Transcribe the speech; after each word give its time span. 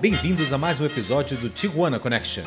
Bem-vindos 0.00 0.52
a 0.52 0.58
mais 0.58 0.80
um 0.80 0.86
episódio 0.86 1.36
do 1.36 1.50
Tijuana 1.50 1.98
Connection. 1.98 2.44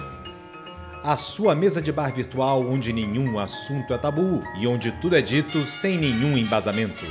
A 1.03 1.17
sua 1.17 1.53
mesa 1.53 1.81
de 1.81 1.91
bar 1.91 2.13
virtual 2.13 2.61
onde 2.61 2.93
nenhum 2.93 3.37
assunto 3.37 3.93
é 3.93 3.97
tabu 3.97 4.41
e 4.57 4.65
onde 4.65 4.89
tudo 5.01 5.17
é 5.17 5.21
dito 5.21 5.61
sem 5.63 5.97
nenhum 5.97 6.37
embasamento. 6.37 7.05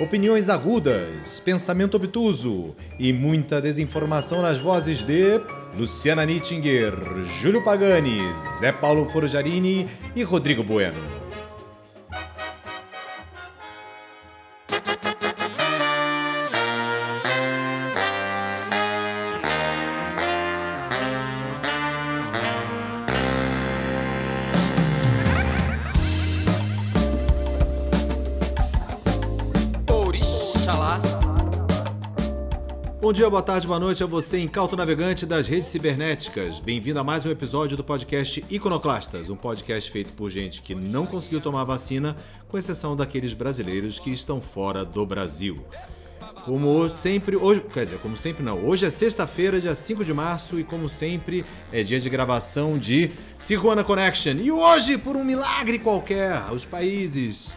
Opiniões 0.00 0.48
agudas, 0.48 1.40
pensamento 1.40 1.98
obtuso 1.98 2.74
e 2.98 3.12
muita 3.12 3.60
desinformação 3.60 4.40
nas 4.40 4.56
vozes 4.56 5.02
de 5.02 5.38
Luciana 5.76 6.24
Nittinger, 6.24 6.94
Júlio 7.38 7.62
Pagani, 7.62 8.18
Zé 8.58 8.72
Paulo 8.72 9.06
Forjarini 9.10 9.86
e 10.16 10.22
Rodrigo 10.22 10.64
Bueno. 10.64 11.21
Bom 33.12 33.14
dia, 33.14 33.28
boa 33.28 33.42
tarde, 33.42 33.66
boa 33.66 33.78
noite 33.78 34.02
a 34.02 34.06
você, 34.06 34.40
incauto 34.40 34.74
navegante 34.74 35.26
das 35.26 35.46
redes 35.46 35.68
cibernéticas. 35.68 36.60
Bem-vindo 36.60 36.98
a 36.98 37.04
mais 37.04 37.26
um 37.26 37.30
episódio 37.30 37.76
do 37.76 37.84
podcast 37.84 38.42
Iconoclastas, 38.48 39.28
um 39.28 39.36
podcast 39.36 39.90
feito 39.90 40.14
por 40.14 40.30
gente 40.30 40.62
que 40.62 40.74
não 40.74 41.04
conseguiu 41.04 41.38
tomar 41.38 41.64
vacina, 41.64 42.16
com 42.48 42.56
exceção 42.56 42.96
daqueles 42.96 43.34
brasileiros 43.34 43.98
que 43.98 44.08
estão 44.08 44.40
fora 44.40 44.82
do 44.82 45.04
Brasil. 45.04 45.62
Como 46.46 46.88
sempre, 46.96 47.36
hoje, 47.36 47.62
quer 47.70 47.84
dizer, 47.84 47.98
como 47.98 48.16
sempre 48.16 48.42
não, 48.42 48.64
hoje 48.64 48.86
é 48.86 48.90
sexta-feira, 48.90 49.60
dia 49.60 49.74
5 49.74 50.02
de 50.06 50.14
março, 50.14 50.58
e 50.58 50.64
como 50.64 50.88
sempre 50.88 51.44
é 51.70 51.82
dia 51.82 52.00
de 52.00 52.08
gravação 52.08 52.78
de 52.78 53.10
Tijuana 53.44 53.84
Connection. 53.84 54.36
E 54.40 54.50
hoje, 54.50 54.96
por 54.96 55.16
um 55.16 55.22
milagre 55.24 55.78
qualquer, 55.78 56.50
os 56.50 56.64
países 56.64 57.54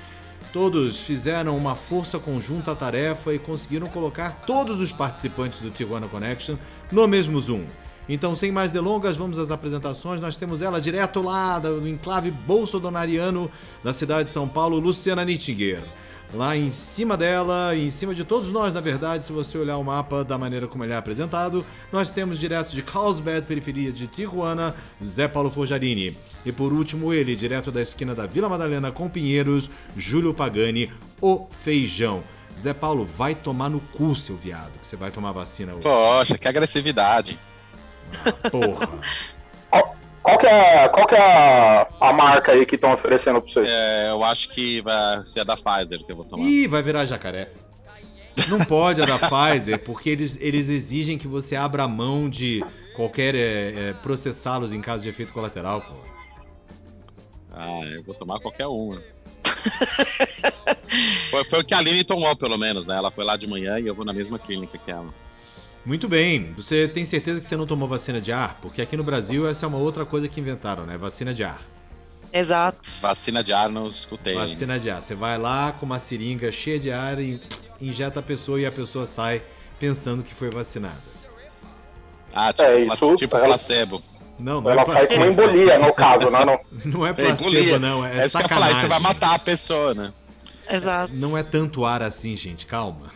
Todos 0.55 1.01
fizeram 1.01 1.57
uma 1.57 1.75
força 1.75 2.17
conjunta 2.17 2.71
à 2.71 2.75
tarefa 2.77 3.33
e 3.33 3.37
conseguiram 3.37 3.89
colocar 3.89 4.45
todos 4.45 4.81
os 4.81 4.89
participantes 4.89 5.59
do 5.59 5.69
Tijuana 5.69 6.07
Connection 6.07 6.55
no 6.89 7.05
mesmo 7.09 7.41
Zoom. 7.41 7.65
Então, 8.07 8.33
sem 8.33 8.53
mais 8.53 8.71
delongas, 8.71 9.17
vamos 9.17 9.37
às 9.37 9.51
apresentações. 9.51 10.21
Nós 10.21 10.37
temos 10.37 10.61
ela 10.61 10.79
direto 10.79 11.21
lá 11.21 11.59
do 11.59 11.85
enclave 11.85 12.31
bolsonariano 12.31 13.51
da 13.83 13.91
cidade 13.91 14.29
de 14.29 14.29
São 14.29 14.47
Paulo, 14.47 14.79
Luciana 14.79 15.25
Nittinger 15.25 15.83
lá 16.33 16.55
em 16.55 16.69
cima 16.69 17.15
dela 17.15 17.75
e 17.75 17.85
em 17.85 17.89
cima 17.89 18.13
de 18.13 18.23
todos 18.23 18.49
nós, 18.51 18.73
na 18.73 18.81
verdade, 18.81 19.23
se 19.23 19.31
você 19.31 19.57
olhar 19.57 19.77
o 19.77 19.83
mapa 19.83 20.23
da 20.23 20.37
maneira 20.37 20.67
como 20.67 20.83
ele 20.83 20.93
é 20.93 20.95
apresentado, 20.95 21.65
nós 21.91 22.11
temos 22.11 22.39
direto 22.39 22.71
de 22.71 22.81
Carlsbad, 22.81 23.45
periferia 23.45 23.91
de 23.91 24.07
Tijuana, 24.07 24.75
Zé 25.03 25.27
Paulo 25.27 25.49
Forjarini. 25.49 26.17
E 26.45 26.51
por 26.51 26.73
último, 26.73 27.13
ele, 27.13 27.35
direto 27.35 27.71
da 27.71 27.81
esquina 27.81 28.13
da 28.13 28.25
Vila 28.25 28.49
Madalena 28.49 28.91
com 28.91 29.09
Pinheiros, 29.09 29.69
Júlio 29.95 30.33
Pagani, 30.33 30.91
o 31.21 31.47
Feijão. 31.49 32.23
Zé 32.57 32.73
Paulo, 32.73 33.05
vai 33.05 33.35
tomar 33.35 33.69
no 33.69 33.79
cu, 33.79 34.15
seu 34.15 34.37
viado, 34.37 34.71
que 34.79 34.85
você 34.85 34.95
vai 34.95 35.11
tomar 35.11 35.33
vacina 35.33 35.73
hoje. 35.73 35.83
Poxa, 35.83 36.37
que 36.37 36.47
agressividade. 36.47 37.37
Ah, 38.13 38.49
porra. 38.49 38.89
Qual 40.25 40.39
que 40.39 40.47
é, 40.47 40.89
qual 40.89 41.05
que 41.05 41.13
é 41.13 41.21
a, 41.21 41.87
a 41.99 42.11
marca 42.11 42.51
aí 42.51 42.65
que 42.65 42.73
estão 42.73 42.91
oferecendo 42.91 43.39
para 43.39 43.53
vocês? 43.53 43.71
É, 43.71 44.09
eu 44.09 44.23
acho 44.23 44.49
que 44.49 44.81
vai 44.81 45.23
ser 45.23 45.41
a 45.41 45.43
da 45.43 45.55
Pfizer 45.55 46.03
que 46.03 46.11
eu 46.11 46.15
vou 46.15 46.25
tomar. 46.25 46.43
Ih, 46.43 46.65
vai 46.65 46.81
virar 46.81 47.05
jacaré. 47.05 47.51
Não 48.49 48.65
pode 48.65 49.03
a 49.03 49.05
da 49.05 49.19
Pfizer, 49.19 49.77
porque 49.83 50.09
eles, 50.09 50.35
eles 50.41 50.67
exigem 50.67 51.15
que 51.15 51.27
você 51.27 51.55
abra 51.55 51.87
mão 51.87 52.27
de 52.27 52.65
qualquer 52.95 53.35
é, 53.35 53.89
é, 53.89 53.93
processá-los 54.01 54.73
em 54.73 54.81
caso 54.81 55.03
de 55.03 55.09
efeito 55.09 55.31
colateral, 55.31 55.81
pô. 55.81 55.93
Ah, 57.53 57.81
eu 57.93 58.03
vou 58.03 58.15
tomar 58.15 58.39
qualquer 58.39 58.65
uma. 58.65 58.99
foi, 61.29 61.45
foi 61.45 61.59
o 61.59 61.63
que 61.63 61.75
a 61.75 61.77
Aline 61.77 62.03
tomou, 62.03 62.35
pelo 62.35 62.57
menos, 62.57 62.87
né? 62.87 62.97
Ela 62.97 63.11
foi 63.11 63.23
lá 63.23 63.37
de 63.37 63.45
manhã 63.45 63.79
e 63.79 63.85
eu 63.85 63.93
vou 63.93 64.03
na 64.03 64.11
mesma 64.11 64.39
clínica 64.39 64.75
que 64.75 64.89
ela. 64.89 65.13
Muito 65.85 66.09
bem. 66.09 66.51
Você 66.53 66.87
tem 66.87 67.05
certeza 67.05 67.39
que 67.39 67.45
você 67.45 67.55
não 67.55 67.67
tomou 67.67 67.87
vacina 67.87 68.19
de 68.19 68.31
ar? 68.31 68.57
Porque 68.61 68.81
aqui 68.81 68.97
no 68.97 69.03
Brasil 69.03 69.47
essa 69.47 69.65
é 69.65 69.69
uma 69.69 69.77
outra 69.77 70.05
coisa 70.05 70.27
que 70.27 70.39
inventaram, 70.41 70.85
né? 70.85 70.97
Vacina 70.97 71.33
de 71.33 71.43
ar. 71.43 71.61
Exato. 72.33 72.79
Vacina 72.99 73.43
de 73.43 73.53
ar 73.53 73.69
não 73.69 73.87
escutei. 73.87 74.33
Vacina 74.33 74.73
ainda. 74.73 74.83
de 74.83 74.89
ar. 74.89 75.01
Você 75.01 75.13
vai 75.13 75.37
lá 75.37 75.71
com 75.71 75.85
uma 75.85 75.99
seringa 75.99 76.51
cheia 76.51 76.79
de 76.79 76.91
ar 76.91 77.19
e 77.19 77.39
injeta 77.79 78.19
a 78.19 78.23
pessoa 78.23 78.59
e 78.59 78.65
a 78.65 78.71
pessoa 78.71 79.05
sai 79.05 79.43
pensando 79.79 80.23
que 80.23 80.33
foi 80.33 80.49
vacinada. 80.49 81.15
Ah, 82.33 82.51
tipo, 82.51 82.67
é, 82.67 82.81
isso, 82.81 83.15
tipo 83.15 83.37
ela... 83.37 83.45
placebo. 83.45 84.01
Não, 84.37 84.59
não 84.59 84.71
ela 84.71 84.81
é 84.81 84.85
placebo. 84.85 85.07
sai 85.07 85.17
com 85.17 85.23
uma 85.23 85.31
embolia, 85.31 85.79
no 85.79 85.93
caso, 85.93 86.29
não, 86.29 86.45
não. 86.45 86.59
não 86.85 87.07
é, 87.07 87.11
é 87.11 87.13
placebo, 87.13 87.79
não. 87.79 88.05
É, 88.05 88.17
é 88.17 88.27
sacanagem. 88.27 88.67
Falar, 88.67 88.81
você 88.81 88.87
vai 88.87 88.99
matar 88.99 89.35
a 89.35 89.39
pessoa, 89.39 89.93
né? 89.93 90.11
Exato. 90.69 91.13
Não 91.13 91.37
é 91.37 91.43
tanto 91.43 91.85
ar 91.85 92.01
assim, 92.01 92.35
gente. 92.35 92.65
Calma. 92.65 93.11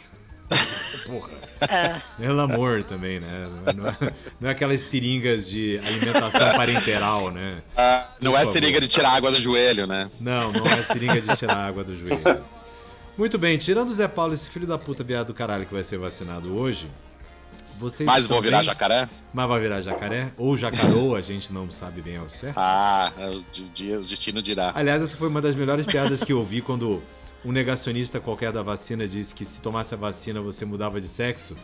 Porra. 1.06 1.30
É. 1.62 2.02
Pelo 2.18 2.40
amor 2.40 2.84
também, 2.84 3.20
né? 3.20 3.48
Não 3.76 3.88
é, 3.88 4.14
não 4.40 4.50
é, 4.50 4.52
aquelas 4.52 4.82
seringas 4.82 5.48
de 5.48 5.80
alimentação 5.80 6.52
parenteral, 6.56 7.32
né? 7.32 7.62
Ah, 7.76 8.08
não 8.22 8.32
Por 8.32 8.38
é 8.38 8.40
favor. 8.40 8.54
seringa 8.54 8.82
de 8.82 8.88
tirar 8.88 9.12
água 9.12 9.32
do 9.32 9.40
joelho, 9.40 9.86
né? 9.86 10.10
Não, 10.20 10.52
não 10.52 10.66
é 10.66 10.82
seringa 10.84 11.20
de 11.20 11.36
tirar 11.36 11.58
água 11.58 11.84
do 11.84 11.96
joelho. 11.96 12.44
Muito 13.18 13.38
bem, 13.38 13.58
tirando 13.58 13.90
o 13.90 13.94
Zé 13.94 14.08
Paulo, 14.08 14.34
esse 14.34 14.50
filho 14.50 14.66
da 14.66 14.78
puta 14.78 15.04
viado 15.04 15.28
do 15.28 15.34
caralho 15.34 15.66
que 15.66 15.74
vai 15.74 15.84
ser 15.84 15.98
vacinado 15.98 16.56
hoje, 16.56 16.88
vocês 17.78 18.06
Mas 18.06 18.28
vou 18.28 18.42
virar 18.42 18.64
jacaré? 18.64 19.10
Mas 19.34 19.48
vai 19.48 19.60
virar 19.60 19.82
jacaré? 19.82 20.32
Ou 20.38 20.56
jacarou, 20.56 21.16
a 21.16 21.22
gente 21.22 21.52
não 21.52 21.72
sabe 21.72 22.02
bem 22.02 22.18
ao 22.18 22.30
certo. 22.30 22.58
Ah, 22.58 23.12
é 23.18 23.30
o 23.30 23.42
destino 24.02 24.42
dirá. 24.42 24.72
Aliás, 24.76 25.02
essa 25.02 25.18
foi 25.18 25.28
uma 25.28 25.42
das 25.42 25.56
melhores 25.56 25.86
piadas 25.86 26.24
que 26.24 26.34
eu 26.34 26.40
ouvi 26.40 26.62
quando 26.62 27.02
um 27.44 27.52
negacionista 27.52 28.20
qualquer 28.20 28.52
da 28.52 28.62
vacina 28.62 29.08
disse 29.08 29.34
que 29.34 29.46
se 29.46 29.62
tomasse 29.62 29.94
a 29.94 29.98
vacina 29.98 30.42
você 30.42 30.66
mudava 30.66 31.00
de 31.00 31.08
sexo. 31.08 31.56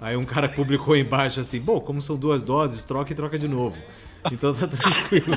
Aí 0.00 0.16
um 0.16 0.24
cara 0.24 0.48
publicou 0.48 0.94
embaixo 0.96 1.40
assim: 1.40 1.60
bom, 1.60 1.80
como 1.80 2.00
são 2.00 2.16
duas 2.16 2.42
doses, 2.42 2.82
troca 2.82 3.12
e 3.12 3.16
troca 3.16 3.38
de 3.38 3.48
novo. 3.48 3.76
Então 4.30 4.52
tá 4.52 4.66
tranquilo. 4.68 5.36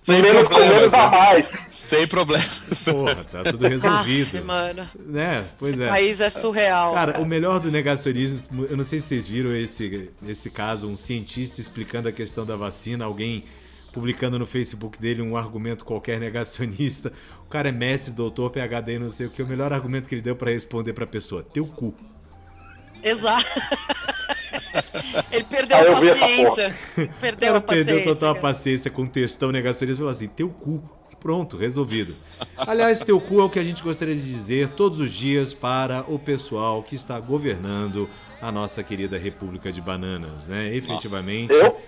Sem 0.00 0.22
menos 0.22 0.48
menos 0.48 0.94
a 0.94 1.10
mais. 1.10 1.50
Sem 1.70 2.06
problemas. 2.06 2.84
Porra, 2.84 3.24
tá 3.24 3.44
tudo 3.44 3.68
resolvido. 3.68 4.38
Ah, 4.38 4.42
mano. 4.42 4.88
Né? 4.98 5.44
Pois 5.58 5.78
é. 5.78 5.86
O 5.86 5.90
país 5.90 6.20
é 6.20 6.30
surreal. 6.30 6.94
Cara, 6.94 7.20
o 7.20 7.26
melhor 7.26 7.60
do 7.60 7.70
negacionismo, 7.70 8.40
eu 8.70 8.76
não 8.76 8.84
sei 8.84 9.00
se 9.00 9.08
vocês 9.08 9.28
viram 9.28 9.54
esse, 9.54 10.10
esse 10.26 10.50
caso, 10.50 10.88
um 10.88 10.96
cientista 10.96 11.60
explicando 11.60 12.08
a 12.08 12.12
questão 12.12 12.46
da 12.46 12.56
vacina, 12.56 13.04
alguém 13.04 13.44
publicando 13.92 14.38
no 14.38 14.46
Facebook 14.46 14.98
dele 14.98 15.22
um 15.22 15.36
argumento 15.36 15.84
qualquer 15.84 16.20
negacionista. 16.20 17.12
O 17.44 17.48
cara 17.48 17.68
é 17.68 17.72
mestre, 17.72 18.12
doutor, 18.12 18.50
PhD, 18.50 18.98
não 18.98 19.10
sei 19.10 19.26
o 19.26 19.30
que. 19.30 19.42
O 19.42 19.46
melhor 19.46 19.72
argumento 19.72 20.08
que 20.08 20.14
ele 20.14 20.22
deu 20.22 20.36
para 20.36 20.50
responder 20.50 20.92
pra 20.92 21.06
pessoa: 21.06 21.42
teu 21.42 21.66
cu. 21.66 21.94
Exato. 23.02 23.46
ele 25.30 25.44
perdeu 25.44 25.76
ah, 25.76 25.80
a 25.80 26.00
paciência. 26.00 26.76
Perdeu 27.20 27.56
a 27.56 27.60
paciência. 27.60 27.94
Perdeu 27.94 28.02
total 28.02 28.30
a 28.30 28.34
paciência 28.34 28.90
com 28.90 29.02
o 29.02 29.08
textão 29.08 29.52
negacionista 29.52 29.96
e 29.96 29.98
falou 29.98 30.12
assim: 30.12 30.28
teu 30.28 30.48
cu. 30.48 30.82
Pronto, 31.20 31.56
resolvido. 31.56 32.14
Aliás, 32.56 33.00
teu 33.00 33.20
cu 33.20 33.40
é 33.40 33.44
o 33.44 33.50
que 33.50 33.58
a 33.58 33.64
gente 33.64 33.82
gostaria 33.82 34.14
de 34.14 34.22
dizer 34.22 34.68
todos 34.70 35.00
os 35.00 35.10
dias 35.10 35.52
para 35.52 36.04
o 36.06 36.16
pessoal 36.16 36.80
que 36.80 36.94
está 36.94 37.18
governando 37.18 38.08
a 38.40 38.52
nossa 38.52 38.84
querida 38.84 39.18
República 39.18 39.72
de 39.72 39.80
Bananas, 39.80 40.46
né? 40.46 40.72
Efetivamente. 40.72 41.52
Nossa, 41.52 41.66
eu, 41.66 41.82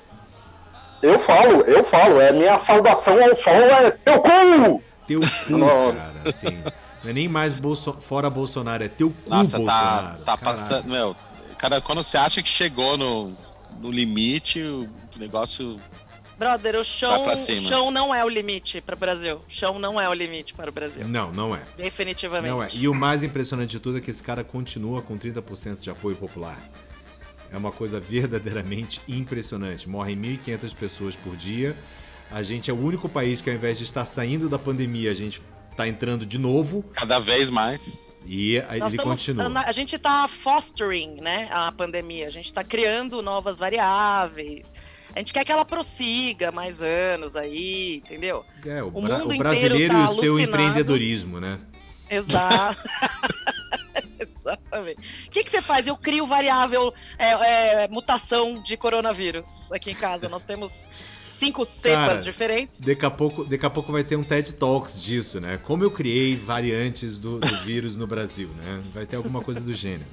eu 1.03 1.19
falo, 1.19 1.63
eu 1.63 1.83
falo, 1.83 2.21
é 2.21 2.33
minha 2.33 2.59
saudação 2.59 3.23
ao 3.23 3.35
sol 3.35 3.55
é 3.55 3.91
teu 3.91 4.21
cu! 4.21 4.83
Teu 5.07 5.21
cu, 5.21 5.95
cara, 5.95 6.23
assim. 6.25 6.63
Não 7.03 7.11
é 7.11 7.13
nem 7.13 7.29
mais 7.29 7.55
Bolso... 7.55 7.95
fora 7.95 8.29
Bolsonaro, 8.29 8.85
é 8.85 8.89
teu 8.89 9.11
cu, 9.11 9.31
Nossa, 9.31 9.53
tá, 9.53 9.59
Bolsonaro. 9.59 10.19
Tá, 10.19 10.25
tá 10.25 10.37
passando. 10.37 10.89
Meu, 10.89 11.17
cara, 11.59 11.81
quando 11.81 12.03
você 12.03 12.19
acha 12.19 12.43
que 12.43 12.49
chegou 12.49 12.99
no, 12.99 13.33
no 13.81 13.91
limite, 13.91 14.61
o 14.61 14.89
negócio. 15.19 15.81
Brother, 16.39 16.77
o 16.77 16.85
chão, 16.85 17.23
chão 17.69 17.91
não 17.91 18.15
é 18.15 18.25
o 18.25 18.29
limite 18.29 18.81
para 18.81 18.95
o 18.95 18.99
Brasil. 18.99 19.43
Chão 19.47 19.79
não 19.79 20.01
é 20.01 20.09
o 20.09 20.15
limite 20.15 20.55
para 20.55 20.71
o 20.71 20.73
Brasil. 20.73 21.07
Não, 21.07 21.31
não 21.33 21.55
é. 21.55 21.61
Definitivamente. 21.77 22.51
Não 22.51 22.63
é. 22.63 22.69
E 22.73 22.89
o 22.89 22.95
mais 22.95 23.23
impressionante 23.23 23.71
de 23.71 23.81
tudo 23.81 23.99
é 23.99 24.01
que 24.01 24.09
esse 24.09 24.23
cara 24.23 24.43
continua 24.43 25.03
com 25.03 25.19
30% 25.19 25.81
de 25.81 25.91
apoio 25.91 26.17
popular. 26.17 26.59
É 27.53 27.57
uma 27.57 27.73
coisa 27.73 27.99
verdadeiramente 27.99 29.01
impressionante. 29.09 29.89
Morrem 29.89 30.17
1.500 30.17 30.75
pessoas 30.75 31.17
por 31.17 31.37
dia. 31.37 31.75
A 32.31 32.43
gente 32.43 32.71
é 32.71 32.75
o 32.75 32.79
único 32.79 33.09
país 33.09 33.43
que, 33.43 33.51
ao 33.51 33.57
invés 33.57 33.77
de 33.79 33.85
estar 33.85 34.05
saindo 34.05 34.49
da 34.49 34.59
pandemia, 34.59 35.11
a 35.11 35.15
gente 35.15 35.43
está 35.71 35.89
entrando 35.89 36.25
de 36.25 36.39
novo. 36.39 36.85
Cada 36.93 37.19
vez 37.19 37.51
mais. 37.51 37.99
E 38.25 38.57
ele 38.57 38.65
estamos, 38.97 39.03
continua. 39.03 39.65
A 39.67 39.73
gente 39.73 39.97
está 39.97 40.29
fostering 40.45 41.21
né, 41.21 41.49
a 41.51 41.73
pandemia, 41.73 42.29
a 42.29 42.31
gente 42.31 42.47
está 42.47 42.63
criando 42.63 43.23
novas 43.23 43.59
variáveis. 43.59 44.65
A 45.15 45.19
gente 45.19 45.33
quer 45.33 45.45
que 45.45 45.51
ela 45.51 45.65
prossiga 45.65 46.53
mais 46.53 46.81
anos 46.81 47.35
aí, 47.35 47.97
entendeu? 47.97 48.45
É, 48.65 48.83
o, 48.83 48.89
o, 48.89 49.03
bra 49.03 49.25
o 49.25 49.37
brasileiro 49.37 49.95
tá 49.95 50.01
e 50.01 50.05
o 50.05 50.13
seu 50.13 50.39
empreendedorismo, 50.39 51.41
né? 51.41 51.59
Exato. 52.09 52.89
Exatamente. 54.51 55.01
O 55.27 55.31
que, 55.31 55.45
que 55.45 55.51
você 55.51 55.63
faz? 55.63 55.87
Eu 55.87 55.97
crio 55.97 56.27
variável 56.27 56.93
é, 57.19 57.85
é, 57.85 57.89
mutação 57.89 58.63
de 58.63 58.77
coronavírus 58.77 59.45
aqui 59.71 59.91
em 59.91 59.95
casa. 59.95 60.29
Nós 60.29 60.43
temos 60.43 60.73
cinco 61.39 61.65
cepas 61.65 62.25
diferentes. 62.25 62.75
Daqui 62.79 63.07
a, 63.07 63.11
pouco, 63.11 63.45
daqui 63.45 63.65
a 63.65 63.71
pouco 63.71 63.93
vai 63.93 64.05
ter 64.05 64.17
um 64.17 64.25
TED 64.25 64.55
Talks 64.55 65.03
disso, 65.03 65.41
né? 65.41 65.59
Como 65.63 65.83
eu 65.83 65.91
criei 65.91 66.37
variantes 66.37 67.19
do, 67.19 67.39
do 67.39 67.57
vírus 67.65 67.97
no 67.97 68.07
Brasil, 68.07 68.49
né? 68.49 68.83
Vai 68.93 69.07
ter 69.07 69.17
alguma 69.17 69.43
coisa 69.43 69.61
do 69.61 69.73
gênero. 69.73 70.11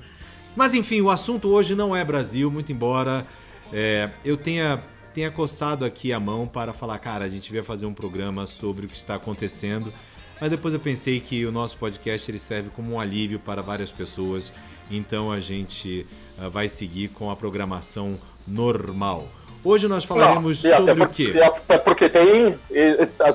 Mas 0.55 0.73
enfim, 0.73 1.01
o 1.01 1.09
assunto 1.09 1.49
hoje 1.49 1.75
não 1.75 1.95
é 1.95 2.03
Brasil, 2.03 2.49
muito 2.49 2.71
embora 2.71 3.25
é, 3.71 4.09
eu 4.23 4.37
tenha, 4.37 4.81
tenha 5.13 5.29
coçado 5.29 5.85
aqui 5.85 6.13
a 6.13 6.19
mão 6.19 6.47
para 6.47 6.73
falar, 6.73 6.97
cara, 6.99 7.25
a 7.25 7.29
gente 7.29 7.53
vai 7.53 7.61
fazer 7.61 7.85
um 7.85 7.93
programa 7.93 8.45
sobre 8.47 8.85
o 8.85 8.89
que 8.89 8.95
está 8.95 9.15
acontecendo. 9.15 9.93
Mas 10.39 10.51
depois 10.51 10.73
eu 10.73 10.79
pensei 10.79 11.19
que 11.19 11.45
o 11.45 11.51
nosso 11.51 11.77
podcast 11.77 12.29
ele 12.29 12.39
serve 12.39 12.69
como 12.75 12.93
um 12.93 12.99
alívio 12.99 13.39
para 13.39 13.61
várias 13.61 13.91
pessoas, 13.91 14.53
então 14.89 15.31
a 15.31 15.39
gente 15.39 16.05
uh, 16.37 16.49
vai 16.49 16.67
seguir 16.67 17.09
com 17.09 17.31
a 17.31 17.35
programação 17.35 18.17
normal. 18.47 19.27
Hoje 19.63 19.87
nós 19.87 20.05
falaremos 20.05 20.63
Não, 20.63 20.85
sobre 20.85 21.03
o 21.03 21.09
quê? 21.09 21.33
Até 21.43 21.77
porque 21.77 22.07
tem 22.07 22.57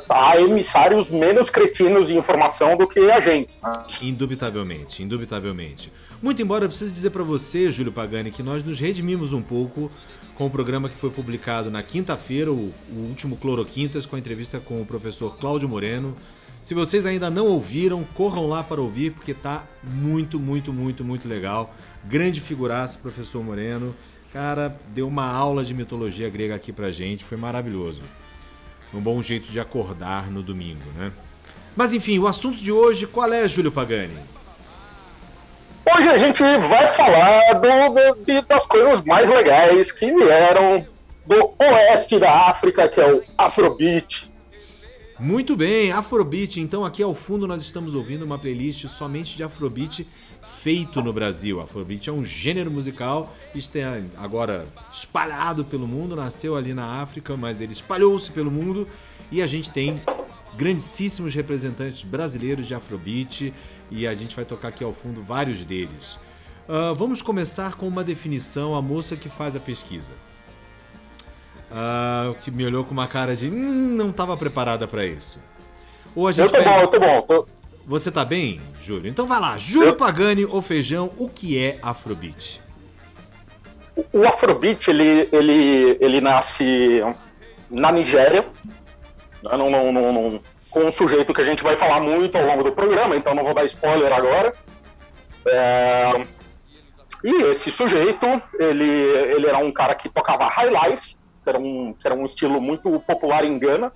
há 0.08 0.40
emissários 0.40 1.10
menos 1.10 1.50
cretinos 1.50 2.08
de 2.08 2.16
informação 2.16 2.76
do 2.76 2.86
que 2.86 3.00
a 3.10 3.20
gente. 3.20 3.58
Né? 3.62 3.72
Indubitavelmente, 4.00 5.02
indubitavelmente. 5.02 5.92
Muito 6.22 6.40
embora 6.40 6.64
eu 6.64 6.68
precise 6.68 6.92
dizer 6.92 7.10
para 7.10 7.24
você, 7.24 7.70
Júlio 7.70 7.92
Pagani, 7.92 8.30
que 8.30 8.42
nós 8.42 8.64
nos 8.64 8.78
redimimos 8.78 9.32
um 9.32 9.42
pouco 9.42 9.90
com 10.34 10.46
o 10.46 10.50
programa 10.50 10.88
que 10.88 10.96
foi 10.96 11.10
publicado 11.10 11.70
na 11.70 11.82
quinta-feira, 11.82 12.50
o, 12.50 12.72
o 12.90 13.08
último 13.08 13.36
Cloroquintas, 13.36 14.06
com 14.06 14.16
a 14.16 14.18
entrevista 14.18 14.58
com 14.58 14.80
o 14.80 14.86
professor 14.86 15.36
Cláudio 15.36 15.68
Moreno. 15.68 16.16
Se 16.62 16.74
vocês 16.74 17.04
ainda 17.04 17.28
não 17.28 17.46
ouviram, 17.46 18.04
corram 18.14 18.46
lá 18.46 18.62
para 18.62 18.80
ouvir, 18.80 19.10
porque 19.10 19.34
tá 19.34 19.64
muito, 19.82 20.38
muito, 20.38 20.72
muito, 20.72 21.04
muito 21.04 21.28
legal. 21.28 21.74
Grande 22.04 22.40
figuraça, 22.40 22.96
professor 23.02 23.42
Moreno. 23.42 23.96
Cara, 24.32 24.76
deu 24.88 25.08
uma 25.08 25.28
aula 25.28 25.64
de 25.64 25.74
mitologia 25.74 26.30
grega 26.30 26.54
aqui 26.54 26.72
pra 26.72 26.92
gente, 26.92 27.24
foi 27.24 27.36
maravilhoso. 27.36 28.02
Um 28.94 29.00
bom 29.00 29.20
jeito 29.20 29.50
de 29.50 29.58
acordar 29.58 30.30
no 30.30 30.40
domingo, 30.40 30.84
né? 30.96 31.10
Mas 31.74 31.92
enfim, 31.92 32.18
o 32.20 32.28
assunto 32.28 32.58
de 32.58 32.70
hoje, 32.70 33.08
qual 33.08 33.32
é, 33.32 33.48
Júlio 33.48 33.72
Pagani? 33.72 34.16
Hoje 35.84 36.08
a 36.08 36.18
gente 36.18 36.40
vai 36.42 36.86
falar 36.88 37.54
do, 37.54 38.14
do, 38.14 38.42
das 38.46 38.66
coisas 38.66 39.02
mais 39.02 39.28
legais 39.28 39.90
que 39.90 40.06
vieram 40.14 40.86
do 41.26 41.54
oeste 41.58 42.20
da 42.20 42.48
África, 42.48 42.88
que 42.88 43.00
é 43.00 43.12
o 43.12 43.22
Afrobeat. 43.36 44.31
Muito 45.22 45.54
bem, 45.54 45.92
Afrobeat. 45.92 46.58
Então 46.58 46.84
aqui 46.84 47.00
ao 47.00 47.14
fundo 47.14 47.46
nós 47.46 47.62
estamos 47.62 47.94
ouvindo 47.94 48.24
uma 48.24 48.36
playlist 48.36 48.88
somente 48.88 49.36
de 49.36 49.44
Afrobeat 49.44 50.04
feito 50.42 51.00
no 51.00 51.12
Brasil. 51.12 51.60
Afrobeat 51.60 52.10
é 52.10 52.12
um 52.12 52.24
gênero 52.24 52.72
musical, 52.72 53.32
está 53.54 54.02
agora 54.16 54.66
espalhado 54.92 55.64
pelo 55.64 55.86
mundo, 55.86 56.16
nasceu 56.16 56.56
ali 56.56 56.74
na 56.74 57.00
África, 57.00 57.36
mas 57.36 57.60
ele 57.60 57.72
espalhou-se 57.72 58.32
pelo 58.32 58.50
mundo 58.50 58.88
e 59.30 59.40
a 59.40 59.46
gente 59.46 59.70
tem 59.70 60.02
grandíssimos 60.56 61.32
representantes 61.32 62.02
brasileiros 62.02 62.66
de 62.66 62.74
Afrobeat 62.74 63.54
e 63.92 64.08
a 64.08 64.14
gente 64.14 64.34
vai 64.34 64.44
tocar 64.44 64.68
aqui 64.68 64.82
ao 64.82 64.92
fundo 64.92 65.22
vários 65.22 65.60
deles. 65.60 66.18
Uh, 66.68 66.96
vamos 66.96 67.22
começar 67.22 67.76
com 67.76 67.86
uma 67.86 68.02
definição, 68.02 68.74
a 68.74 68.82
moça 68.82 69.16
que 69.16 69.28
faz 69.28 69.54
a 69.54 69.60
pesquisa. 69.60 70.12
Uh, 71.72 72.34
que 72.42 72.50
me 72.50 72.66
olhou 72.66 72.84
com 72.84 72.90
uma 72.90 73.08
cara 73.08 73.34
de 73.34 73.48
hum, 73.48 73.94
não 73.96 74.10
estava 74.10 74.36
preparada 74.36 74.86
para 74.86 75.06
isso. 75.06 75.38
Ou 76.14 76.28
a 76.28 76.30
gente 76.30 76.44
eu 76.44 76.50
tô 76.50 76.58
pega... 76.58 76.70
bom, 76.70 76.80
eu 76.82 76.88
tô 76.88 77.00
bom. 77.00 77.22
Tô... 77.22 77.48
Você 77.86 78.10
tá 78.10 78.26
bem, 78.26 78.60
Júlio? 78.82 79.08
Então 79.08 79.26
vai 79.26 79.40
lá, 79.40 79.56
Júlio 79.56 79.88
eu... 79.88 79.96
Pagani 79.96 80.44
ou 80.44 80.60
Feijão, 80.60 81.10
o 81.16 81.30
que 81.30 81.58
é 81.58 81.78
Afrobeat? 81.80 82.60
O 84.12 84.22
Afrobeat, 84.26 84.90
ele, 84.90 85.28
ele, 85.32 85.96
ele 85.98 86.20
nasce 86.20 87.00
na 87.70 87.90
Nigéria, 87.90 88.46
né, 89.42 89.56
num, 89.56 89.70
num, 89.70 90.12
num, 90.12 90.40
com 90.68 90.80
um 90.80 90.92
sujeito 90.92 91.32
que 91.32 91.40
a 91.40 91.44
gente 91.44 91.62
vai 91.62 91.74
falar 91.76 92.00
muito 92.00 92.36
ao 92.36 92.44
longo 92.44 92.62
do 92.62 92.72
programa, 92.72 93.16
então 93.16 93.34
não 93.34 93.44
vou 93.44 93.54
dar 93.54 93.64
spoiler 93.64 94.12
agora. 94.12 94.54
É... 95.46 96.26
E 97.24 97.42
esse 97.44 97.70
sujeito, 97.70 98.26
ele, 98.58 98.84
ele 98.84 99.46
era 99.46 99.58
um 99.58 99.72
cara 99.72 99.94
que 99.94 100.08
tocava 100.08 100.48
high 100.48 100.68
life, 100.68 101.16
que 101.42 101.48
era 101.48 101.58
um, 101.58 101.92
que 101.92 102.06
era 102.06 102.16
um 102.16 102.24
estilo 102.24 102.60
muito 102.60 102.98
popular 103.00 103.44
em 103.44 103.58
Gana. 103.58 103.92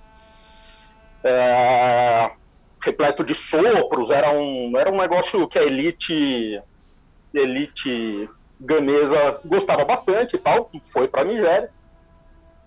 É 1.23 2.31
repleto 2.79 3.23
de 3.23 3.33
sopros, 3.33 4.09
era 4.09 4.31
um, 4.31 4.77
era 4.77 4.91
um 4.91 4.97
negócio 4.97 5.47
que 5.47 5.59
a 5.59 5.63
elite 5.63 6.61
elite 7.33 8.29
ganesa 8.59 9.39
gostava 9.45 9.83
bastante 9.85 10.35
e 10.35 10.39
tal, 10.39 10.69
foi 10.91 11.07
para 11.07 11.21
a 11.21 11.25
Nigéria. 11.25 11.69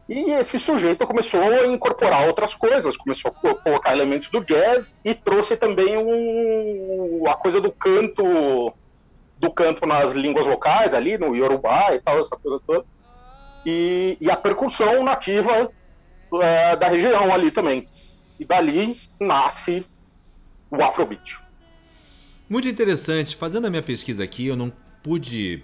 E 0.09 0.33
esse 0.33 0.59
sujeito 0.59 1.07
começou 1.07 1.41
a 1.41 1.67
incorporar 1.67 2.27
outras 2.27 2.55
coisas, 2.55 2.97
começou 2.97 3.31
a 3.31 3.55
colocar 3.55 3.93
elementos 3.93 4.29
do 4.29 4.45
jazz 4.45 4.93
e 5.05 5.15
trouxe 5.15 5.57
também 5.57 5.97
um, 5.97 7.25
a 7.29 7.35
coisa 7.35 7.61
do 7.61 7.71
canto 7.71 8.73
do 9.39 9.51
canto 9.51 9.87
nas 9.87 10.13
línguas 10.13 10.47
locais 10.47 10.93
ali, 10.93 11.17
no 11.17 11.35
Yorubá 11.35 11.95
e 11.95 12.01
tal, 12.01 12.19
essa 12.19 12.37
coisa 12.37 12.61
toda. 12.67 12.85
E, 13.65 14.17
e 14.21 14.31
a 14.31 14.37
percussão 14.37 15.03
nativa 15.05 15.71
é, 16.41 16.77
da 16.77 16.89
região 16.89 17.33
ali 17.33 17.51
também. 17.51 17.89
E 18.39 18.45
dali 18.45 19.01
nasce 19.21 19.87
o 20.71 20.83
Afrobeat. 20.83 21.39
Muito 22.49 22.69
interessante. 22.69 23.37
Fazendo 23.37 23.67
a 23.67 23.71
minha 23.71 23.83
pesquisa 23.83 24.25
aqui, 24.25 24.47
eu 24.47 24.57
não 24.57 24.73
pude 25.03 25.63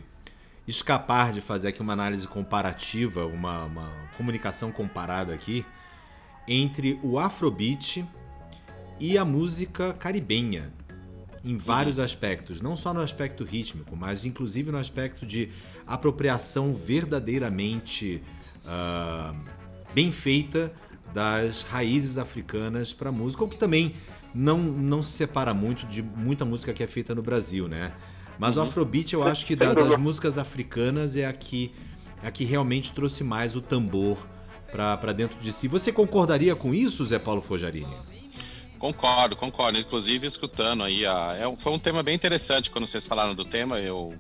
escapar 0.67 1.33
de 1.33 1.41
fazer 1.41 1.69
aqui 1.69 1.81
uma 1.81 1.93
análise 1.93 2.27
comparativa, 2.27 3.25
uma, 3.27 3.65
uma 3.65 3.93
comunicação 4.17 4.73
comparada 4.73 5.33
aqui 5.33 5.65
entre 6.49 6.99
o 7.03 7.19
Afrobeat 7.19 8.05
e 8.99 9.19
a 9.19 9.25
música 9.25 9.93
caribenha, 9.95 10.73
em 11.45 11.57
vários 11.57 11.99
uhum. 11.99 12.05
aspectos, 12.05 12.61
não 12.61 12.77
só 12.77 12.95
no 12.95 13.01
aspecto 13.01 13.45
rítmico, 13.45 13.97
mas 13.97 14.25
inclusive 14.25 14.71
no 14.71 14.79
aspecto 14.79 15.27
de 15.27 15.51
apropriação 15.87 16.75
verdadeiramente 16.75 18.23
uh, 18.65 19.37
bem 19.95 20.11
feita 20.11 20.73
das 21.15 21.63
raízes 21.63 22.19
africanas 22.19 22.93
para 22.93 23.09
a 23.09 23.13
música, 23.13 23.45
o 23.45 23.49
que 23.49 23.57
também 23.57 23.95
não, 24.35 24.59
não 24.59 25.03
se 25.03 25.13
separa 25.13 25.55
muito 25.55 25.87
de 25.87 26.03
muita 26.03 26.45
música 26.45 26.73
que 26.73 26.83
é 26.83 26.87
feita 26.87 27.15
no 27.15 27.23
Brasil, 27.23 27.69
né? 27.69 27.93
Mas 28.39 28.57
uhum. 28.57 28.65
o 28.65 28.67
Afrobeat 28.67 29.15
eu 29.15 29.27
acho 29.27 29.47
que 29.47 29.57
da, 29.57 29.73
das 29.73 29.99
músicas 29.99 30.37
africanas 30.37 31.17
é 31.17 31.25
a 31.25 31.33
que, 31.33 31.73
é 32.23 32.29
a 32.29 32.31
que 32.31 32.45
realmente 32.45 32.93
trouxe 32.93 33.25
mais 33.25 33.57
o 33.57 33.63
tambor 33.63 34.19
para 34.71 35.13
dentro 35.13 35.39
de 35.41 35.53
si. 35.53 35.69
Você 35.69 35.91
concordaria 35.91 36.55
com 36.55 36.75
isso, 36.75 37.03
Zé 37.05 37.19
Paulo 37.19 37.41
Fojarini? 37.41 37.97
Concordo, 38.79 39.35
concordo. 39.37 39.79
Inclusive, 39.79 40.27
escutando 40.27 40.85
aí, 40.85 41.07
a, 41.07 41.35
é, 41.35 41.57
foi 41.57 41.73
um 41.73 41.79
tema 41.79 42.03
bem 42.03 42.15
interessante 42.15 42.71
quando 42.71 42.87
vocês 42.87 43.07
falaram 43.07 43.35
do 43.35 43.45
tema. 43.45 43.81
Eu 43.81 44.15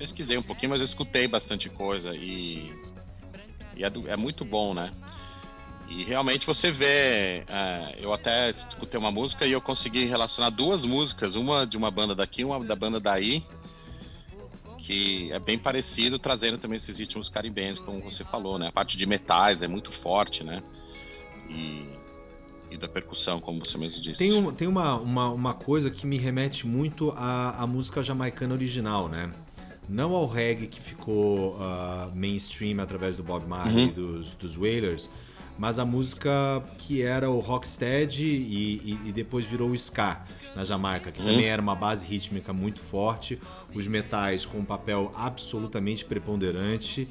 pesquisei 0.00 0.38
um 0.38 0.42
pouquinho, 0.42 0.70
mas 0.70 0.80
eu 0.80 0.86
escutei 0.86 1.28
bastante 1.28 1.68
coisa 1.68 2.14
e, 2.14 2.72
e 3.76 3.84
é, 3.84 3.92
é 4.06 4.16
muito 4.16 4.46
bom, 4.46 4.72
né? 4.72 4.90
E 5.90 6.02
realmente 6.04 6.46
você 6.46 6.70
vê. 6.70 7.44
É, 7.46 7.96
eu 7.98 8.10
até 8.10 8.48
escutei 8.48 8.98
uma 8.98 9.10
música 9.10 9.44
e 9.44 9.52
eu 9.52 9.60
consegui 9.60 10.06
relacionar 10.06 10.48
duas 10.48 10.86
músicas, 10.86 11.34
uma 11.34 11.66
de 11.66 11.76
uma 11.76 11.90
banda 11.90 12.14
daqui, 12.14 12.42
uma 12.44 12.64
da 12.64 12.74
banda 12.74 12.98
daí, 12.98 13.42
que 14.78 15.30
é 15.32 15.38
bem 15.38 15.58
parecido, 15.58 16.18
trazendo 16.18 16.56
também 16.56 16.76
esses 16.76 16.98
ritmos 16.98 17.28
caribenhos, 17.28 17.78
como 17.78 18.00
você 18.00 18.24
falou, 18.24 18.58
né? 18.58 18.68
A 18.68 18.72
parte 18.72 18.96
de 18.96 19.04
metais 19.04 19.62
é 19.62 19.68
muito 19.68 19.92
forte, 19.92 20.42
né? 20.42 20.62
E, 21.50 21.90
e 22.70 22.78
da 22.78 22.88
percussão, 22.88 23.38
como 23.38 23.58
você 23.58 23.76
mesmo 23.76 24.00
disse. 24.00 24.18
Tem, 24.18 24.32
um, 24.32 24.54
tem 24.54 24.68
uma, 24.68 24.94
uma, 24.94 25.28
uma 25.28 25.54
coisa 25.54 25.90
que 25.90 26.06
me 26.06 26.16
remete 26.16 26.66
muito 26.66 27.10
à, 27.16 27.62
à 27.62 27.66
música 27.66 28.02
jamaicana 28.02 28.54
original, 28.54 29.08
né? 29.08 29.30
Não 29.90 30.14
ao 30.14 30.26
reggae 30.26 30.68
que 30.68 30.80
ficou 30.80 31.56
uh, 31.56 32.14
mainstream 32.14 32.80
através 32.80 33.16
do 33.16 33.24
Bob 33.24 33.44
Marley 33.46 33.86
e 33.86 33.88
uhum. 33.88 33.92
dos, 33.92 34.34
dos 34.36 34.56
Wailers, 34.56 35.10
mas 35.58 35.80
a 35.80 35.84
música 35.84 36.30
que 36.78 37.02
era 37.02 37.28
o 37.28 37.40
rocksteady 37.40 38.24
e, 38.24 38.98
e, 39.04 39.08
e 39.08 39.12
depois 39.12 39.44
virou 39.44 39.70
o 39.70 39.74
ska 39.74 40.24
na 40.54 40.62
Jamaica, 40.62 41.10
que 41.10 41.20
hum. 41.20 41.26
também 41.26 41.44
era 41.44 41.60
uma 41.60 41.74
base 41.74 42.06
rítmica 42.06 42.52
muito 42.52 42.80
forte, 42.80 43.38
os 43.74 43.86
metais 43.86 44.46
com 44.46 44.58
um 44.58 44.64
papel 44.64 45.12
absolutamente 45.14 46.04
preponderante 46.04 47.08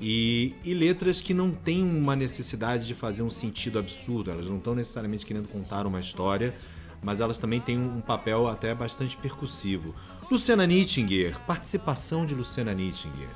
e, 0.00 0.54
e, 0.64 0.74
letras 0.74 1.20
que 1.20 1.34
não 1.34 1.50
têm 1.50 1.82
uma 1.82 2.14
necessidade 2.14 2.86
de 2.86 2.94
fazer 2.94 3.22
um 3.22 3.30
sentido 3.30 3.80
absurdo, 3.80 4.30
elas 4.30 4.48
não 4.48 4.58
estão 4.58 4.74
necessariamente 4.74 5.26
querendo 5.26 5.48
contar 5.48 5.86
uma 5.86 5.98
história, 5.98 6.54
mas 7.02 7.20
elas 7.20 7.36
também 7.36 7.60
têm 7.60 7.78
um 7.78 8.00
papel 8.00 8.46
até 8.46 8.72
bastante 8.74 9.16
percussivo. 9.16 9.94
Luciana 10.30 10.66
Nittinger, 10.66 11.38
participação 11.40 12.26
de 12.26 12.34
Luciana 12.34 12.74
Nittinger. 12.74 13.28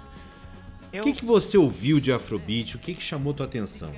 Eu... 0.92 1.00
O 1.00 1.04
que, 1.04 1.12
que 1.14 1.24
você 1.24 1.56
ouviu 1.56 1.98
de 1.98 2.12
Afrobeat? 2.12 2.76
O 2.76 2.78
que, 2.78 2.94
que 2.94 3.02
chamou 3.02 3.32
tua 3.32 3.46
atenção? 3.46 3.94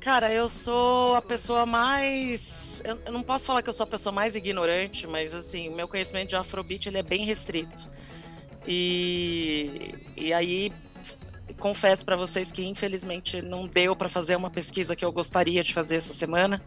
Cara, 0.00 0.32
eu 0.32 0.48
sou 0.48 1.14
a 1.14 1.22
pessoa 1.22 1.66
mais 1.66 2.40
eu, 2.84 2.98
eu 3.06 3.12
não 3.12 3.22
posso 3.22 3.44
falar 3.44 3.62
que 3.62 3.68
eu 3.68 3.74
sou 3.74 3.84
a 3.84 3.86
pessoa 3.86 4.12
mais 4.12 4.34
ignorante, 4.34 5.06
mas 5.06 5.34
assim, 5.34 5.68
o 5.68 5.72
meu 5.72 5.86
conhecimento 5.86 6.30
de 6.30 6.36
Afrobeat 6.36 6.88
ele 6.88 6.98
é 6.98 7.02
bem 7.02 7.24
restrito. 7.24 7.90
E, 8.66 9.94
e 10.16 10.32
aí 10.32 10.70
confesso 11.58 12.04
para 12.04 12.16
vocês 12.16 12.50
que 12.50 12.64
infelizmente 12.64 13.40
não 13.42 13.66
deu 13.66 13.94
para 13.94 14.08
fazer 14.08 14.36
uma 14.36 14.50
pesquisa 14.50 14.96
que 14.96 15.04
eu 15.04 15.12
gostaria 15.12 15.62
de 15.62 15.72
fazer 15.72 15.96
essa 15.96 16.14
semana. 16.14 16.60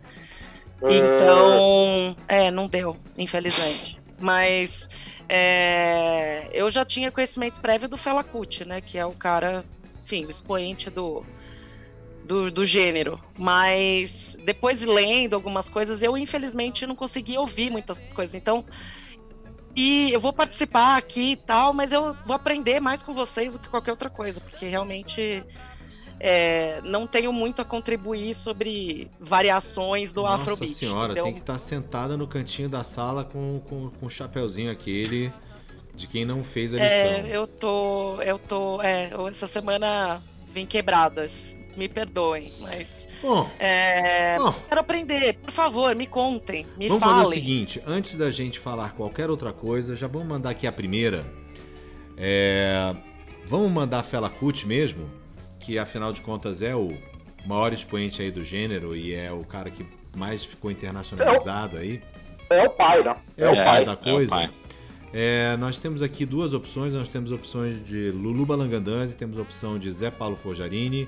Então, 0.77 2.15
é, 2.27 2.51
não 2.51 2.67
deu, 2.67 2.95
infelizmente. 3.17 3.97
Mas 4.19 4.88
é, 5.27 6.50
eu 6.53 6.69
já 6.69 6.86
tinha 6.86 7.12
conhecimento 7.12 7.60
prévio 7.60 7.89
do 7.89 7.98
Fela 7.98 8.24
Kuti, 8.24 8.65
né? 8.65 8.81
Que 8.81 8.98
é 8.98 9.05
o 9.05 9.13
cara, 9.13 9.63
enfim, 10.03 10.25
expoente 10.29 10.89
do, 10.89 11.24
do, 12.25 12.51
do, 12.51 12.65
gênero. 12.65 13.19
Mas 13.38 14.38
depois 14.43 14.81
lendo 14.81 15.34
algumas 15.34 15.67
coisas, 15.67 16.01
eu 16.01 16.17
infelizmente 16.17 16.86
não 16.86 16.95
consegui 16.95 17.38
ouvir 17.38 17.69
muitas 17.69 17.98
coisas. 18.13 18.36
Então, 18.36 18.63
e 19.75 20.12
eu 20.12 20.19
vou 20.19 20.31
participar 20.31 20.98
aqui 20.98 21.34
e 21.34 21.38
tal, 21.38 21.74
mas 21.74 21.91
eu 21.91 22.15
vou 22.25 22.36
aprender 22.36 22.79
mais 22.79 23.03
com 23.03 23.13
vocês 23.13 23.51
do 23.51 23.60
que 23.60 23.67
qualquer 23.67 23.91
outra 23.91 24.10
coisa, 24.10 24.39
porque 24.39 24.67
realmente 24.67 25.43
é, 26.19 26.81
não 26.81 27.05
tenho 27.05 27.31
muito 27.34 27.62
a 27.62 27.65
contribuir 27.65 28.36
sobre 28.36 29.10
variações 29.19 30.12
do 30.12 30.24
Nossa 30.24 30.36
Afrobeat. 30.36 30.62
Nossa 30.62 30.74
senhora, 30.74 31.13
tem 31.13 31.34
que 31.34 31.39
estar 31.39 31.53
tá 31.53 31.60
sentada 31.60 32.15
no 32.17 32.27
cantinho 32.27 32.69
da 32.69 32.84
sala 32.84 33.24
com, 33.24 33.62
com, 33.67 33.89
com 33.89 34.05
o 34.05 34.10
chapeuzinho 34.10 34.72
aquele 34.72 35.31
de 35.93 36.07
quem 36.07 36.25
não 36.25 36.43
fez 36.43 36.74
a 36.74 36.77
lição. 36.77 36.91
É, 36.91 37.25
eu 37.31 37.48
tô, 37.48 38.22
eu 38.22 38.39
tô, 38.39 38.81
é, 38.81 39.10
essa 39.31 39.48
semana 39.48 40.22
vim 40.53 40.65
quebradas, 40.65 41.31
me 41.75 41.88
perdoem, 41.88 42.53
mas 42.60 42.88
Bom, 43.22 43.50
é, 43.57 44.38
bom, 44.38 44.53
quero 44.67 44.81
aprender, 44.81 45.38
por 45.39 45.51
favor, 45.51 45.95
me 45.95 46.05
contem, 46.05 46.65
me 46.77 46.88
vamos 46.88 47.03
falem. 47.03 47.24
fazer 47.24 47.29
o 47.29 47.34
seguinte, 47.34 47.81
antes 47.88 48.15
da 48.15 48.29
gente 48.29 48.60
falar 48.60 48.93
qualquer 48.93 49.29
outra 49.29 49.51
coisa, 49.51 49.95
já 49.95 50.07
vamos 50.07 50.27
mandar 50.27 50.51
aqui 50.51 50.67
a 50.67 50.72
primeira. 50.72 51.25
É, 52.17 52.95
vamos 53.45 53.72
mandar 53.72 54.00
a 54.00 54.03
Fela 54.03 54.29
Kuti 54.29 54.67
mesmo, 54.67 55.10
que 55.65 55.79
afinal 55.79 56.13
de 56.13 56.22
contas 56.22 56.62
é 56.62 56.75
o 56.75 56.95
maior 57.45 57.74
expoente 57.74 58.22
aí 58.22 58.31
do 58.31 58.43
gênero 58.43 58.95
e 58.95 59.13
é 59.13 59.31
o 59.31 59.43
cara 59.43 59.69
que 59.69 59.86
mais 60.15 60.43
ficou 60.43 60.69
internacionalizado 60.69 61.77
aí. 61.77 62.01
É 62.50 62.63
o 62.63 62.69
pai, 62.69 63.03
né? 63.03 63.15
É, 63.38 63.43
é 63.43 63.50
o 63.50 63.55
pai 63.55 63.86
da 63.86 63.95
coisa. 63.95 64.43
É 64.43 64.50
é, 65.17 65.55
nós 65.55 65.79
temos 65.79 66.01
aqui 66.01 66.25
duas 66.25 66.51
opções. 66.51 66.93
Nós 66.93 67.07
temos 67.07 67.31
opções 67.31 67.86
de 67.88 68.12
Lulu 68.12 68.45
Balangandãs 68.45 69.13
e 69.13 69.15
temos 69.15 69.39
a 69.39 69.41
opção 69.43 69.79
de 69.79 69.89
Zé 69.89 70.12
Paulo 70.12 70.36
Forjarini. 70.36 71.07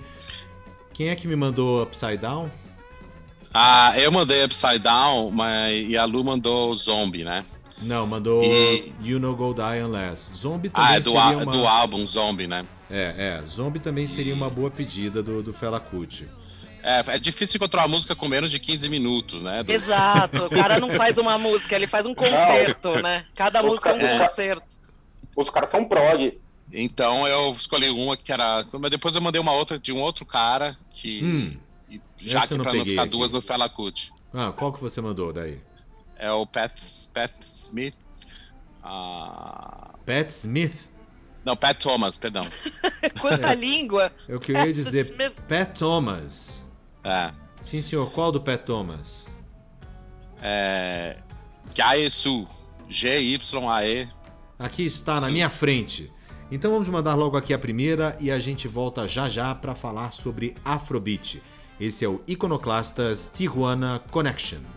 Quem 0.93 1.09
é 1.09 1.15
que 1.15 1.27
me 1.27 1.35
mandou 1.35 1.83
Upside 1.83 2.17
Down? 2.17 2.49
Ah, 3.53 3.93
eu 3.99 4.09
mandei 4.09 4.45
Upside 4.45 4.79
Down, 4.79 5.29
mas 5.31 5.89
e 5.89 5.97
a 5.97 6.05
Lu 6.05 6.23
mandou 6.23 6.73
Zombie, 6.73 7.25
né? 7.25 7.43
Não, 7.81 8.07
mandou 8.07 8.43
e... 8.43 8.93
You 9.01 9.19
No 9.19 9.35
Go 9.35 9.53
Die 9.53 9.83
Unless. 9.83 10.35
Zombie 10.35 10.69
também 10.69 10.89
ah, 10.89 10.95
é 10.95 10.99
do, 10.99 11.11
seria 11.11 11.37
uma... 11.37 11.51
do 11.51 11.67
álbum 11.67 12.05
Zombie, 12.05 12.47
né? 12.47 12.65
É, 12.89 13.39
é. 13.39 13.45
Zombie 13.45 13.79
também 13.79 14.07
seria 14.07 14.33
uma 14.33 14.49
boa 14.49 14.71
pedida 14.71 15.21
do, 15.21 15.43
do 15.43 15.53
Fela 15.53 15.79
Kuti. 15.79 16.27
É, 16.81 17.03
é 17.15 17.19
difícil 17.19 17.57
encontrar 17.57 17.81
uma 17.81 17.89
música 17.89 18.15
com 18.15 18.27
menos 18.27 18.49
de 18.49 18.59
15 18.59 18.87
minutos, 18.89 19.41
né? 19.41 19.61
Do... 19.61 19.71
Exato. 19.71 20.45
O 20.45 20.49
cara 20.49 20.79
não 20.79 20.89
faz 20.93 21.17
uma 21.17 21.37
música, 21.37 21.75
ele 21.75 21.87
faz 21.87 22.05
um 22.05 22.15
concerto, 22.15 22.89
não. 22.89 23.01
né? 23.01 23.25
Cada 23.35 23.61
Os 23.61 23.67
música 23.67 23.89
é 23.89 23.93
um 23.93 24.19
concerto. 24.19 24.63
Os 25.35 25.49
caras 25.49 25.69
são 25.69 25.85
prog. 25.85 26.39
Então 26.71 27.27
eu 27.27 27.51
escolhi 27.51 27.89
uma 27.89 28.17
que 28.17 28.31
era. 28.31 28.65
Mas 28.73 28.91
depois 28.91 29.15
eu 29.15 29.21
mandei 29.21 29.39
uma 29.39 29.51
outra 29.51 29.77
de 29.77 29.91
um 29.91 30.01
outro 30.01 30.25
cara 30.25 30.75
que. 30.91 31.23
Hum, 31.23 31.57
já 32.17 32.41
que 32.47 32.55
pra 32.57 32.73
não 32.73 32.85
ficar 32.85 33.03
aqui. 33.03 33.11
duas 33.11 33.31
no 33.31 33.41
Fela 33.41 33.69
Kuti. 33.69 34.11
Ah, 34.33 34.51
qual 34.55 34.73
que 34.73 34.81
você 34.81 34.99
mandou 34.99 35.31
daí? 35.31 35.59
É 36.19 36.31
o 36.31 36.45
Pat, 36.45 36.71
Pat 37.13 37.31
Smith. 37.43 37.97
Uh... 38.83 39.97
Pat 40.05 40.29
Smith? 40.29 40.89
Não, 41.43 41.55
Pat 41.55 41.77
Thomas, 41.77 42.17
perdão. 42.17 42.49
Quanta 43.21 43.53
é, 43.53 43.55
língua! 43.55 44.11
Eu 44.27 44.39
queria 44.39 44.71
dizer 44.73 45.15
Pat 45.47 45.77
Thomas. 45.77 46.63
É. 47.03 47.31
Sim, 47.61 47.81
senhor. 47.81 48.11
Qual 48.11 48.31
do 48.31 48.41
Pat 48.41 48.61
Thomas? 48.63 49.27
É. 50.41 51.17
Gaesu. 51.75 52.45
G-Y-A-E. 52.89 54.09
Aqui 54.59 54.85
está, 54.85 55.21
na 55.21 55.29
minha 55.29 55.49
frente. 55.49 56.11
Então 56.49 56.71
vamos 56.71 56.87
mandar 56.87 57.15
logo 57.15 57.35
aqui 57.35 57.53
a 57.53 57.59
primeira 57.59 58.15
e 58.19 58.31
a 58.31 58.39
gente 58.39 58.67
volta 58.67 59.07
já 59.07 59.27
já 59.27 59.53
para 59.53 59.75
falar 59.75 60.11
sobre 60.11 60.55
Afrobeat. 60.63 61.41
Esse 61.79 62.05
é 62.05 62.07
o 62.07 62.21
Iconoclastas 62.25 63.29
Tijuana 63.33 64.01
Connection. 64.09 64.76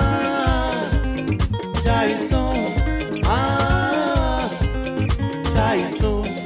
traição, 2.01 2.51
ah, 3.27 4.49
traição. 5.53 6.40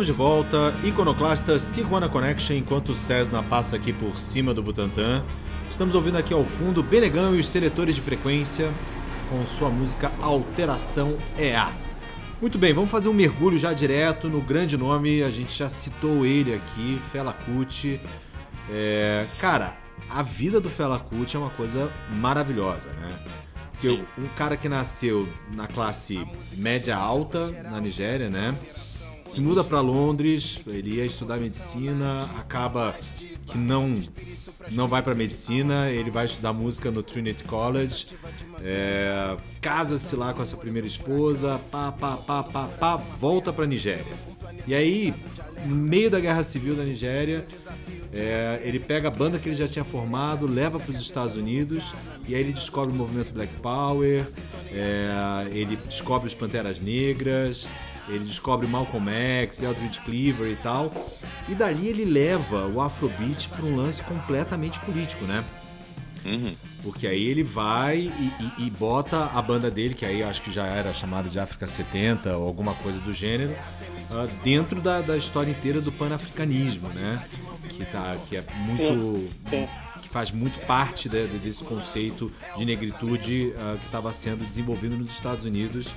Estamos 0.00 0.06
de 0.06 0.12
volta, 0.12 0.74
Iconoclastas 0.82 1.70
Tijuana 1.70 2.08
Connection, 2.08 2.56
enquanto 2.56 2.92
o 2.92 2.94
Cessna 2.94 3.42
passa 3.42 3.76
aqui 3.76 3.92
por 3.92 4.16
cima 4.16 4.54
do 4.54 4.62
Butantã. 4.62 5.22
Estamos 5.68 5.94
ouvindo 5.94 6.16
aqui 6.16 6.32
ao 6.32 6.42
fundo 6.42 6.82
Benegão 6.82 7.36
e 7.36 7.40
os 7.40 7.50
seletores 7.50 7.96
de 7.96 8.00
frequência 8.00 8.72
com 9.28 9.44
sua 9.44 9.68
música 9.68 10.10
Alteração 10.22 11.18
EA. 11.38 11.70
Muito 12.40 12.56
bem, 12.56 12.72
vamos 12.72 12.90
fazer 12.90 13.10
um 13.10 13.12
mergulho 13.12 13.58
já 13.58 13.74
direto 13.74 14.26
no 14.26 14.40
grande 14.40 14.74
nome, 14.74 15.22
a 15.22 15.30
gente 15.30 15.54
já 15.54 15.68
citou 15.68 16.24
ele 16.24 16.54
aqui, 16.54 16.98
Fela 17.12 17.34
Kuti. 17.34 18.00
É, 18.70 19.26
cara, 19.38 19.76
a 20.08 20.22
vida 20.22 20.62
do 20.62 20.70
Fela 20.70 20.98
Kuti 20.98 21.36
é 21.36 21.38
uma 21.38 21.50
coisa 21.50 21.92
maravilhosa, 22.10 22.88
né? 22.92 23.18
Porque 23.72 24.02
um 24.16 24.28
cara 24.34 24.56
que 24.56 24.68
nasceu 24.68 25.28
na 25.54 25.66
classe 25.66 26.26
média 26.56 26.96
alta 26.96 27.50
na 27.50 27.78
Nigéria, 27.82 28.30
né? 28.30 28.56
Se 29.30 29.40
muda 29.40 29.62
para 29.62 29.80
Londres, 29.80 30.58
ele 30.66 30.96
ia 30.96 31.06
estudar 31.06 31.36
medicina, 31.38 32.28
acaba 32.36 32.96
que 33.46 33.56
não 33.56 33.94
não 34.72 34.88
vai 34.88 35.02
para 35.02 35.14
medicina, 35.14 35.88
ele 35.88 36.10
vai 36.10 36.26
estudar 36.26 36.52
música 36.52 36.90
no 36.90 37.00
Trinity 37.00 37.44
College, 37.44 38.08
é, 38.60 39.36
casa-se 39.60 40.16
lá 40.16 40.34
com 40.34 40.42
a 40.42 40.46
sua 40.46 40.58
primeira 40.58 40.86
esposa, 40.86 41.60
pá, 41.70 41.92
pá, 41.92 42.16
pá, 42.16 42.42
pá, 42.42 42.64
pá, 42.64 42.96
volta 42.96 43.52
para 43.52 43.66
Nigéria. 43.66 44.30
E 44.66 44.74
aí, 44.74 45.14
no 45.64 45.76
meio 45.76 46.10
da 46.10 46.18
guerra 46.18 46.42
civil 46.42 46.74
da 46.74 46.82
Nigéria, 46.82 47.46
é, 48.12 48.60
ele 48.64 48.80
pega 48.80 49.08
a 49.08 49.10
banda 49.10 49.38
que 49.38 49.48
ele 49.48 49.56
já 49.56 49.68
tinha 49.68 49.84
formado, 49.84 50.46
leva 50.46 50.80
para 50.80 50.90
os 50.90 51.00
Estados 51.00 51.36
Unidos 51.36 51.94
e 52.26 52.34
aí 52.34 52.40
ele 52.40 52.52
descobre 52.52 52.92
o 52.92 52.96
movimento 52.96 53.32
Black 53.32 53.52
Power, 53.62 54.26
é, 54.72 55.46
ele 55.52 55.76
descobre 55.76 56.26
os 56.26 56.34
Panteras 56.34 56.80
Negras, 56.80 57.68
ele 58.14 58.24
descobre 58.24 58.66
Malcolm 58.66 59.08
X, 59.10 59.62
Eldridge 59.62 60.00
Cleaver 60.00 60.50
e 60.50 60.56
tal. 60.56 60.92
E 61.48 61.54
dali 61.54 61.88
ele 61.88 62.04
leva 62.04 62.66
o 62.66 62.80
Afrobeat 62.80 63.48
para 63.48 63.64
um 63.64 63.76
lance 63.76 64.02
completamente 64.02 64.78
político, 64.80 65.24
né? 65.24 65.44
Uhum. 66.24 66.54
Porque 66.82 67.06
aí 67.06 67.24
ele 67.28 67.42
vai 67.42 67.96
e, 67.98 68.32
e- 68.58 68.66
e 68.66 68.70
bota 68.70 69.24
a 69.34 69.40
banda 69.40 69.70
dele, 69.70 69.94
que 69.94 70.04
aí 70.04 70.22
acho 70.22 70.42
que 70.42 70.52
já 70.52 70.66
era 70.66 70.92
chamada 70.92 71.28
de 71.28 71.38
África 71.40 71.66
70 71.66 72.36
ou 72.36 72.46
alguma 72.46 72.74
coisa 72.74 72.98
do 73.00 73.12
gênero, 73.14 73.54
ah, 74.10 74.26
dentro 74.44 74.80
da, 74.80 75.00
da 75.00 75.16
história 75.16 75.50
inteira 75.50 75.80
do 75.80 75.90
panafricanismo, 75.92 76.88
né? 76.88 77.22
Que, 77.70 77.84
tá, 77.86 78.16
que 78.28 78.36
é 78.36 78.44
muito. 78.66 79.30
sim. 79.48 79.68
que 80.02 80.08
faz 80.10 80.30
muito 80.30 80.58
parte 80.66 81.08
de- 81.08 81.26
de- 81.28 81.38
desse 81.38 81.62
conceito 81.64 82.30
de 82.56 82.64
negritude 82.66 83.54
ah, 83.58 83.76
que 83.78 83.86
estava 83.86 84.12
sendo 84.12 84.44
desenvolvido 84.46 84.96
nos 84.96 85.10
Estados 85.12 85.44
Unidos 85.46 85.94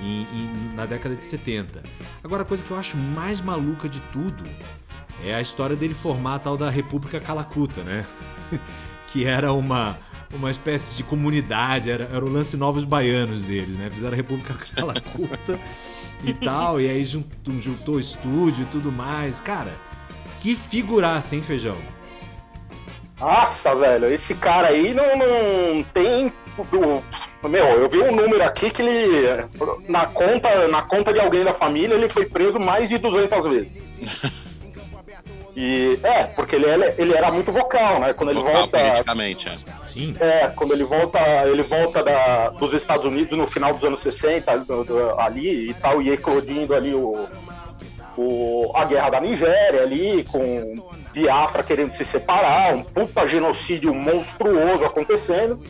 em- 0.00 0.22
em- 0.32 0.72
na 0.74 0.86
década 0.86 1.14
de 1.14 1.24
70. 1.24 1.82
Agora, 2.22 2.42
a 2.42 2.44
coisa 2.46 2.62
que 2.64 2.70
eu 2.70 2.76
acho 2.76 2.96
mais 2.96 3.40
maluca 3.40 3.88
de 3.88 4.00
tudo 4.12 4.44
é 5.24 5.34
a 5.34 5.40
história 5.40 5.76
dele 5.76 5.94
formar 5.94 6.36
a 6.36 6.38
tal 6.38 6.56
da 6.56 6.68
República 6.70 7.20
Calacuta, 7.20 7.82
né? 7.82 8.04
que 9.08 9.24
era 9.24 9.52
uma, 9.52 9.96
uma 10.32 10.50
espécie 10.50 10.96
de 10.96 11.04
comunidade, 11.04 11.90
era, 11.90 12.04
era 12.12 12.24
o 12.24 12.28
lance 12.28 12.56
Novos 12.56 12.84
Baianos 12.84 13.44
deles, 13.44 13.76
né? 13.76 13.88
Fizeram 13.90 14.12
a 14.12 14.16
República 14.16 14.54
Calacuta 14.74 15.58
e 16.22 16.34
tal, 16.34 16.80
e 16.80 16.88
aí 16.88 17.04
juntou, 17.04 17.60
juntou 17.60 18.00
estúdio 18.00 18.62
e 18.64 18.66
tudo 18.66 18.90
mais. 18.90 19.38
Cara, 19.40 19.72
que 20.40 20.56
figuraça, 20.56 21.34
hein, 21.36 21.42
Feijão? 21.42 21.76
Nossa, 23.20 23.74
velho, 23.76 24.12
esse 24.12 24.34
cara 24.34 24.68
aí 24.68 24.92
não, 24.92 25.16
não 25.16 25.82
tem. 25.94 26.32
Meu, 27.48 27.64
eu 27.64 27.88
vi 27.88 27.98
um 28.00 28.14
número 28.14 28.42
aqui 28.44 28.70
que 28.70 28.82
ele. 28.82 29.44
Na 29.88 30.06
conta, 30.06 30.68
na 30.68 30.82
conta 30.82 31.12
de 31.12 31.20
alguém 31.20 31.44
da 31.44 31.52
família, 31.54 31.94
ele 31.94 32.08
foi 32.08 32.24
preso 32.26 32.58
mais 32.58 32.88
de 32.88 32.98
200 32.98 33.46
vezes. 33.46 33.72
E 35.56 36.00
é, 36.02 36.24
porque 36.24 36.56
ele, 36.56 36.66
era- 36.66 36.94
ele 36.98 37.14
era 37.14 37.30
muito 37.30 37.52
vocal, 37.52 38.00
né? 38.00 38.12
Quando 38.12 38.30
ele 38.30 38.40
Vocal 38.40 38.54
volta. 38.56 38.76
politicamente, 38.76 39.48
é. 39.48 39.54
Sim. 39.86 40.16
É, 40.18 40.48
quando 40.48 40.72
ele 40.74 40.82
volta, 40.82 41.20
ele 41.46 41.62
volta 41.62 42.02
da- 42.02 42.48
dos 42.48 42.72
Estados 42.74 43.04
Unidos 43.04 43.38
no 43.38 43.46
final 43.46 43.72
dos 43.72 43.84
anos 43.84 44.00
60, 44.00 44.58
do- 44.58 44.82
do- 44.82 45.20
ali 45.20 45.70
e 45.70 45.74
tal, 45.74 46.02
e 46.02 46.10
eclodindo 46.10 46.74
ali 46.74 46.92
o, 46.92 47.28
o- 48.16 48.72
a 48.74 48.84
guerra 48.84 49.10
da 49.10 49.20
Nigéria 49.20 49.82
ali, 49.82 50.24
com 50.24 50.74
Biafra 51.12 51.62
querendo 51.62 51.92
se 51.92 52.04
separar, 52.04 52.74
um 52.74 52.82
puta 52.82 53.24
genocídio 53.28 53.94
monstruoso 53.94 54.84
acontecendo. 54.84 55.62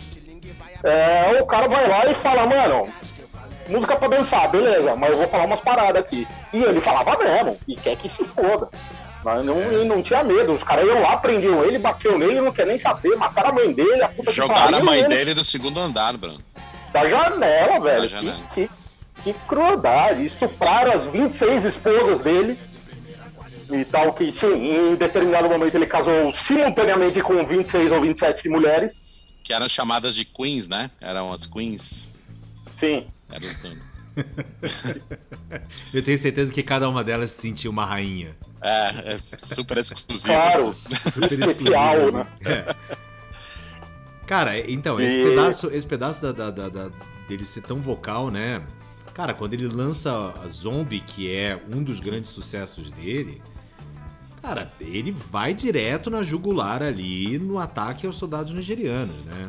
É, 0.85 1.41
o 1.41 1.47
cara 1.47 1.67
vai 1.67 1.89
lá 1.89 2.07
e 2.11 2.15
fala, 2.15 2.47
mano, 2.47 2.89
música 3.69 3.97
pra 3.97 4.09
dançar, 4.09 4.49
beleza, 4.51 4.95
mas 4.95 5.11
eu 5.11 5.17
vou 5.17 5.27
falar 5.27 5.45
umas 5.47 5.61
paradas 5.61 5.97
aqui. 6.03 6.27
E 6.53 6.63
ele 6.63 6.81
falava 6.81 7.17
mesmo, 7.17 7.59
e 7.67 7.75
quer 7.75 7.97
que 7.97 8.09
se 8.09 8.25
foda. 8.25 8.69
Mas 9.25 9.43
não, 9.43 9.59
ele 9.59 9.85
não 9.85 10.03
tinha 10.03 10.23
medo, 10.23 10.53
os 10.53 10.63
caras 10.63 10.87
iam 10.87 11.01
lá, 11.01 11.17
prendiam 11.17 11.65
ele, 11.65 11.79
bateu 11.79 12.19
nele, 12.19 12.43
não 12.43 12.53
quer 12.53 12.67
nem 12.67 12.77
saber, 12.77 13.17
mataram 13.17 13.49
a 13.51 13.53
mãe 13.55 13.73
dele, 13.73 14.03
a 14.03 14.09
puta 14.09 14.31
Jogaram 14.31 14.61
a 14.65 14.71
pariu, 14.73 14.85
mãe 14.85 14.99
ele- 14.99 15.09
dele 15.09 15.35
do 15.35 15.43
segundo 15.45 15.81
andar, 15.81 16.15
Bruno. 16.19 16.41
da 16.93 17.09
janela, 17.09 17.81
velho. 17.81 18.03
Da 18.03 18.07
janela. 18.07 18.37
Que, 18.53 18.69
que, 19.25 19.33
que 19.33 19.39
crueldade. 19.49 20.25
Estupraram 20.27 20.93
as 20.93 21.07
26 21.07 21.65
esposas 21.65 22.21
dele. 22.21 22.59
E 23.73 23.83
tal, 23.87 24.13
que 24.13 24.31
sim, 24.31 24.53
em 24.91 24.95
determinado 24.95 25.49
momento 25.49 25.75
ele 25.75 25.87
casou 25.87 26.35
simultaneamente 26.37 27.23
com 27.23 27.43
26 27.47 27.91
ou 27.93 28.03
27 28.03 28.47
mulheres. 28.51 29.03
Que 29.45 29.53
eram 29.53 29.69
chamadas 29.69 30.15
de 30.17 30.25
queens, 30.25 30.67
né? 30.69 30.91
Eram 31.01 31.33
as 31.33 31.47
queens. 31.47 32.13
Sim. 32.75 33.07
Eram 33.31 33.47
os 33.47 33.57
donos. 33.57 33.95
Eu 35.93 36.03
tenho 36.03 36.19
certeza 36.19 36.53
que 36.53 36.63
cada 36.63 36.89
uma 36.89 37.05
delas 37.05 37.31
se 37.31 37.43
sentia 37.43 37.71
uma 37.71 37.85
rainha. 37.85 38.35
É, 38.63 39.15
é 39.15 39.21
super 39.39 39.77
exclusivo. 39.79 40.33
Claro. 40.33 40.77
Super 41.13 41.39
Especial, 41.51 41.97
exclusiva, 41.97 42.25
né? 42.25 42.27
assim. 42.43 42.45
É. 42.53 42.75
Cara, 44.27 44.59
então, 44.71 44.99
esse 45.01 45.19
E- 45.19 45.25
pedaço, 45.25 45.71
esse 45.71 45.87
pedaço 45.87 46.23
da, 46.23 46.33
da- 46.33 46.51
da- 46.51 46.69
da- 46.71 46.91
dele 47.29 47.45
ser 47.45 47.61
tão 47.63 47.81
vocal, 47.81 48.31
né? 48.31 48.63
Cara, 49.13 49.35
quando 49.35 49.53
ele 49.55 49.69
lança 49.69 50.11
a 50.43 50.49
Zombie, 50.49 51.01
que 51.01 51.31
é 51.33 51.61
um 51.71 51.83
dos 51.83 52.01
grandes 52.01 52.33
sucessos 52.33 52.91
dele, 52.91 53.43
cara, 54.45 54.71
ele 54.81 55.11
vai 55.11 55.55
direto 55.55 56.11
na 56.11 56.23
jugular 56.23 56.83
ali 56.83 57.39
no 57.39 57.59
ataque 57.59 58.07
aos 58.07 58.17
soldados 58.17 58.53
nigerianos, 58.53 59.17
né? 59.25 59.49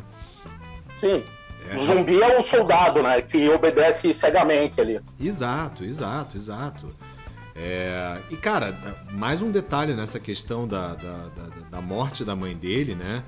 Sim. 0.97 1.21
É. 1.69 1.75
O 1.75 1.79
zumbi 1.79 2.21
é 2.21 2.37
o 2.39 2.41
soldado, 2.41 3.01
né? 3.03 3.21
Que 3.21 3.49
obedece 3.49 4.13
cegamente 4.13 4.79
ali. 4.79 4.99
Exato, 5.19 5.83
exato, 5.83 6.37
exato. 6.37 6.89
É, 7.55 8.19
e, 8.29 8.37
cara, 8.37 8.77
mais 9.11 9.41
um 9.41 9.49
detalhe 9.51 9.93
nessa 9.93 10.19
questão 10.19 10.67
da, 10.67 10.93
da, 10.93 11.17
da- 11.35 11.69
da 11.71 11.81
morte 11.81 12.23
da 12.23 12.35
mãe 12.35 12.55
dele, 12.55 12.95
né? 12.95 13.23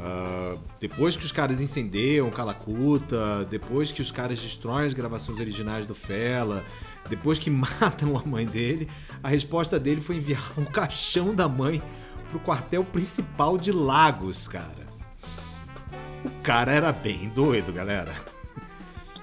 Ah, 0.00 0.54
depois 0.80 1.16
que 1.16 1.24
os 1.24 1.32
caras 1.32 1.60
incendeiam 1.60 2.30
Calacuta, 2.30 3.44
depois 3.50 3.90
que 3.92 4.00
os 4.02 4.10
caras 4.10 4.38
destroem 4.38 4.86
as 4.86 4.94
gravações 4.94 5.38
originais 5.40 5.86
do 5.86 5.94
Fela, 5.94 6.64
depois 7.08 7.38
que 7.38 7.50
matam 7.50 8.16
a 8.16 8.22
mãe 8.26 8.46
dele, 8.46 8.88
a 9.22 9.28
resposta 9.28 9.78
dele 9.78 10.00
foi 10.00 10.16
enviar 10.16 10.52
um 10.58 10.64
caixão 10.64 11.34
da 11.34 11.48
mãe 11.48 11.82
pro 12.30 12.40
quartel 12.40 12.84
principal 12.84 13.56
de 13.58 13.70
Lagos, 13.72 14.48
cara. 14.48 14.84
O 16.24 16.30
cara 16.42 16.72
era 16.72 16.92
bem 16.92 17.28
doido, 17.28 17.72
galera. 17.72 18.14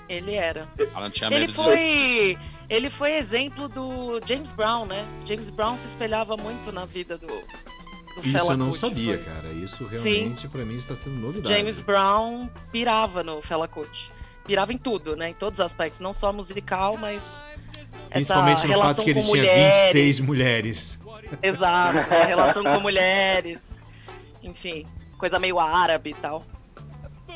Ele 0.07 0.33
era. 0.35 0.67
Ela 0.77 1.01
não 1.01 1.09
tinha 1.09 1.29
Ele 1.29 1.39
medo 1.47 1.53
de. 1.53 1.55
foi. 1.57 2.37
Ele 2.69 2.89
foi 2.89 3.13
exemplo 3.17 3.67
do 3.67 4.19
James 4.25 4.49
Brown, 4.51 4.85
né? 4.85 5.05
James 5.25 5.49
Brown 5.49 5.77
se 5.77 5.87
espelhava 5.89 6.37
muito 6.37 6.71
na 6.71 6.85
vida 6.85 7.17
do. 7.17 7.27
do 7.27 8.21
Isso 8.23 8.31
Fela 8.31 8.53
eu 8.53 8.57
não 8.57 8.67
Kuti, 8.67 8.79
sabia, 8.79 9.17
foi. 9.17 9.33
cara. 9.33 9.47
Isso 9.49 9.85
realmente 9.87 10.47
pra 10.47 10.63
mim 10.65 10.75
está 10.75 10.95
sendo 10.95 11.19
novidade. 11.19 11.55
James 11.55 11.81
Brown 11.83 12.49
pirava 12.71 13.23
no 13.23 13.41
Fela 13.41 13.67
Kuti. 13.67 14.09
Pirava 14.45 14.71
em 14.73 14.77
tudo, 14.77 15.15
né? 15.15 15.29
Em 15.29 15.33
todos 15.33 15.59
os 15.59 15.65
aspectos, 15.65 15.99
não 15.99 16.13
só 16.13 16.31
musical, 16.33 16.97
mas 16.97 17.21
Principalmente 18.11 18.67
no 18.67 18.79
fato 18.79 19.03
que 19.03 19.09
ele 19.09 19.21
tinha 19.21 19.35
mulheres. 19.35 19.83
26 19.93 20.19
mulheres. 20.19 21.01
Exato, 21.41 22.13
a 22.13 22.25
relação 22.25 22.63
com 22.63 22.79
mulheres. 22.79 23.57
Enfim, 24.43 24.85
coisa 25.17 25.39
meio 25.39 25.59
árabe 25.59 26.11
e 26.11 26.13
tal. 26.13 26.43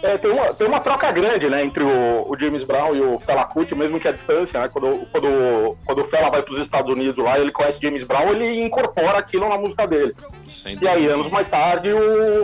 É, 0.04 0.18
tem, 0.18 0.30
uma, 0.30 0.54
tem 0.54 0.68
uma 0.68 0.80
troca 0.80 1.12
grande, 1.12 1.50
né, 1.50 1.64
entre 1.64 1.84
o, 1.84 2.30
o 2.30 2.38
James 2.38 2.64
Brown 2.64 2.96
e 2.96 3.02
o 3.02 3.18
Fela 3.18 3.46
Kuti, 3.46 3.74
mesmo 3.74 4.00
que 4.00 4.08
a 4.08 4.12
distância, 4.12 4.60
né, 4.60 4.70
quando, 4.70 5.08
quando, 5.12 5.78
quando 5.86 6.02
o 6.02 6.04
Fela 6.04 6.30
vai 6.30 6.44
para 6.44 6.54
os 6.54 6.60
Estados 6.60 6.92
Unidos 6.94 7.18
lá, 7.18 7.40
ele 7.40 7.52
conhece 7.52 7.80
James 7.82 8.04
Brown, 8.04 8.30
ele 8.30 8.64
incorpora 8.64 9.18
aquilo 9.18 9.48
na 9.48 9.58
música 9.58 9.88
dele. 9.88 10.14
Sem 10.48 10.78
E 10.82 10.88
aí, 10.88 11.08
anos 11.08 11.30
mais 11.30 11.48
tarde, 11.48 11.94
o, 11.94 12.44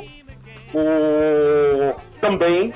o 0.74 1.96
também 2.22 2.74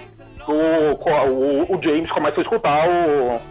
o, 0.48 1.72
o, 1.72 1.76
o 1.78 1.82
James 1.82 2.12
começa 2.12 2.42
a 2.42 2.44
escutar 2.44 2.88
o, 2.88 3.42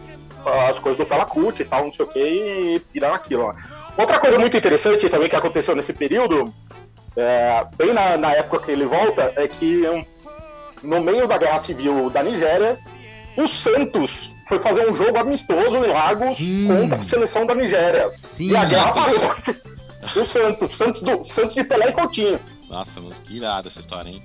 as 0.48 0.78
coisas 0.78 0.98
do 0.98 1.06
Fela 1.06 1.24
Kuti 1.24 1.62
e 1.62 1.64
tal, 1.64 1.84
não 1.84 1.92
sei 1.92 2.04
o 2.04 2.08
que, 2.08 2.18
e 2.18 2.82
tira 2.92 3.10
naquilo. 3.10 3.52
Né. 3.52 3.62
Outra 3.96 4.18
coisa 4.18 4.38
muito 4.38 4.56
interessante 4.56 5.08
também 5.08 5.28
que 5.28 5.36
aconteceu 5.36 5.74
nesse 5.74 5.92
período, 5.92 6.52
é, 7.16 7.64
bem 7.76 7.92
na, 7.92 8.16
na 8.16 8.32
época 8.32 8.66
que 8.66 8.72
ele 8.72 8.84
volta, 8.84 9.32
é 9.36 9.46
que 9.46 9.86
um, 9.88 10.04
no 10.82 11.00
meio 11.00 11.26
da 11.26 11.38
guerra 11.38 11.58
civil 11.58 12.10
da 12.10 12.22
Nigéria, 12.22 12.78
o 13.36 13.46
Santos 13.46 14.34
foi 14.48 14.58
fazer 14.58 14.88
um 14.88 14.94
jogo 14.94 15.18
amistoso 15.18 15.76
em 15.76 15.92
Lagos 15.92 16.36
Sim. 16.36 16.68
contra 16.68 16.98
a 16.98 17.02
seleção 17.02 17.46
da 17.46 17.54
Nigéria. 17.54 18.10
Sim, 18.12 18.50
e 18.50 18.56
a 18.56 18.64
guerra 18.64 18.92
parou. 18.92 19.34
O 20.14 20.22
Santos, 20.22 20.76
Santos, 20.76 21.00
do, 21.00 21.24
Santos 21.24 21.54
de 21.54 21.64
Pelé 21.64 21.88
e 21.88 21.92
Coutinho. 21.92 22.38
Nossa, 22.68 23.00
mas 23.00 23.18
que 23.18 23.38
irada 23.38 23.68
essa 23.68 23.80
história, 23.80 24.10
hein? 24.10 24.22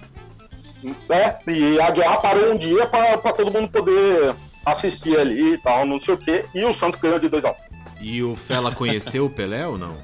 né? 0.84 1.40
E 1.48 1.80
a 1.80 1.90
guerra 1.90 2.18
parou 2.18 2.52
um 2.52 2.58
dia 2.58 2.86
pra, 2.86 3.18
pra 3.18 3.34
todo 3.34 3.52
mundo 3.52 3.70
poder 3.70 4.36
assistir 4.72 5.18
ali 5.20 5.54
e 5.54 5.58
tal, 5.58 5.86
não 5.86 6.00
sei 6.02 6.14
o 6.14 6.18
quê. 6.18 6.46
E 6.54 6.64
o 6.66 6.74
Santos 6.74 7.00
ganhou 7.00 7.20
de 7.20 7.30
2x1. 7.30 7.56
E 8.02 8.24
o 8.24 8.36
Fela 8.36 8.74
conheceu 8.74 9.26
o 9.26 9.30
Pelé 9.30 9.68
ou 9.68 9.78
não? 9.78 9.98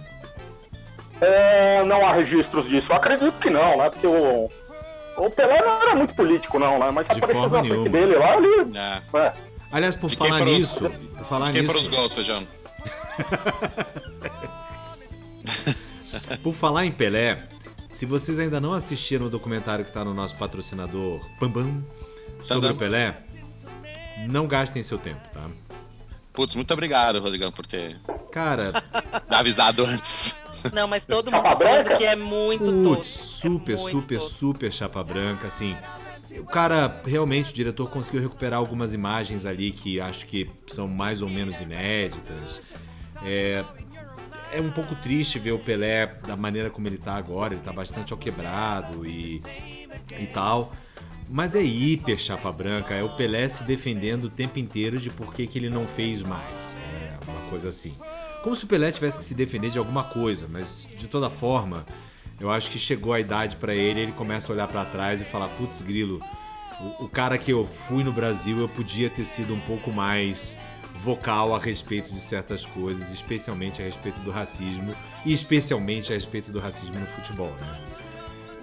É, 1.22 1.82
não 1.84 2.06
há 2.06 2.12
registros 2.14 2.68
disso. 2.68 2.92
Eu 2.92 2.98
acredito 2.98 3.40
que 3.40 3.50
não, 3.50 3.78
né? 3.78 3.90
Porque 3.90 4.06
o, 4.06 4.50
o 5.18 5.30
Pelé 5.30 5.62
não 5.62 5.82
era 5.82 5.96
muito 5.96 6.14
político, 6.14 6.60
não, 6.60 6.78
né? 6.78 6.92
Mas 6.92 7.08
se 7.08 7.14
De 7.14 7.20
aparecesse 7.20 7.54
na 7.54 7.64
frente 7.64 7.90
dele 7.90 8.16
lá, 8.16 8.36
ele. 8.36 8.78
É. 8.78 9.02
É. 9.18 9.34
Aliás, 9.72 9.96
por 9.96 10.10
De 10.10 10.18
quem 10.18 10.28
falar 10.28 10.40
foram 10.40 10.52
os- 10.52 10.58
nisso, 10.60 10.80
por 11.18 11.26
falar 11.26 11.52
Quem 11.52 11.62
nisso, 11.62 11.66
foram 11.74 11.82
os 11.82 11.88
gols, 11.88 12.14
Feijão? 12.14 12.46
por 16.44 16.54
falar 16.54 16.86
em 16.86 16.92
Pelé, 16.92 17.44
se 17.90 18.06
vocês 18.06 18.40
ainda 18.40 18.60
não 18.60 18.74
assistiram 18.74 19.26
o 19.26 19.30
documentário 19.30 19.86
que 19.86 19.92
tá 19.92 20.04
no 20.04 20.14
nosso 20.14 20.36
patrocinador 20.36 21.20
Pambam 21.40 21.84
sobre 22.44 22.70
Tadam. 22.70 22.72
o 22.72 22.76
Pelé, 22.76 23.16
não 24.28 24.48
gastem 24.48 24.82
seu 24.82 24.98
tempo, 24.98 25.22
tá? 25.34 25.48
Putz, 26.34 26.54
muito 26.56 26.72
obrigado, 26.74 27.20
Rodrigão, 27.20 27.52
por 27.52 27.66
ter 27.66 27.98
Cara, 28.32 28.74
avisado 29.30 29.86
antes. 29.86 30.36
Não, 30.74 30.88
mas 30.88 31.06
todo 31.06 31.32
mundo 31.32 31.44
Chapa 31.44 31.56
branca? 31.56 31.84
falando 31.84 31.98
que 31.98 32.06
é 32.06 32.16
muito 32.16 32.66
Putz, 32.66 33.08
tosco. 33.08 33.24
super, 33.24 33.78
é 33.78 33.82
muito 33.82 33.98
super, 34.02 34.22
super 34.22 34.72
chapa 34.74 35.04
branca, 35.04 35.48
assim. 35.48 35.76
O 36.40 36.44
cara, 36.46 37.00
realmente, 37.06 37.52
o 37.52 37.54
diretor 37.54 37.90
conseguiu 37.90 38.22
recuperar 38.22 38.60
algumas 38.60 38.94
imagens 38.94 39.46
ali 39.46 39.72
que 39.72 40.02
acho 40.02 40.26
que 40.26 40.50
são 40.68 40.88
mais 40.88 41.22
ou 41.22 41.30
menos 41.30 41.62
inéditas. 41.62 42.60
É, 43.24 43.64
é 44.52 44.60
um 44.60 44.72
pouco 44.72 44.94
triste 44.96 45.40
ver 45.40 45.54
o 45.54 45.60
Pelé 45.60 46.08
da 46.28 46.36
maneira 46.36 46.70
como 46.70 46.88
ele 46.88 46.98
tá 46.98 47.16
agora, 47.16 47.54
ele 47.54 47.64
tá 47.64 47.72
bastante 47.72 48.12
ao 48.12 48.20
quebrado 48.20 49.06
e, 49.06 49.42
e 50.20 50.26
tal. 50.28 50.72
Mas 51.30 51.56
é 51.56 51.64
hiper 51.64 52.20
chapa 52.20 52.52
branca, 52.52 52.94
é 52.94 53.04
o 53.04 53.10
Pelé 53.10 53.50
se 53.50 53.64
defendendo 53.64 54.26
o 54.26 54.30
tempo 54.30 54.60
inteiro 54.60 55.00
de 55.00 55.10
por 55.10 55.34
que, 55.34 55.48
que 55.48 55.58
ele 55.58 55.70
não 55.70 55.88
fez 55.88 56.22
mais. 56.22 56.52
né? 56.52 57.18
Uma 57.28 57.50
coisa 57.50 57.70
assim. 57.70 57.94
Como 58.44 58.56
se 58.56 58.64
o 58.64 58.68
Pelé 58.68 58.92
tivesse 58.92 59.18
que 59.18 59.26
se 59.26 59.34
defender 59.34 59.72
de 59.72 59.80
alguma 59.80 60.04
coisa, 60.04 60.48
mas 60.48 60.88
de 60.98 61.08
toda 61.08 61.30
forma, 61.30 61.84
eu 62.40 62.52
acho 62.52 62.70
que 62.70 62.78
chegou 62.78 63.12
a 63.12 63.20
idade 63.20 63.56
pra 63.56 63.74
ele, 63.74 64.02
ele 64.02 64.12
começa 64.12 64.52
a 64.52 64.54
olhar 64.54 64.68
pra 64.68 64.86
trás 64.86 65.20
e 65.22 65.26
falar: 65.26 65.48
putz, 65.50 65.82
grilo, 65.82 66.22
o, 66.80 67.06
o 67.06 67.10
cara 67.10 67.40
que 67.40 67.52
eu 67.52 67.66
fui 67.66 68.04
no 68.04 68.14
Brasil, 68.14 68.60
eu 68.60 68.70
podia 68.70 69.10
ter 69.10 69.26
sido 69.26 69.54
um 69.54 69.60
pouco 69.62 69.92
mais 69.92 70.58
vocal 71.02 71.56
a 71.56 71.60
respeito 71.60 72.14
de 72.14 72.22
certas 72.22 72.66
coisas, 72.66 73.12
especialmente 73.12 73.82
a 73.82 73.86
respeito 73.86 74.20
do 74.20 74.32
racismo 74.32 74.94
e 75.26 75.34
especialmente 75.34 76.12
a 76.12 76.16
respeito 76.16 76.52
do 76.52 76.60
racismo 76.60 77.00
no 77.00 77.06
futebol, 77.08 77.54
né? 77.60 78.05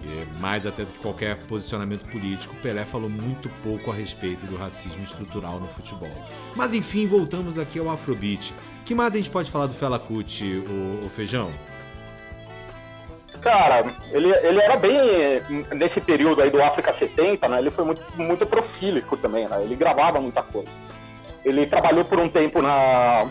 E 0.05 0.41
mais 0.41 0.67
até 0.67 0.85
do 0.85 0.91
que 0.91 0.99
qualquer 0.99 1.37
posicionamento 1.47 2.05
político, 2.11 2.55
Pelé 2.57 2.85
falou 2.85 3.09
muito 3.09 3.49
pouco 3.63 3.91
a 3.91 3.95
respeito 3.95 4.45
do 4.47 4.57
racismo 4.57 5.03
estrutural 5.03 5.61
no 5.61 5.69
futebol. 5.69 6.11
Mas 6.57 6.75
enfim, 6.75 7.07
voltamos 7.07 7.59
aqui 7.59 7.79
ao 7.79 7.89
Afrobeat. 7.89 8.53
que 8.85 8.95
mais 8.95 9.15
a 9.15 9.19
gente 9.19 9.31
pode 9.31 9.51
falar 9.51 9.67
do 9.67 9.75
Fela 9.75 9.99
Kuti, 9.99 10.63
o, 10.67 11.07
o 11.07 11.09
Feijão? 11.09 11.53
Cara, 13.43 13.93
ele, 14.13 14.31
ele 14.31 14.61
era 14.61 14.77
bem. 14.77 14.97
Nesse 15.75 16.01
período 16.01 16.41
aí 16.43 16.51
do 16.51 16.63
África 16.63 16.93
70, 16.93 17.49
né? 17.49 17.59
Ele 17.59 17.71
foi 17.73 17.85
muito, 17.85 18.03
muito 18.17 18.47
profílico 18.47 19.17
também, 19.17 19.49
né? 19.49 19.63
Ele 19.65 19.75
gravava 19.75 20.21
muita 20.21 20.43
coisa. 20.43 20.71
Ele 21.45 21.67
trabalhou 21.67 22.05
por 22.05 22.21
um 22.21 22.29
tempo 22.29 22.63
na. 22.63 23.27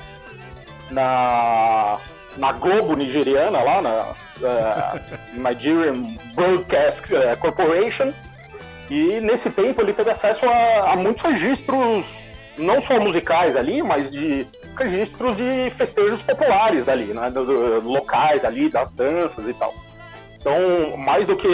na. 0.90 1.98
na 2.36 2.52
Globo 2.52 2.94
nigeriana, 2.96 3.64
lá 3.64 3.82
na. 3.82 4.14
Eh, 4.44 5.00
Nigerian 5.34 6.16
Broadcast 6.34 7.14
eh, 7.14 7.36
Corporation. 7.38 8.14
E 8.90 9.22
nesse 9.22 9.50
tempo 9.50 9.82
ele 9.82 9.94
teve 9.94 10.12
acesso 10.12 10.46
a, 10.46 10.92
a 10.92 10.96
muitos 10.98 11.24
registros, 11.24 12.34
não 12.58 12.82
só 12.82 13.00
musicais 13.00 13.56
ali, 13.56 13.82
mas 13.82 14.12
de 14.12 14.46
registros 14.78 15.38
de 15.38 15.70
festejos 15.72 16.22
populares 16.22 16.86
dali, 16.86 17.14
né? 17.14 17.30
do- 17.30 17.46
do- 17.46 17.90
locais 17.90 18.44
ali, 18.44 18.70
das 18.70 18.90
danças 18.92 19.48
e 19.48 19.54
tal. 19.54 19.74
Então, 20.38 20.98
mais 20.98 21.26
do 21.26 21.38
que 21.38 21.48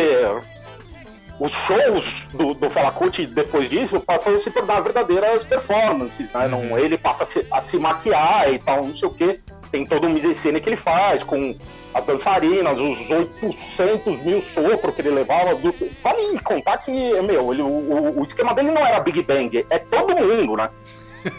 os 1.40 1.52
shows 1.54 2.28
do, 2.34 2.56
do 2.56 2.70
Fela 2.70 2.92
Kuti 2.92 3.28
depois 3.28 3.70
disso 3.70 4.00
passam 4.00 4.34
a 4.36 4.40
se 4.40 4.50
tornar 4.50 4.82
verdadeiras 4.82 5.46
performances, 5.46 6.32
né? 6.34 6.48
Não, 6.48 6.76
ele 6.80 6.98
passa 6.98 7.24
a 7.24 7.26
se, 7.28 7.46
a 7.52 7.62
se 7.62 7.78
maquiar 7.78 8.52
e 8.52 8.58
tal, 8.58 8.84
não 8.84 8.94
sei 8.96 9.08
o 9.08 9.12
quê. 9.12 9.40
Tem 9.72 9.86
todo 9.86 10.08
um 10.08 10.10
mise-en-scène 10.12 10.60
que 10.62 10.70
ele 10.70 10.78
faz, 10.78 11.24
com 11.24 11.56
as 11.94 12.06
dançarinas, 12.06 12.80
os 12.80 13.10
800 13.10 14.22
mil 14.22 14.42
sopros 14.42 14.96
que 14.96 15.02
ele 15.02 15.12
levava. 15.12 15.56
Do... 15.56 15.74
Vale 16.04 16.40
contar 16.44 16.78
que, 16.78 16.92
meu, 17.22 17.52
ele, 17.54 17.62
o, 17.62 18.20
o- 18.20 18.24
esquema 18.26 18.54
dele 18.54 18.72
não 18.72 18.86
era 18.86 19.00
Big 19.00 19.22
Bang, 19.24 19.66
é 19.70 19.80
todo 19.80 20.16
mundo, 20.18 20.56
né? 20.56 20.70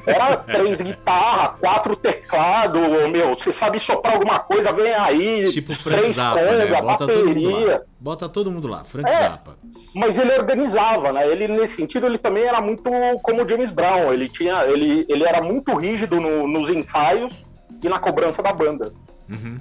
Era 0.06 0.36
três 0.36 0.82
guitarras, 0.82 1.58
quatro 1.60 1.96
teclados, 1.96 2.82
meu, 3.10 3.30
você 3.38 3.50
sabe 3.52 3.78
soprar 3.78 4.14
alguma 4.14 4.38
coisa, 4.38 4.70
vem 4.72 4.92
aí, 4.92 5.50
Tipo 5.50 5.74
Frank 5.74 6.00
três 6.00 6.14
Zappa, 6.16 6.40
né? 6.42 6.66
Bota 6.66 7.06
todo 7.06 7.24
mundo 7.26 7.42
lá. 7.44 7.50
bateria. 7.52 7.82
Bota 7.98 8.28
todo 8.28 8.52
mundo 8.52 8.68
lá, 8.68 8.84
Frank 8.84 9.08
É. 9.08 9.12
Zappa. 9.14 9.56
Mas 9.94 10.18
ele 10.18 10.32
organizava, 10.32 11.10
né? 11.12 11.26
Ele, 11.26 11.48
nesse 11.48 11.76
sentido, 11.76 12.06
ele 12.06 12.18
também 12.18 12.44
era 12.44 12.60
muito 12.60 12.82
como 13.22 13.42
o 13.42 13.48
James 13.48 13.70
Brown. 13.70 14.12
Ele, 14.12 14.28
tinha, 14.28 14.64
ele, 14.66 15.06
ele 15.08 15.24
era 15.24 15.40
muito 15.40 15.74
rígido 15.74 16.20
no- 16.20 16.46
nos 16.46 16.68
ensaios 16.68 17.46
e 17.82 17.88
na 17.88 17.98
cobrança 17.98 18.42
da 18.42 18.52
banda. 18.52 18.92
Uhum. 19.28 19.56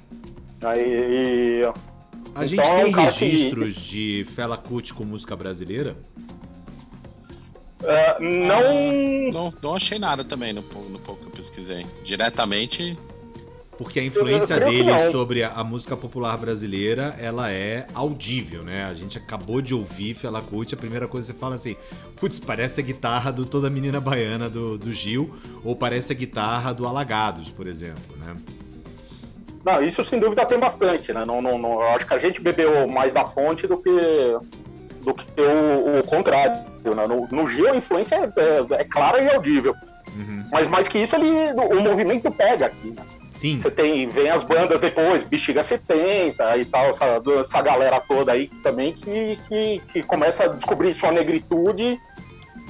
Aí, 0.62 1.62
A 2.34 2.46
gente 2.46 2.60
Então, 2.60 2.72
é 2.74 2.80
um 2.80 2.84
tem 2.84 2.92
cara 2.92 3.12
que- 3.12 3.24
registros 3.24 3.74
de 3.76 4.26
Fela 4.34 4.56
Kuti 4.56 4.92
com 4.94 5.04
música 5.04 5.34
brasileira? 5.36 5.96
É, 7.82 8.18
não. 8.20 9.32
Não, 9.50 9.54
não 9.62 9.74
achei 9.76 9.98
nada 9.98 10.24
também 10.24 10.52
no, 10.52 10.62
no 10.62 10.98
pouco 10.98 11.22
que 11.22 11.26
eu 11.28 11.32
pesquisei. 11.32 11.86
Diretamente, 12.04 12.98
Porque 13.78 14.00
a 14.00 14.04
influência 14.04 14.58
dele 14.58 14.90
sobre 15.12 15.44
a, 15.44 15.52
a 15.52 15.62
música 15.62 15.96
popular 15.96 16.36
brasileira, 16.36 17.14
ela 17.16 17.52
é 17.52 17.86
audível, 17.94 18.64
né? 18.64 18.84
A 18.84 18.92
gente 18.92 19.16
acabou 19.16 19.62
de 19.62 19.72
ouvir 19.72 20.14
Fela 20.14 20.42
Kuti, 20.42 20.74
a 20.74 20.76
primeira 20.76 21.06
coisa 21.06 21.28
que 21.32 21.34
você 21.34 21.40
fala 21.40 21.54
assim, 21.54 21.76
putz, 22.16 22.40
parece 22.40 22.80
a 22.80 22.84
guitarra 22.84 23.30
do 23.30 23.46
Toda 23.46 23.70
Menina 23.70 24.00
Baiana 24.00 24.50
do, 24.50 24.76
do 24.76 24.92
Gil, 24.92 25.32
ou 25.64 25.76
parece 25.76 26.12
a 26.12 26.16
guitarra 26.16 26.72
do 26.74 26.86
Alagados, 26.88 27.50
por 27.50 27.68
exemplo, 27.68 28.16
né? 28.18 28.34
Não, 29.64 29.80
isso 29.80 30.04
sem 30.04 30.18
dúvida 30.18 30.44
tem 30.44 30.58
bastante, 30.58 31.12
né? 31.12 31.24
Não, 31.24 31.40
não, 31.40 31.56
não, 31.56 31.74
eu 31.74 31.88
acho 31.90 32.04
que 32.06 32.14
a 32.14 32.18
gente 32.18 32.40
bebeu 32.40 32.88
mais 32.88 33.12
da 33.12 33.24
fonte 33.24 33.66
do 33.68 33.76
que, 33.78 33.90
do 35.04 35.14
que 35.14 35.24
o, 35.40 36.00
o 36.00 36.02
contrário. 36.04 36.64
Né? 36.84 37.06
No, 37.06 37.28
no 37.30 37.46
Gil 37.46 37.70
a 37.70 37.76
influência 37.76 38.16
é, 38.16 38.40
é- 38.40 38.80
é 38.80 38.84
clara 38.84 39.20
e 39.22 39.32
audível. 39.32 39.72
Uhum. 40.16 40.44
Mas 40.50 40.66
mais 40.66 40.88
que 40.88 40.98
isso, 40.98 41.14
ele, 41.14 41.28
o 41.52 41.80
movimento 41.80 42.28
pega 42.32 42.66
aqui. 42.66 42.90
Né? 42.90 43.02
Sim, 43.38 43.58
Você 43.60 43.70
tem, 43.70 44.08
vem 44.08 44.28
as 44.30 44.42
bandas 44.42 44.80
depois, 44.80 45.22
Bexiga 45.22 45.62
70 45.62 46.56
e 46.56 46.64
tal, 46.64 46.86
essa, 46.86 47.04
essa 47.40 47.62
galera 47.62 48.00
toda 48.00 48.32
aí 48.32 48.48
também 48.64 48.92
que, 48.92 49.38
que, 49.48 49.80
que 49.92 50.02
começa 50.02 50.42
a 50.44 50.48
descobrir 50.48 50.92
sua 50.92 51.12
negritude 51.12 52.00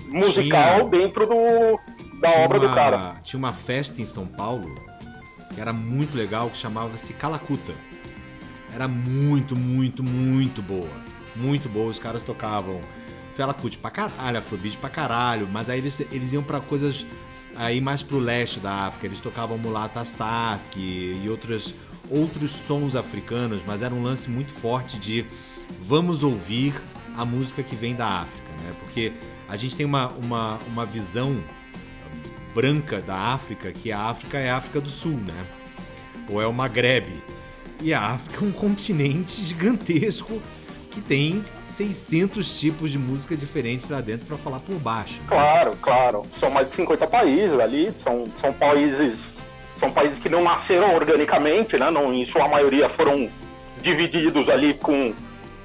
musical 0.08 0.80
Tinha- 0.80 0.84
dentro 0.90 1.26
do, 1.26 1.80
da 2.20 2.30
obra 2.40 2.58
do 2.58 2.66
uma- 2.66 2.74
cara. 2.74 3.16
Tinha 3.22 3.38
uma 3.38 3.52
festa 3.52 4.00
em 4.02 4.04
São 4.04 4.26
Paulo 4.26 4.74
que 5.54 5.60
era 5.60 5.72
muito 5.72 6.16
legal, 6.16 6.50
que 6.50 6.58
chamava-se 6.58 7.14
Calacuta. 7.14 7.72
Era 8.74 8.86
muito, 8.86 9.56
muito, 9.56 10.02
muito 10.04 10.60
boa. 10.62 10.90
Muito 11.34 11.68
boa. 11.68 11.86
Os 11.90 11.98
caras 11.98 12.22
tocavam 12.22 12.80
Fela 13.32 13.54
Kuti 13.54 13.78
pra 13.78 13.90
caralho, 13.90 14.38
Afrobeat 14.38 14.76
pra 14.76 14.90
caralho, 14.90 15.48
mas 15.50 15.68
aí 15.70 15.78
eles, 15.78 15.98
eles 16.12 16.32
iam 16.34 16.42
pra 16.42 16.60
coisas 16.60 17.06
aí 17.58 17.80
mais 17.80 18.02
pro 18.02 18.18
leste 18.18 18.60
da 18.60 18.86
África. 18.86 19.06
Eles 19.06 19.20
tocavam 19.20 19.58
Mulatas 19.58 20.14
Task 20.14 20.76
e 20.76 21.26
outros, 21.28 21.74
outros 22.08 22.52
sons 22.52 22.94
africanos, 22.94 23.60
mas 23.66 23.82
era 23.82 23.92
um 23.92 24.02
lance 24.02 24.30
muito 24.30 24.52
forte 24.52 24.98
de 24.98 25.26
vamos 25.82 26.22
ouvir 26.22 26.80
a 27.16 27.24
música 27.24 27.62
que 27.62 27.74
vem 27.74 27.96
da 27.96 28.20
África, 28.20 28.48
né? 28.62 28.72
Porque 28.78 29.12
a 29.48 29.56
gente 29.56 29.76
tem 29.76 29.84
uma, 29.84 30.08
uma, 30.10 30.58
uma 30.68 30.86
visão 30.86 31.42
branca 32.54 33.00
da 33.00 33.16
África, 33.16 33.72
que 33.72 33.90
a 33.90 34.00
África 34.02 34.38
é 34.38 34.50
a 34.50 34.56
África 34.56 34.80
do 34.80 34.88
Sul, 34.88 35.16
né? 35.16 35.46
Ou 36.30 36.40
é 36.40 36.46
o 36.46 36.52
Maghreb. 36.52 37.12
E 37.82 37.92
a 37.92 38.00
África 38.00 38.44
é 38.44 38.48
um 38.48 38.52
continente 38.52 39.44
gigantesco 39.44 40.40
que 40.90 41.00
tem 41.00 41.42
600 41.60 42.58
tipos 42.58 42.90
de 42.90 42.98
música 42.98 43.36
diferentes 43.36 43.88
lá 43.88 44.00
dentro 44.00 44.26
pra 44.26 44.36
falar 44.38 44.60
por 44.60 44.76
baixo. 44.76 45.14
né? 45.20 45.26
Claro, 45.28 45.76
claro. 45.80 46.22
São 46.34 46.50
mais 46.50 46.68
de 46.68 46.74
50 46.76 47.06
países 47.06 47.58
ali, 47.58 47.92
são, 47.96 48.26
são 48.36 48.52
países. 48.52 49.38
São 49.74 49.92
países 49.92 50.18
que 50.18 50.28
não 50.28 50.42
nasceram 50.42 50.94
organicamente, 50.94 51.78
né? 51.78 51.88
Não, 51.90 52.12
em 52.12 52.24
sua 52.24 52.48
maioria 52.48 52.88
foram 52.88 53.30
divididos 53.80 54.48
ali 54.48 54.74
com, 54.74 55.14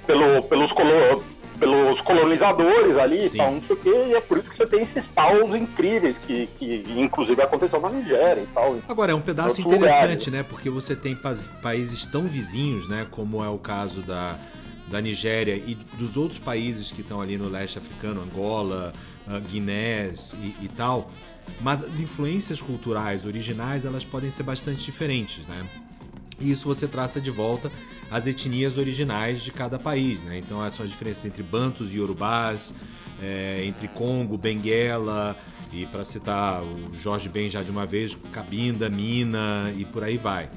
pelo, 0.05 0.43
pelos, 0.43 0.71
colo, 0.71 1.23
pelos 1.59 1.99
colonizadores 2.01 2.95
ali 2.95 3.27
Sim. 3.29 3.37
tal, 3.37 3.51
não 3.53 3.61
sei 3.61 3.75
o 3.75 3.79
quê, 3.79 3.89
e 4.09 4.13
é 4.13 4.21
por 4.21 4.37
isso 4.37 4.49
que 4.51 4.55
você 4.55 4.67
tem 4.67 4.81
esses 4.83 5.07
paus 5.07 5.55
incríveis 5.55 6.19
que, 6.19 6.47
que 6.57 6.83
inclusive 6.95 7.41
aconteceu 7.41 7.79
na 7.81 7.89
Nigéria 7.89 8.41
e 8.41 8.47
tal. 8.53 8.77
Agora, 8.87 9.13
é 9.13 9.15
um 9.15 9.21
pedaço 9.21 9.59
interessante, 9.61 10.03
lugares. 10.03 10.27
né? 10.27 10.43
Porque 10.43 10.69
você 10.69 10.95
tem 10.95 11.15
pa- 11.15 11.33
países 11.63 12.05
tão 12.05 12.23
vizinhos, 12.27 12.87
né? 12.87 13.07
Como 13.09 13.43
é 13.43 13.49
o 13.49 13.57
caso 13.57 14.01
da, 14.01 14.37
da 14.89 15.01
Nigéria 15.01 15.55
e 15.55 15.75
dos 15.97 16.17
outros 16.17 16.39
países 16.39 16.91
que 16.91 17.01
estão 17.01 17.21
ali 17.21 17.37
no 17.37 17.49
leste 17.49 17.77
africano, 17.77 18.21
Angola, 18.21 18.93
ah, 19.27 19.39
Guinés 19.39 20.35
e, 20.41 20.65
e 20.65 20.69
tal. 20.75 21.11
Mas 21.61 21.81
as 21.81 21.99
influências 21.99 22.61
culturais 22.61 23.25
originais, 23.25 23.85
elas 23.85 24.03
podem 24.03 24.29
ser 24.29 24.43
bastante 24.43 24.83
diferentes, 24.83 25.45
né? 25.47 25.65
E 26.39 26.51
isso 26.51 26.67
você 26.67 26.87
traça 26.87 27.21
de 27.21 27.31
volta 27.31 27.71
as 28.11 28.27
etnias 28.27 28.77
originais 28.77 29.41
de 29.41 29.51
cada 29.51 29.79
país, 29.79 30.23
né? 30.23 30.37
Então, 30.37 30.63
essas 30.63 30.75
são 30.75 30.85
as 30.85 30.91
diferenças 30.91 31.25
entre 31.25 31.41
Bantus 31.41 31.91
e 31.91 31.97
Yorubás, 31.97 32.73
é, 33.21 33.63
entre 33.65 33.87
Congo, 33.87 34.37
Benguela, 34.37 35.37
e 35.71 35.87
para 35.87 36.03
citar 36.03 36.61
o 36.61 36.95
Jorge 36.95 37.27
Ben 37.27 37.49
já 37.49 37.63
de 37.63 37.71
uma 37.71 37.85
vez, 37.85 38.15
Cabinda, 38.31 38.89
Mina 38.89 39.73
e 39.75 39.83
por 39.83 40.03
aí 40.03 40.17
vai. 40.17 40.49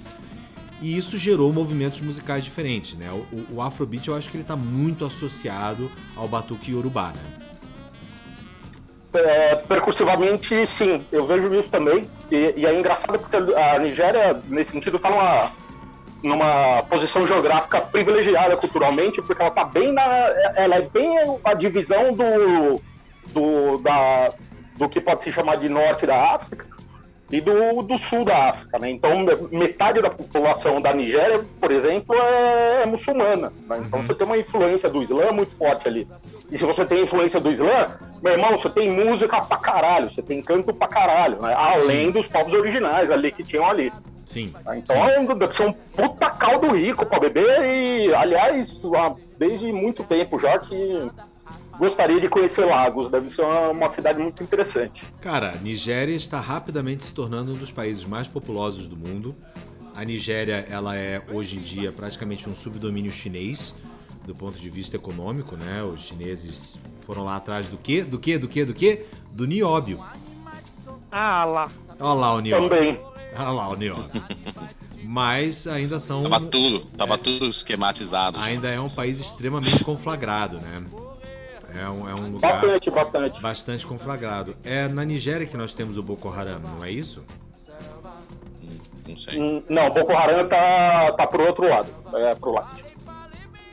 E 0.81 0.97
isso 0.97 1.17
gerou 1.17 1.53
movimentos 1.53 2.01
musicais 2.01 2.45
diferentes, 2.45 2.97
né? 2.97 3.11
O, 3.11 3.55
o- 3.57 3.63
Afrobeat 3.63 4.09
eu 4.09 4.15
acho 4.15 4.29
que 4.31 4.37
ele 4.37 4.43
está 4.45 4.55
muito 4.57 5.05
associado 5.07 5.91
ao 6.15 6.29
batuque 6.29 6.73
Yorubá, 6.73 7.13
né? 7.13 7.23
É, 9.15 9.55
percursivamente, 9.57 10.67
sim, 10.67 11.07
eu 11.11 11.27
vejo 11.27 11.53
isso 11.55 11.71
também. 11.71 12.09
E, 12.31 12.53
e 12.59 12.67
é 12.67 12.79
engraçado 12.79 13.19
porque 13.19 13.37
a 13.37 13.79
Nigéria, 13.79 14.43
nesse 14.49 14.73
sentido, 14.73 14.99
está 14.99 15.09
numa, 15.09 15.53
numa 16.23 16.83
posição 16.83 17.27
geográfica 17.27 17.81
privilegiada 17.81 18.55
culturalmente, 18.59 19.23
porque 19.23 19.41
ela 19.41 19.49
está 19.49 19.65
bem 19.65 19.91
na. 19.93 20.03
Ela 20.57 20.77
é 20.77 20.83
bem 20.83 21.17
a 21.43 21.55
divisão 21.55 22.13
do, 22.13 22.83
do, 23.29 23.79
da, 23.79 24.35
do 24.77 24.87
que 24.91 25.01
pode 25.01 25.23
se 25.23 25.33
chamar 25.33 25.57
de 25.57 25.71
norte 25.71 26.05
da 26.05 26.35
África 26.35 26.67
e 27.31 27.41
do, 27.41 27.83
do 27.83 27.99
sul 27.99 28.25
da 28.25 28.51
África. 28.51 28.79
Né? 28.79 28.91
Então, 28.91 29.25
metade 29.51 30.01
da 30.01 30.11
população 30.11 30.81
da 30.81 30.93
Nigéria, 30.95 31.45
por 31.61 31.71
exemplo, 31.71 32.15
é, 32.15 32.83
é 32.83 32.87
muçulmana. 32.87 33.53
né? 33.69 33.83
Então, 33.87 34.03
você 34.03 34.15
tem 34.15 34.27
uma 34.27 34.39
influência 34.39 34.89
do 34.89 35.03
Islã 35.03 35.33
muito 35.33 35.55
forte 35.55 35.89
ali. 35.89 36.07
E 36.51 36.57
se 36.57 36.65
você 36.65 36.85
tem 36.85 37.03
influência 37.03 37.41
do 37.41 37.51
Islã, 37.51 37.91
meu 38.23 38.33
irmão, 38.35 38.53
você 38.53 38.71
tem 38.71 38.91
música 38.91 39.41
pra 39.43 39.57
caralho, 39.59 40.11
você 40.11 40.23
tem 40.23 40.41
canto 40.41 40.73
pra 40.73 40.87
caralho, 40.87 41.43
né? 41.43 41.53
além 41.55 42.11
dos 42.13 42.29
povos 42.29 42.53
originais 42.55 43.11
ali 43.11 43.33
que 43.33 43.43
tinham 43.43 43.67
ali. 43.69 43.93
Sim. 44.25 44.53
Tá? 44.65 44.77
Então 44.77 44.97
é 45.09 45.19
um- 45.21 45.23
um 45.25 45.73
puta 45.73 46.31
caldo 46.31 46.69
rico 46.75 47.05
pra 47.07 47.19
beber 47.21 47.65
e, 47.65 48.15
aliás, 48.15 48.81
desde 49.39 49.73
muito 49.73 50.03
tempo 50.05 50.39
já 50.39 50.59
que 50.59 51.11
gostaria 51.79 52.21
de 52.21 52.29
conhecer 52.29 52.65
Lagos, 52.65 53.11
deve 53.11 53.31
ser 53.31 53.43
uma, 53.43 53.69
uma 53.69 53.89
cidade 53.89 54.21
muito 54.21 54.43
interessante. 54.43 55.05
Cara, 55.21 55.53
a 55.53 55.57
Nigéria 55.57 56.15
está 56.15 56.41
rapidamente 56.41 57.05
se 57.05 57.13
tornando 57.13 57.53
um 57.53 57.57
dos 57.57 57.71
países 57.71 58.05
mais 58.05 58.27
populosos 58.29 58.87
do 58.87 58.97
mundo. 58.97 59.35
A 59.95 60.05
Nigéria, 60.05 60.67
ela 60.69 60.97
é 60.97 61.23
hoje 61.33 61.57
em 61.57 61.61
dia 61.61 61.93
praticamente 61.93 62.49
um 62.49 62.55
subdomínio 62.55 63.11
chinês 63.11 63.75
do 64.27 64.35
ponto 64.35 64.59
de 64.59 64.69
vista 64.69 64.97
econômico, 64.97 65.57
né? 65.57 65.83
Os 65.83 66.01
chineses 66.01 66.79
foram 67.01 67.25
lá 67.25 67.37
atrás 67.37 67.69
do 67.69 67.79
quê? 67.79 68.03
Do 68.03 68.19
quê? 68.19 68.37
Do 68.37 68.49
quê? 68.49 68.65
Do 68.65 68.75
quê? 68.75 69.07
Do 69.31 69.47
nióbio. 69.47 70.05
Ah 71.11 71.45
lá. 71.45 71.71
Olha 72.01 72.13
lá 72.13 72.35
o 72.35 72.41
nióbio. 72.41 72.69
Também. 72.69 73.01
Olha 73.37 73.51
lá 73.51 73.69
o 73.69 73.77
nióbio. 73.77 74.23
Mas 75.05 75.69
ainda 75.69 76.01
são 76.01 76.25
tava 76.25 76.41
tudo, 76.41 76.81
tava 76.97 77.17
tudo 77.17 77.47
esquematizado. 77.47 78.39
já. 78.39 78.45
ainda 78.45 78.69
é 78.69 78.81
um 78.81 78.91
país 78.91 79.21
extremamente 79.21 79.85
conflagrado, 79.85 80.61
né? 80.61 80.85
É 81.79 81.89
um, 81.89 82.09
é 82.09 82.15
um 82.21 82.31
lugar 82.33 82.53
Bastante, 82.61 82.91
bastante. 82.91 83.43
bastante 83.43 83.87
conflagrado. 83.87 84.57
É 84.65 84.89
na 84.89 85.05
Nigéria 85.05 85.47
que 85.47 85.57
nós 85.57 85.75
temos 85.75 85.97
o 85.99 86.03
Boko 86.03 86.29
Haram, 86.29 86.59
não 86.59 86.85
é 86.85 86.91
isso? 86.91 87.23
Não 89.09 89.17
sei. 89.17 89.41
Hum, 89.41 89.63
Não, 89.69 89.91
Boko 89.91 90.13
Haram 90.13 90.49
tá, 90.49 91.13
tá 91.13 91.27
pro 91.27 91.47
outro 91.47 91.69
lado, 91.69 91.89
é 92.15 92.35
pro 92.35 92.55
leste. 92.55 92.85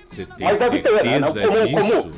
Você 0.05 0.25
tem 0.25 0.45
Mas 0.47 0.59
deve 0.59 0.79
ter, 0.79 1.03
né? 1.03 1.19
Como- 1.21 1.31
disso? 1.67 1.73
como- 2.03 2.13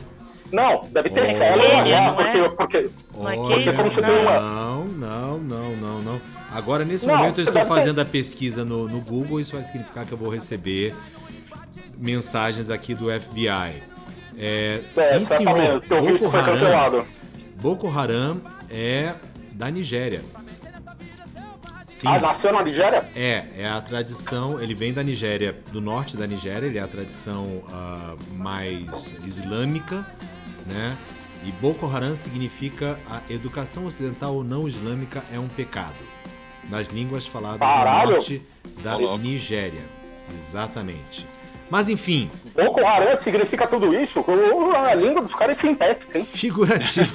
Não, 0.52 0.86
deve 0.92 1.10
ter 1.10 1.26
célula 1.28 1.64
lá, 1.68 2.02
não 2.12 2.16
porque, 2.16 2.38
é? 2.38 2.50
porque 2.50 2.90
Não 3.14 3.24
Olha, 3.46 3.74
como 3.74 3.92
você 3.92 4.02
tem 4.02 4.20
uma- 4.22 4.40
Não, 4.40 4.86
não, 4.86 5.38
não, 5.40 5.76
não, 5.76 6.02
não. 6.02 6.22
Agora, 6.52 6.84
nesse 6.86 7.06
Não, 7.06 7.16
momento, 7.18 7.40
eu 7.40 7.44
estou 7.44 7.54
deve 7.54 7.70
ter- 7.70 7.76
fazendo 7.76 8.00
a 8.00 8.06
pesquisa 8.06 8.64
no, 8.66 8.88
no 8.88 9.00
Google. 9.02 9.40
Isso 9.42 9.54
vai 9.54 9.64
significar 9.64 10.06
que 10.06 10.12
eu 10.12 10.18
vou 10.18 10.30
receber 10.30 10.94
mensagens 11.98 12.70
aqui 12.70 12.94
do 12.94 13.10
FBI. 13.10 13.82
É, 14.38 14.82
é, 14.82 14.86
sim, 14.86 15.26
senhor. 15.26 15.82
teu 15.82 16.04
visto 16.04 16.24
Boko 16.24 16.32
foi 16.32 16.40
Haram, 16.40 16.52
cancelado. 16.52 17.08
Boko 17.56 17.90
Haram 17.90 18.42
é 18.70 19.16
da 19.54 19.70
Nigéria. 19.70 20.22
Sim. 21.90 22.08
Ah, 22.10 22.20
nasceu 22.20 22.52
na 22.52 22.62
Nigéria? 22.62 23.10
É, 23.16 23.46
é 23.58 23.70
a 23.70 23.80
tradição. 23.80 24.60
Ele 24.60 24.76
vem 24.76 24.92
da 24.92 25.02
Nigéria, 25.02 25.56
do 25.72 25.80
norte 25.80 26.18
da 26.18 26.28
Nigéria. 26.28 26.68
Ele 26.68 26.78
é 26.78 26.82
a 26.82 26.88
tradição 26.88 27.64
ah, 27.70 28.16
mais 28.34 29.16
islâmica, 29.24 30.06
né? 30.66 30.98
E 31.46 31.52
Boko 31.54 31.86
Haram 31.86 32.14
significa 32.14 32.98
a 33.10 33.22
educação 33.32 33.86
ocidental 33.86 34.36
ou 34.36 34.44
não 34.44 34.68
islâmica 34.68 35.24
é 35.32 35.40
um 35.40 35.48
pecado. 35.48 35.96
Nas 36.70 36.88
línguas 36.88 37.26
faladas 37.26 37.60
Caralho! 37.60 38.08
no 38.08 38.16
norte 38.16 38.42
da. 38.84 38.98
Nigéria. 39.18 39.84
Exatamente. 40.34 41.26
Mas 41.70 41.90
enfim, 41.90 42.30
Boko 42.56 42.86
Haram 42.86 43.18
significa 43.18 43.66
tudo 43.68 43.94
isso? 44.00 44.20
O- 44.22 44.72
A 44.76 44.94
língua 44.94 45.22
dos 45.22 45.34
caras 45.34 45.58
é 45.58 45.62
sintética, 45.62 46.20
hein? 46.20 46.26
figurativo. 46.26 47.12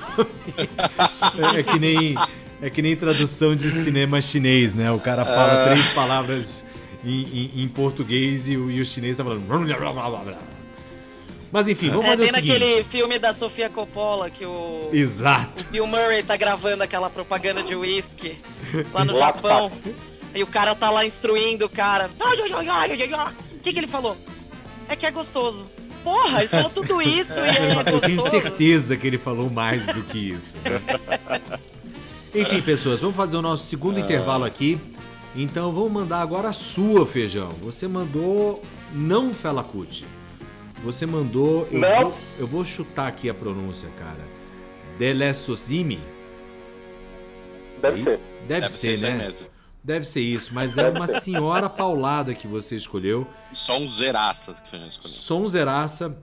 é 1.56 1.62
que 1.62 1.78
nem 1.78 2.14
é 2.62 2.68
que 2.68 2.82
nem 2.82 2.96
tradução 2.96 3.54
de 3.54 3.68
cinema 3.70 4.20
chinês, 4.20 4.74
né? 4.74 4.90
O 4.90 4.98
cara 5.00 5.24
fala 5.24 5.64
três 5.66 5.88
palavras 5.90 6.66
em, 7.04 7.22
em- 7.22 7.62
em 7.62 7.68
português 7.68 8.48
e 8.48 8.56
o, 8.56 8.70
e 8.70 8.80
o 8.80 8.84
chinês 8.84 9.16
tá 9.16 9.24
falando. 9.24 9.44
Mas 11.52 11.66
enfim, 11.68 11.88
vamos 11.90 12.04
É 12.06 12.10
fazer 12.10 12.22
bem 12.22 12.30
o 12.30 12.34
seguinte. 12.34 12.52
naquele 12.58 12.84
filme 12.84 13.18
da 13.18 13.34
Sofia 13.34 13.68
Coppola 13.70 14.30
que 14.30 14.44
o 14.44 14.88
Exato. 14.92 15.64
Bill 15.70 15.86
Murray 15.86 16.22
tá 16.22 16.36
gravando 16.36 16.82
aquela 16.82 17.08
propaganda 17.10 17.62
de 17.62 17.74
uísque 17.74 18.38
lá 18.92 19.04
no 19.04 19.16
Japão. 19.18 19.70
E 20.34 20.42
o 20.44 20.46
cara 20.46 20.74
tá 20.76 20.90
lá 20.90 21.04
instruindo 21.04 21.66
o 21.66 21.68
cara. 21.68 22.08
O 23.52 23.58
que, 23.62 23.72
que 23.72 23.78
ele 23.80 23.88
falou? 23.88 24.16
É 24.90 24.96
que 24.96 25.06
é 25.06 25.10
gostoso. 25.10 25.64
Porra, 26.02 26.40
ele 26.40 26.48
falou 26.48 26.70
tudo 26.70 27.00
isso 27.00 27.32
e 27.32 27.86
é. 27.90 27.94
Eu 27.94 28.00
tenho 28.00 28.20
certeza 28.20 28.96
que 28.96 29.06
ele 29.06 29.18
falou 29.18 29.48
mais 29.48 29.86
do 29.86 30.02
que 30.02 30.18
isso. 30.18 30.56
Enfim, 32.34 32.60
pessoas, 32.60 33.00
vamos 33.00 33.16
fazer 33.16 33.36
o 33.36 33.42
nosso 33.42 33.66
segundo 33.68 34.00
intervalo 34.00 34.44
aqui. 34.44 34.80
Então 35.34 35.72
vamos 35.72 35.92
mandar 35.92 36.20
agora 36.20 36.48
a 36.48 36.52
sua, 36.52 37.06
Feijão. 37.06 37.50
Você 37.62 37.86
mandou 37.86 38.62
não 38.92 39.32
Felacuti. 39.32 40.04
Você 40.82 41.06
mandou. 41.06 41.68
Eu, 41.70 41.78
Não. 41.78 42.00
Vou, 42.02 42.14
eu 42.40 42.46
vou 42.46 42.64
chutar 42.64 43.06
aqui 43.06 43.30
a 43.30 43.34
pronúncia, 43.34 43.88
cara. 43.96 44.26
Delessosimi. 44.98 46.00
Deve 47.80 47.96
ser. 47.96 48.20
Deve, 48.48 48.68
ser, 48.68 48.92
isso 48.92 49.06
aí 49.06 49.12
né? 49.12 49.24
mesmo. 49.24 49.46
Deve 49.82 50.04
ser 50.04 50.20
isso, 50.20 50.52
mas 50.52 50.76
é 50.76 50.90
uma 50.90 51.06
senhora 51.06 51.68
paulada 51.68 52.34
que 52.34 52.46
você 52.46 52.76
escolheu. 52.76 53.26
Só 53.52 53.78
um 53.78 53.88
zeraça 53.88 54.52
que 54.52 54.68
foi 54.68 54.78
escolhido. 54.86 55.18
Sonzeraça. 55.18 56.22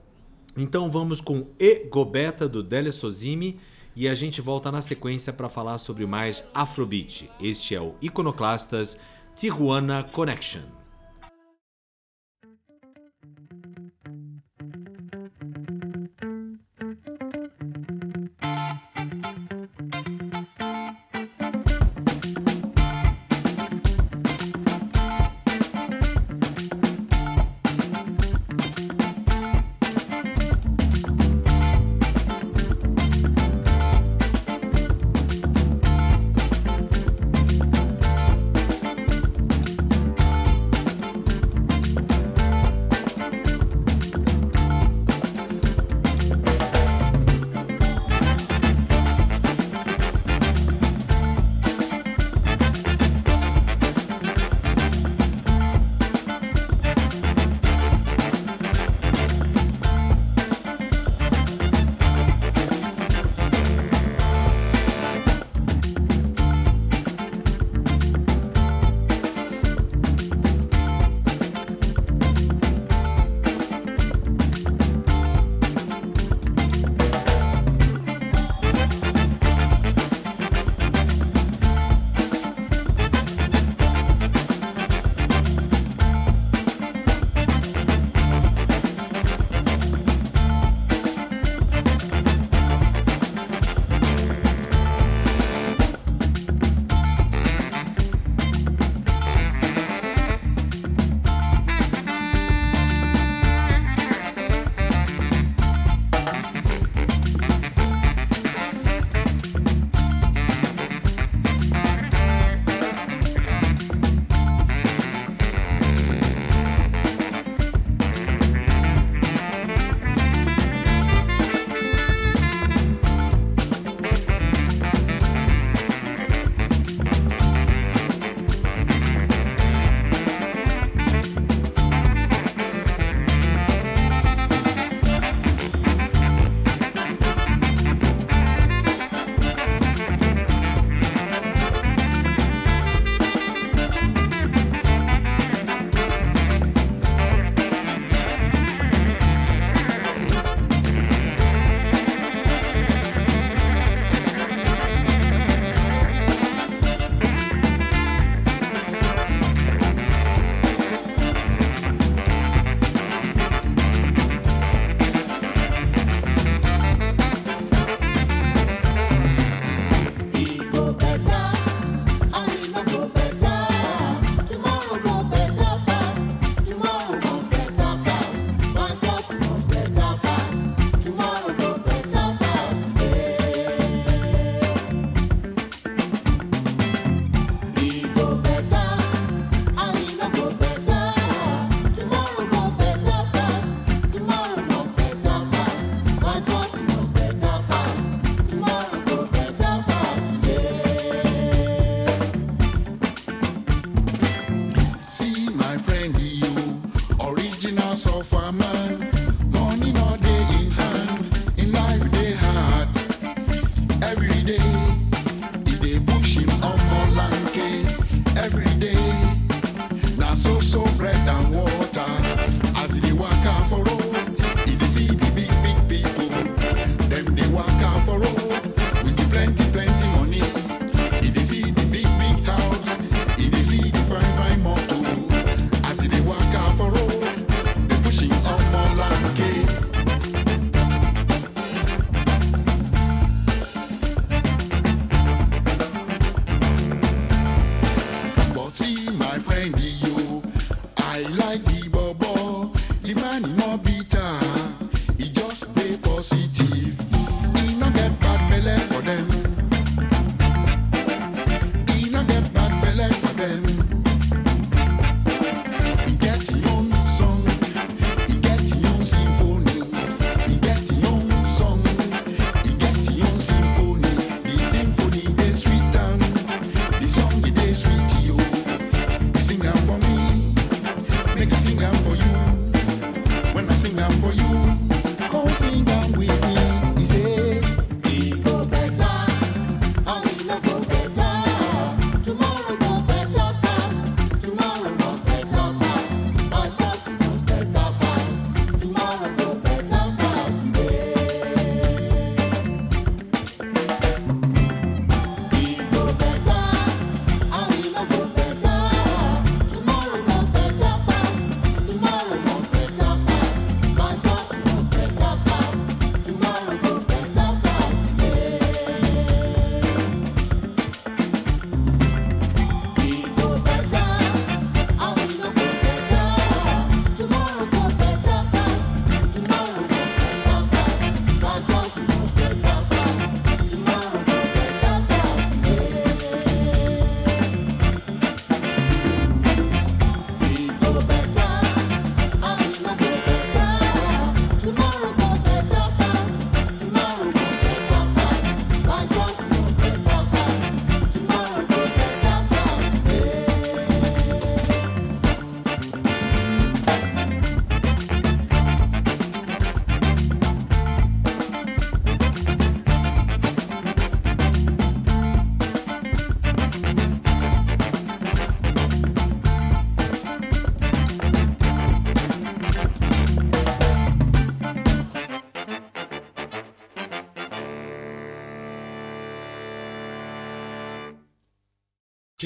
Então 0.56 0.90
vamos 0.90 1.20
com 1.20 1.46
E 1.58 1.86
Gobeta 1.90 2.48
do 2.48 2.62
Dele 2.62 2.92
Sozimi 2.92 3.58
e 3.96 4.08
a 4.08 4.14
gente 4.14 4.40
volta 4.40 4.70
na 4.70 4.80
sequência 4.80 5.32
para 5.32 5.48
falar 5.48 5.78
sobre 5.78 6.06
mais 6.06 6.44
Afrobeat. 6.54 7.30
Este 7.40 7.74
é 7.74 7.80
o 7.80 7.96
Iconoclastas 8.00 8.96
Tijuana 9.34 10.04
Connection. 10.04 10.77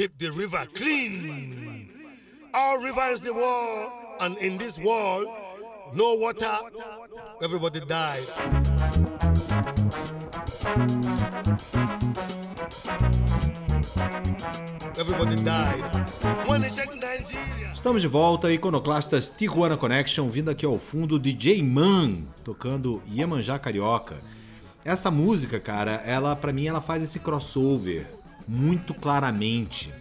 Keep 0.03 0.18
the 0.18 0.32
river 0.32 0.66
clean. 0.74 1.88
Our 2.53 2.82
river 2.82 3.07
is 3.12 3.20
the 3.20 3.32
world, 3.32 3.92
and 4.20 4.36
in 4.38 4.59
this 4.59 4.76
world, 4.78 5.28
no 5.94 6.14
water, 6.14 6.59
everybody 7.40 7.78
died. 7.86 8.26
Everybody 14.98 15.36
died. 15.44 15.84
Estamos 17.72 18.03
de 18.03 18.09
volta, 18.09 18.53
Iconoclastas 18.53 19.30
Tijuana 19.30 19.76
Connection, 19.76 20.28
vindo 20.28 20.50
aqui 20.50 20.66
ao 20.66 20.80
fundo 20.80 21.16
DJ 21.16 21.62
Man, 21.62 22.24
tocando 22.42 23.00
Iemanjá 23.07 23.57
Carioca. 23.57 24.16
Essa 24.84 25.12
música, 25.12 25.61
cara, 25.61 26.03
ela 26.05 26.34
para 26.34 26.53
mim 26.53 26.66
ela 26.66 26.80
faz 26.80 27.05
esse 27.05 27.20
crossover 27.20 28.22
muito 28.47 28.95
claramente 28.95 29.93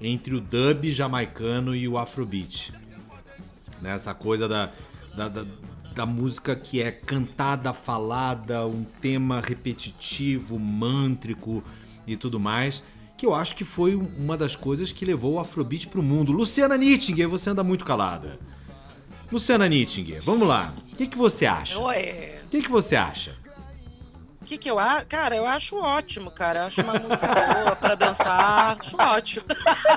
entre 0.00 0.34
o 0.34 0.40
dub 0.40 0.90
jamaicano 0.90 1.74
e 1.74 1.88
o 1.88 1.96
afrobeat. 1.98 2.72
Né? 3.80 3.94
Essa 3.94 4.14
coisa 4.14 4.48
da, 4.48 4.70
da, 5.16 5.28
da, 5.28 5.46
da 5.94 6.06
música 6.06 6.54
que 6.56 6.82
é 6.82 6.90
cantada, 6.90 7.72
falada, 7.72 8.66
um 8.66 8.84
tema 9.00 9.40
repetitivo, 9.40 10.58
mântrico 10.58 11.62
e 12.06 12.16
tudo 12.16 12.38
mais, 12.38 12.82
que 13.16 13.24
eu 13.24 13.34
acho 13.34 13.54
que 13.54 13.64
foi 13.64 13.94
uma 13.94 14.36
das 14.36 14.56
coisas 14.56 14.92
que 14.92 15.04
levou 15.04 15.34
o 15.34 15.40
afrobeat 15.40 15.88
pro 15.88 16.02
mundo. 16.02 16.32
Luciana 16.32 16.76
Nittinger, 16.76 17.28
você 17.28 17.50
anda 17.50 17.62
muito 17.62 17.84
calada. 17.84 18.38
Luciana 19.30 19.68
Nittinger, 19.68 20.22
vamos 20.22 20.46
lá. 20.46 20.74
O 20.92 20.96
que, 20.96 21.06
que 21.06 21.16
você 21.16 21.46
acha? 21.46 21.78
O 21.78 21.84
Ué, 21.84 22.40
que, 22.50 22.62
que 22.62 22.70
você 22.70 22.96
acha? 22.96 23.36
o 24.44 24.46
que 24.46 24.58
que 24.58 24.70
eu 24.70 24.78
acho? 24.78 25.06
Cara, 25.06 25.34
eu 25.34 25.46
acho 25.46 25.74
ótimo, 25.76 26.30
cara. 26.30 26.58
Eu 26.58 26.64
acho 26.66 26.82
uma 26.82 26.92
música 27.00 27.26
boa 27.26 27.73
pra 27.84 27.94
dançar. 27.94 28.78
Ótimo. 28.98 29.44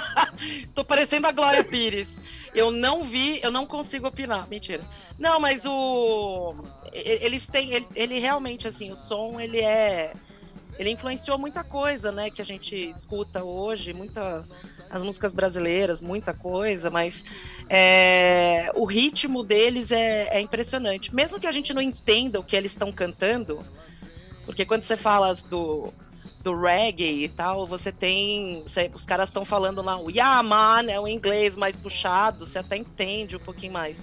Tô 0.75 0.83
parecendo 0.83 1.27
a 1.27 1.31
Glória 1.31 1.63
Pires. 1.63 2.07
Eu 2.53 2.71
não 2.71 3.05
vi, 3.05 3.39
eu 3.41 3.51
não 3.51 3.65
consigo 3.65 4.07
opinar. 4.07 4.47
Mentira. 4.47 4.83
Não, 5.17 5.39
mas 5.39 5.63
o. 5.65 6.55
Eles 6.91 7.45
têm. 7.47 7.71
Ele, 7.71 7.88
ele 7.95 8.19
realmente, 8.19 8.67
assim, 8.67 8.91
o 8.91 8.95
som, 8.95 9.39
ele 9.39 9.59
é. 9.59 10.11
Ele 10.77 10.91
influenciou 10.91 11.39
muita 11.39 11.63
coisa, 11.63 12.11
né, 12.11 12.29
que 12.29 12.39
a 12.39 12.45
gente 12.45 12.75
escuta 12.75 13.43
hoje, 13.43 13.93
muita. 13.93 14.43
As 14.89 15.03
músicas 15.03 15.33
brasileiras, 15.33 15.99
muita 15.99 16.33
coisa, 16.33 16.89
mas 16.89 17.21
é, 17.67 18.71
o 18.73 18.85
ritmo 18.85 19.43
deles 19.43 19.91
é, 19.91 20.29
é 20.38 20.39
impressionante. 20.39 21.13
Mesmo 21.13 21.39
que 21.39 21.47
a 21.47 21.51
gente 21.51 21.73
não 21.73 21.81
entenda 21.81 22.39
o 22.39 22.43
que 22.43 22.55
eles 22.55 22.71
estão 22.71 22.89
cantando, 22.89 23.65
porque 24.45 24.65
quando 24.65 24.83
você 24.83 24.95
fala 24.95 25.35
do, 25.49 25.93
do 26.43 26.55
reggae 26.55 27.23
e 27.25 27.29
tal, 27.29 27.65
você 27.67 27.91
tem. 27.91 28.63
você- 28.63 28.89
os 28.93 29.03
caras 29.03 29.29
estão 29.29 29.43
falando 29.43 29.81
lá, 29.81 29.97
o 29.99 30.09
yeah, 30.09 30.41
man, 30.43 30.89
é 30.89 30.99
o 30.99 31.07
inglês 31.07 31.55
mais 31.55 31.75
puxado, 31.75 32.45
você 32.45 32.59
até 32.59 32.77
entende 32.77 33.35
um 33.35 33.39
pouquinho 33.39 33.73
mais. 33.73 33.97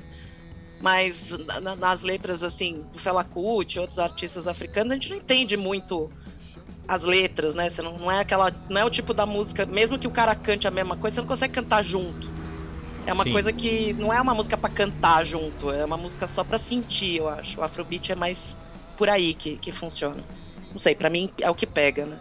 Mas 0.81 1.15
na- 1.47 1.61
na- 1.61 1.77
nas 1.77 2.03
letras, 2.03 2.43
assim, 2.43 2.85
do 2.93 2.99
Fela 2.99 3.25
Kuti, 3.25 3.79
outros 3.79 3.99
artistas 3.99 4.47
africanos, 4.47 4.93
a 4.93 4.95
gente 4.97 5.09
não 5.11 5.17
entende 5.17 5.57
muito 5.57 6.11
as 6.87 7.03
letras, 7.03 7.55
né? 7.55 7.71
Você 7.71 7.81
não, 7.81 7.97
não 7.97 8.11
é 8.11 8.21
aquela. 8.21 8.53
Não 8.69 8.81
é 8.81 8.85
o 8.85 8.91
tipo 8.91 9.15
da 9.15 9.25
música, 9.25 9.65
mesmo 9.65 9.99
que 9.99 10.07
o 10.07 10.11
cara 10.11 10.35
cante 10.35 10.69
a 10.69 10.71
mesma 10.71 10.97
coisa, 10.97 11.15
você 11.15 11.21
não 11.23 11.29
consegue 11.29 11.55
cantar 11.55 11.83
junto. 11.83 12.29
É 13.07 13.13
uma 13.13 13.25
Sim. 13.25 13.33
coisa 13.33 13.53
que 13.53 13.93
não 13.95 14.13
é 14.13 14.21
uma 14.21 14.35
música 14.35 14.57
pra 14.57 14.69
cantar 14.69 15.25
junto, 15.25 15.71
é 15.71 15.85
uma 15.85 15.97
música 15.97 16.27
só 16.27 16.43
pra 16.45 16.59
sentir, 16.59 17.17
eu 17.17 17.29
acho. 17.29 17.61
O 17.61 17.63
Afrobeat 17.65 18.13
é 18.13 18.15
mais 18.15 18.39
por 18.99 19.09
aí 19.09 19.33
que, 19.35 19.57
que 19.57 19.73
funciona. 19.73 20.23
Não 20.75 20.81
sei, 20.81 20.95
pra 20.95 21.09
mim 21.09 21.31
é 21.41 21.49
o 21.49 21.55
que 21.55 21.67
pega, 21.67 22.05
né? 22.05 22.19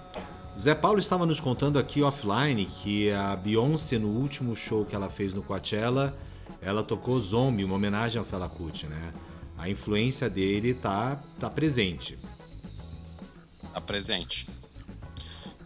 Zé 0.58 0.76
Paulo 0.76 1.00
estava 1.00 1.26
nos 1.26 1.40
contando 1.40 1.80
aqui 1.80 2.02
offline 2.04 2.66
que 2.66 3.12
a 3.12 3.36
Beyoncé, 3.36 3.98
no 3.98 4.10
último 4.10 4.56
show 4.56 4.86
que 4.86 4.96
ela 4.96 5.10
fez 5.10 5.34
no 5.34 5.42
Coachella, 5.42 6.16
ela 6.62 6.84
tocou 6.84 7.20
Zombie, 7.20 7.64
uma 7.64 7.76
homenagem 7.76 8.20
ao 8.20 8.26
Fela 8.26 8.48
Kuti, 8.48 8.86
né? 8.86 9.12
A 9.58 9.68
influência 9.68 10.30
dele 10.30 10.74
tá, 10.76 11.20
tá 11.40 11.50
presente. 11.50 12.20
Tá 13.74 13.82
presente. 13.82 14.48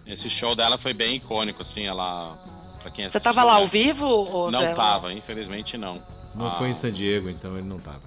Esse 0.05 0.29
show 0.29 0.55
dela 0.55 0.77
foi 0.77 0.93
bem 0.93 1.17
icônico, 1.17 1.61
assim, 1.61 1.85
ela. 1.85 2.37
Pra 2.81 2.89
quem 2.89 3.03
Você 3.09 3.17
assistiu, 3.17 3.33
tava 3.33 3.45
lá 3.45 3.55
né? 3.57 3.61
ao 3.63 3.67
vivo? 3.67 4.05
Ou 4.05 4.49
Não 4.49 4.61
Zé? 4.61 4.71
tava, 4.73 5.11
infelizmente 5.11 5.77
não. 5.77 6.01
Não 6.33 6.47
Ah, 6.47 6.51
foi 6.51 6.69
em 6.69 6.73
San 6.73 6.91
Diego, 6.93 7.29
então 7.29 7.57
ele 7.57 7.67
não 7.67 7.77
tava. 7.77 8.01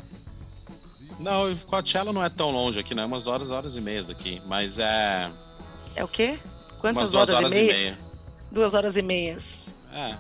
Não, 1.21 1.55
Coachella 1.66 2.12
não 2.12 2.25
é 2.25 2.29
tão 2.29 2.51
longe 2.51 2.81
aqui, 2.81 2.95
não. 2.95 3.03
É 3.03 3.07
umas 3.07 3.27
horas, 3.27 3.51
horas 3.51 3.77
e 3.77 3.81
meias 3.81 4.09
aqui. 4.09 4.41
Mas 4.47 4.79
é. 4.79 5.31
É 5.95 6.03
o 6.03 6.09
quê? 6.09 6.39
Quantas 6.79 7.03
umas 7.03 7.11
duas 7.11 7.29
horas, 7.29 7.45
horas 7.45 7.53
e 7.53 7.61
e 7.61 7.66
meia? 7.66 7.79
meia. 7.79 7.99
Duas 8.51 8.75
horas 8.75 8.97
e 8.97 9.03
meias. 9.03 9.43
É. 9.93 10.16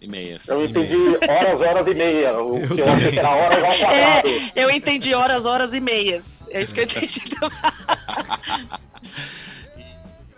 E 0.00 0.06
meias. 0.06 0.46
Eu 0.48 0.64
entendi 0.66 0.94
horas, 1.28 1.60
horas 1.60 1.86
e 1.86 1.94
meia. 1.94 2.38
O 2.38 2.58
Eu 2.58 2.74
que 2.74 2.80
eu 2.80 2.92
achei 2.92 3.10
que 3.12 3.18
era 3.18 3.30
horas 3.30 3.64
ao 3.64 3.70
quadrado. 3.78 4.28
É, 4.28 4.52
eu 4.54 4.70
entendi 4.70 5.14
horas, 5.14 5.44
horas 5.46 5.72
e 5.72 5.80
meias. 5.80 6.24
É 6.50 6.62
isso 6.62 6.74
que 6.74 6.80
eu 6.80 6.84
entendi. 6.84 7.20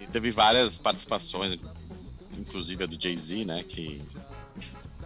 E 0.00 0.06
teve 0.06 0.30
várias 0.30 0.78
participações, 0.78 1.58
inclusive 2.38 2.84
a 2.84 2.86
do 2.86 3.00
Jay-Z, 3.00 3.44
né? 3.44 3.64
Que, 3.66 4.00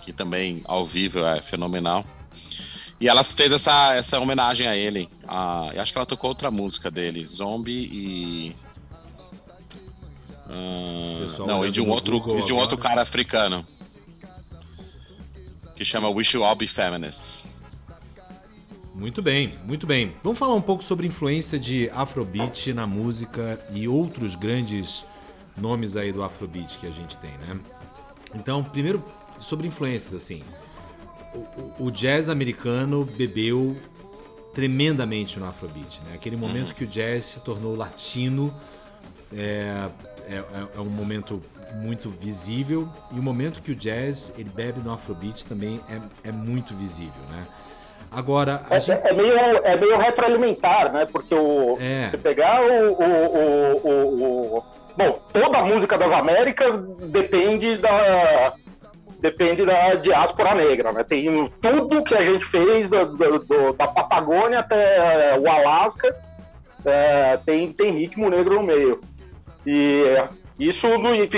que 0.01 0.12
também 0.12 0.62
ao 0.66 0.84
vivo 0.86 1.20
é 1.20 1.40
fenomenal. 1.43 2.05
E 3.03 3.09
ela 3.09 3.24
fez 3.24 3.50
essa, 3.50 3.94
essa 3.96 4.20
homenagem 4.20 4.68
a 4.68 4.76
ele. 4.76 5.09
A, 5.26 5.72
eu 5.74 5.82
acho 5.82 5.90
que 5.90 5.98
ela 5.98 6.07
tocou 6.07 6.30
outra 6.30 6.53
música 6.53 6.88
dele, 6.88 7.26
Zombie 7.26 7.90
e. 7.92 8.57
Ah, 10.48 11.44
não, 11.44 11.66
e 11.66 11.72
de 11.72 11.80
um 11.80 11.90
outro, 11.90 12.20
Google 12.20 12.44
de 12.44 12.53
um 12.53 12.57
outro 12.59 12.78
cara 12.78 13.03
africano. 13.03 13.66
Que 15.74 15.84
chama 15.84 16.09
Wish 16.11 16.36
You 16.36 16.44
All 16.44 16.55
Be 16.55 16.68
Feminists. 16.68 17.44
Muito 18.94 19.20
bem, 19.20 19.59
muito 19.64 19.84
bem. 19.84 20.14
Vamos 20.22 20.38
falar 20.38 20.55
um 20.55 20.62
pouco 20.62 20.84
sobre 20.84 21.05
a 21.05 21.09
influência 21.09 21.59
de 21.59 21.90
Afrobeat 21.90 22.72
na 22.72 22.86
música 22.86 23.59
e 23.72 23.88
outros 23.88 24.36
grandes 24.36 25.05
nomes 25.57 25.96
aí 25.96 26.12
do 26.12 26.22
Afrobeat 26.22 26.78
que 26.78 26.86
a 26.86 26.92
gente 26.92 27.16
tem, 27.16 27.32
né? 27.38 27.59
Então, 28.32 28.62
primeiro 28.62 29.03
sobre 29.40 29.66
influências, 29.66 30.14
assim. 30.14 30.44
O, 31.34 31.84
o- 31.86 31.90
jazz 31.90 32.28
americano 32.28 33.04
bebeu 33.04 33.74
tremendamente 34.54 35.38
no 35.38 35.46
Afrobeat, 35.46 36.00
né? 36.06 36.12
Aquele 36.14 36.36
momento 36.36 36.74
que 36.74 36.84
o 36.84 36.86
jazz 36.86 37.24
se 37.24 37.40
tornou 37.40 37.74
latino 37.74 38.52
é, 39.34 39.88
é, 40.28 40.42
é 40.76 40.80
um 40.80 40.84
momento 40.90 41.40
muito 41.76 42.10
visível 42.10 42.86
e 43.10 43.18
o 43.18 43.22
momento 43.22 43.62
que 43.62 43.72
o 43.72 43.74
jazz 43.74 44.30
ele 44.36 44.50
bebe 44.54 44.80
no 44.80 44.92
Afrobeat 44.92 45.46
também 45.46 45.80
é, 45.88 46.28
é 46.28 46.32
muito 46.32 46.74
visível, 46.74 47.22
né? 47.30 47.46
Agora, 48.10 48.62
É, 48.68 48.78
gente... 48.78 49.00
é 49.06 49.12
meio, 49.14 49.38
é 49.38 49.74
meio 49.74 49.96
retroalimentar, 49.96 50.92
né? 50.92 51.06
Porque 51.10 51.34
o, 51.34 51.78
É. 51.80 52.08
você 52.08 52.18
pegar 52.18 52.60
o, 52.62 52.92
o, 52.92 53.04
o, 53.38 53.88
o- 53.88 54.58
o- 54.58 54.64
Bom, 54.94 55.18
toda 55.32 55.56
a 55.60 55.62
música 55.62 55.96
das 55.96 56.12
Américas 56.12 56.78
depende 57.08 57.78
da. 57.78 58.52
Depende 59.22 59.64
da 59.64 59.94
diáspora 59.94 60.52
negra, 60.52 60.92
né? 60.92 61.04
Tem 61.04 61.48
tudo 61.60 62.02
que 62.02 62.12
a 62.14 62.24
gente 62.24 62.44
fez, 62.44 62.88
do- 62.88 63.06
do- 63.16 63.38
do- 63.38 63.72
da 63.72 63.86
Patagônia 63.86 64.58
até 64.58 65.38
o 65.38 65.48
Alasca, 65.48 66.12
é, 66.84 67.36
tem, 67.46 67.72
tem 67.72 67.92
ritmo 67.92 68.28
negro 68.28 68.56
no 68.56 68.64
meio. 68.64 69.00
E 69.64 70.02
isso 70.58 70.88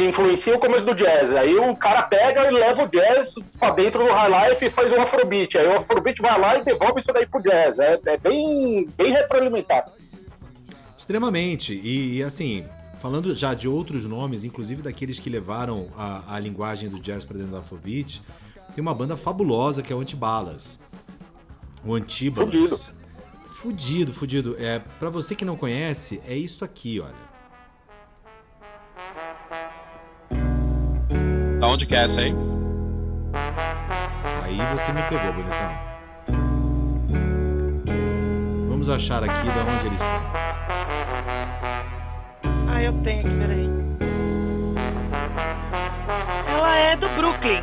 influencia 0.08 0.54
o 0.54 0.58
começo 0.58 0.86
do 0.86 0.94
jazz. 0.94 1.36
Aí 1.36 1.54
o 1.56 1.76
cara 1.76 2.02
pega 2.04 2.48
e 2.48 2.50
leva 2.52 2.84
o 2.84 2.88
jazz 2.88 3.34
pra 3.58 3.68
dentro 3.68 4.02
do 4.02 4.10
high 4.10 4.48
life 4.50 4.64
e 4.64 4.70
faz 4.70 4.90
um 4.90 5.02
afrobeat. 5.02 5.58
Aí 5.58 5.66
o 5.66 5.76
afrobeat 5.76 6.22
vai 6.22 6.40
lá 6.40 6.56
e 6.58 6.64
devolve 6.64 7.00
isso 7.00 7.12
daí 7.12 7.26
pro 7.26 7.42
jazz. 7.42 7.78
É, 7.78 8.00
é 8.06 8.16
bem, 8.16 8.88
bem 8.96 9.12
retroalimentado. 9.12 9.92
Extremamente. 10.98 11.78
E, 11.84 12.22
assim, 12.22 12.64
falando 13.04 13.36
já 13.36 13.52
de 13.52 13.68
outros 13.68 14.06
nomes, 14.06 14.44
inclusive 14.44 14.80
daqueles 14.80 15.20
que 15.20 15.28
levaram 15.28 15.88
a, 15.94 16.36
a 16.36 16.40
linguagem 16.40 16.88
do 16.88 16.98
jazz 16.98 17.22
para 17.22 17.36
dentro 17.36 17.52
do 17.52 17.58
Afrobeat, 17.58 18.22
tem 18.74 18.80
uma 18.80 18.94
banda 18.94 19.14
fabulosa 19.14 19.82
que 19.82 19.92
é 19.92 19.96
o 19.96 20.00
Antibalas. 20.00 20.80
O 21.84 21.94
Antibalas. 21.94 22.50
Fudido. 22.50 22.78
Fudido, 23.44 24.12
fudido. 24.14 24.56
É, 24.58 24.78
para 24.78 25.10
você 25.10 25.34
que 25.34 25.44
não 25.44 25.54
conhece, 25.54 26.22
é 26.26 26.34
isso 26.34 26.64
aqui, 26.64 26.98
olha. 26.98 27.12
Da 31.60 31.66
onde 31.66 31.84
que 31.84 31.94
é 31.94 32.04
essa 32.04 32.22
aí? 32.22 32.32
Aí 34.44 34.56
você 34.74 34.92
me 34.94 35.02
pegou, 35.02 35.30
bonitão. 35.34 35.94
Vamos 38.66 38.88
achar 38.88 39.22
aqui 39.22 39.42
de 39.42 39.48
onde 39.58 39.88
eles 39.88 40.00
são. 40.00 40.44
Ah, 42.74 42.82
eu 42.82 42.92
tenho 43.02 43.20
aqui, 43.20 43.28
peraí. 43.38 43.68
Ela 46.48 46.76
é 46.76 46.96
do 46.96 47.08
Brooklyn. 47.10 47.62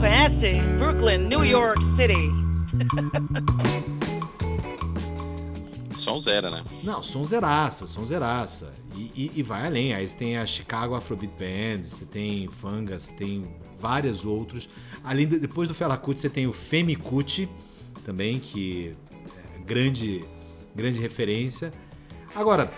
Conhece? 0.00 0.60
Brooklyn, 0.78 1.18
New 1.28 1.44
York 1.44 1.80
City. 1.96 2.30
Sonzeira, 5.96 6.50
né? 6.50 6.64
Não, 6.82 7.02
sonzeraça, 7.02 7.86
sonzeraça. 7.86 8.72
E, 8.94 9.10
e- 9.14 9.32
e 9.36 9.42
vai 9.42 9.66
além. 9.66 9.94
Aí 9.94 10.08
você 10.08 10.16
tem 10.16 10.38
a 10.38 10.46
Chicago 10.46 10.94
Afrobeat 10.94 11.32
Band, 11.38 11.82
você 11.84 12.04
tem 12.06 12.48
Fanga, 12.48 12.98
você 12.98 13.12
tem 13.12 13.42
vários 13.78 14.24
outros. 14.24 14.68
Além 15.04 15.26
de- 15.28 15.38
depois 15.38 15.68
do 15.68 15.74
Fela 15.74 15.96
Kuti, 15.96 16.20
você 16.20 16.30
tem 16.30 16.46
o 16.46 16.52
Femi 16.52 16.96
Kuti 16.96 17.48
também, 18.04 18.40
que 18.40 18.92
é 19.56 19.58
grande, 19.64 20.24
grande 20.74 20.98
referência. 20.98 21.72
Agora, 22.34 22.72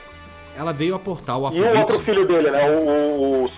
ela 0.56 0.72
veio 0.72 0.94
aportar 0.94 1.38
o 1.38 1.52
E 1.54 1.60
o 1.60 1.78
outro 1.78 1.98
filho 1.98 2.26
dele, 2.26 2.50
né? 2.50 2.70
O, 2.70 3.42
o, 3.42 3.44
o 3.44 3.48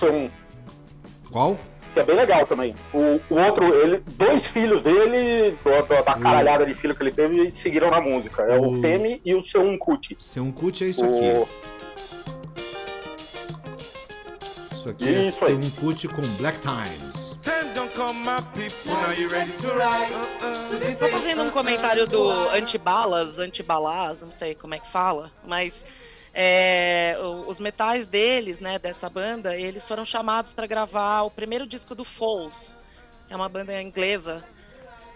Qual? 1.30 1.59
que 1.94 2.01
é 2.01 2.03
bem 2.05 2.14
legal 2.16 2.47
também. 2.47 2.74
O, 2.92 3.18
o 3.30 3.38
outro, 3.40 3.64
ele, 3.74 4.03
dois 4.18 4.47
filhos 4.47 4.82
dele, 4.82 5.57
do- 5.64 5.82
do- 5.86 6.03
da 6.05 6.14
caralhada 6.14 6.66
de 6.66 6.74
filho 6.74 6.94
que 6.94 7.03
ele 7.03 7.11
teve, 7.11 7.51
seguiram 7.51 7.90
na 7.90 8.03
música. 8.03 8.42
É 8.42 8.59
o 8.59 8.68
O- 8.68 8.72
Femi 8.74 9.18
e 9.24 9.34
o 9.34 9.40
Seun 9.42 9.78
Kuti. 9.78 10.14
Seun 10.20 10.53
Kuti 10.53 10.84
é 10.84 10.88
isso 10.88 11.03
O- 11.03 11.07
aqui. 11.07 11.47
Isso 14.72 14.88
aqui 14.90 15.09
é 15.09 15.22
Isso 15.22 15.80
Kuti 15.80 16.07
com 16.09 16.20
Black 16.38 16.59
Times. 16.61 17.38
Time 17.42 17.72
don't 17.74 17.94
come, 17.94 18.18
my 18.20 18.42
people. 18.55 18.92
Now 18.92 19.12
you 19.12 19.28
ready 19.30 19.51
to 19.53 19.68
ride? 19.68 20.12
Uh-uh. 20.12 20.97
Tô 20.99 21.09
fazendo 21.09 21.42
um 21.44 21.51
comentário 21.51 22.07
do 22.07 22.28
antibalas, 22.51 23.38
antibalas, 23.38 24.20
não 24.20 24.32
sei 24.32 24.55
como 24.55 24.74
é 24.74 24.78
que 24.78 24.90
fala, 24.92 25.30
mas 25.47 25.72
é, 26.39 27.16
os 27.47 27.59
metais 27.59 28.07
deles, 28.11 28.61
né, 28.61 28.78
dessa 28.78 29.09
banda, 29.09 29.57
eles 29.57 29.89
foram 29.89 30.05
chamados 30.05 30.53
para 30.53 30.66
gravar 30.66 31.22
o 31.22 31.30
primeiro 31.30 31.66
disco 31.66 31.95
do 31.95 32.05
que 32.05 33.32
é 33.32 33.37
uma 33.37 33.49
banda 33.49 33.80
inglesa, 33.80 34.45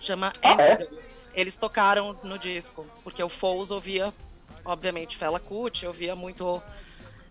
chama 0.01 0.33
Ah, 0.43 0.57
é? 0.63 0.89
Eles 1.35 1.55
tocaram 1.55 2.19
no 2.25 2.39
disco, 2.39 2.87
porque 3.05 3.23
o 3.23 3.29
Foles 3.29 3.71
ouvia, 3.71 4.15
obviamente, 4.65 5.19
Fela 5.19 5.39
Kuti, 5.39 5.87
ouvia 5.87 6.17
muito 6.17 6.61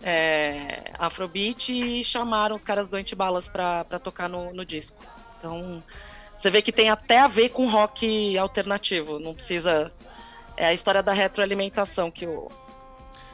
é, 0.03 0.91
Afrobeat 0.99 1.71
e 1.71 2.03
chamaram 2.03 2.55
os 2.55 2.63
caras 2.63 2.87
do 2.89 2.95
Antibalas 2.95 3.47
pra 3.47 3.83
tocar 4.03 4.29
no, 4.29 4.53
no 4.53 4.63
disco. 4.63 4.95
Então, 5.39 5.83
você 6.37 6.51
vê 6.51 6.61
que 6.61 6.71
tem 6.71 6.91
até 6.91 7.21
a 7.21 7.27
ver 7.27 7.49
com 7.49 7.67
rock 7.67 8.37
alternativo, 8.37 9.17
não 9.17 9.33
precisa. 9.33 9.91
É 10.55 10.67
a 10.67 10.73
história 10.73 11.01
da 11.01 11.11
retroalimentação 11.11 12.11
que 12.11 12.27
o, 12.27 12.49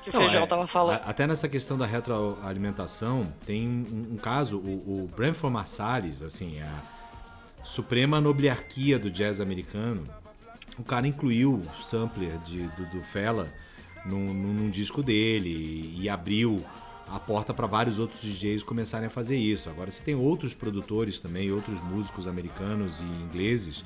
que 0.05 0.11
o 0.11 0.13
Não, 0.13 0.21
Feijão 0.21 0.43
é, 0.43 0.47
tava 0.47 0.67
falando. 0.67 1.01
Até 1.05 1.27
nessa 1.27 1.49
questão 1.49 1.77
da 1.77 1.85
retroalimentação, 1.85 3.27
tem 3.45 3.67
um, 3.67 4.13
um 4.13 4.17
caso, 4.17 4.57
o, 4.57 5.03
o 5.03 5.09
Branford 5.15 5.53
Marsalis, 5.53 6.21
assim, 6.21 6.61
a 6.61 6.81
suprema 7.63 8.21
nobliarquia 8.21 8.97
do 8.99 9.09
jazz 9.09 9.41
americano, 9.41 10.03
o 10.77 10.83
cara 10.83 11.07
incluiu 11.07 11.53
o 11.79 11.83
sampler 11.83 12.37
de, 12.45 12.67
do, 12.67 12.85
do 12.85 13.01
Fela 13.01 13.51
num, 14.05 14.33
num- 14.33 14.69
disco 14.69 15.01
dele 15.01 15.49
e, 15.49 16.01
e 16.03 16.09
abriu 16.09 16.63
a 17.07 17.19
porta 17.19 17.53
para 17.53 17.65
vários 17.65 17.97
outros 17.99 18.21
DJs 18.21 18.61
começarem 18.63 19.07
a 19.07 19.09
fazer 19.09 19.37
isso. 19.37 19.69
Agora 19.69 19.89
você 19.89 20.03
tem 20.03 20.15
outros 20.15 20.53
produtores 20.53 21.19
também, 21.19 21.51
outros 21.51 21.81
músicos 21.81 22.27
americanos 22.27 23.01
e 23.01 23.03
ingleses 23.03 23.83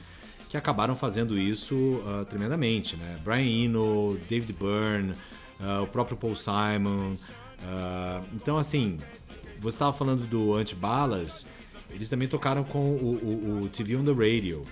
que 0.49 0.57
acabaram 0.57 0.95
fazendo 0.95 1.37
isso 1.37 2.01
ah, 2.07 2.25
tremendamente, 2.25 2.95
né? 2.97 3.19
Brian 3.23 3.65
Eno, 3.65 4.17
David 4.27 4.51
Byrne, 4.53 5.13
ah, 5.59 5.81
o 5.81 5.87
próprio 5.87 6.17
Paul 6.17 6.35
Simon. 6.35 7.15
ah, 7.63 8.21
então, 8.33 8.57
assim, 8.57 8.97
você 9.59 9.75
estava 9.75 9.93
falando 9.93 10.25
do 10.27 10.53
Antibalas, 10.53 11.45
eles 11.89 12.07
também 12.09 12.27
tocaram 12.27 12.63
com 12.63 12.91
o, 12.91 13.15
o- 13.15 13.63
o 13.63 13.69
TV 13.69 13.95
on 13.95 14.03
the 14.03 14.11
Radio. 14.11 14.63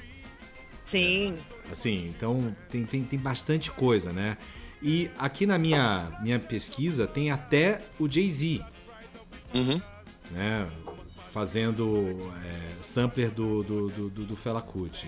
Sim. 0.90 1.36
Assim, 1.70 2.08
então 2.08 2.56
tem, 2.70 2.86
tem, 2.86 3.04
tem 3.04 3.20
bastante 3.20 3.70
coisa, 3.72 4.14
né? 4.14 4.38
E 4.82 5.10
aqui 5.18 5.46
na 5.46 5.58
minha, 5.58 6.12
minha 6.22 6.40
pesquisa 6.40 7.06
tem 7.08 7.30
até 7.32 7.82
o 8.00 8.10
Jay-Z, 8.10 8.62
Uhum. 9.54 9.82
né? 10.32 10.68
Fazendo 11.32 12.32
é, 12.46 12.82
sampler 12.82 13.32
do, 13.32 13.64
do, 13.64 13.90
do, 13.90 14.10
do- 14.10 14.26
do 14.26 14.36
Fela 14.36 14.62
Kuti. 14.62 15.08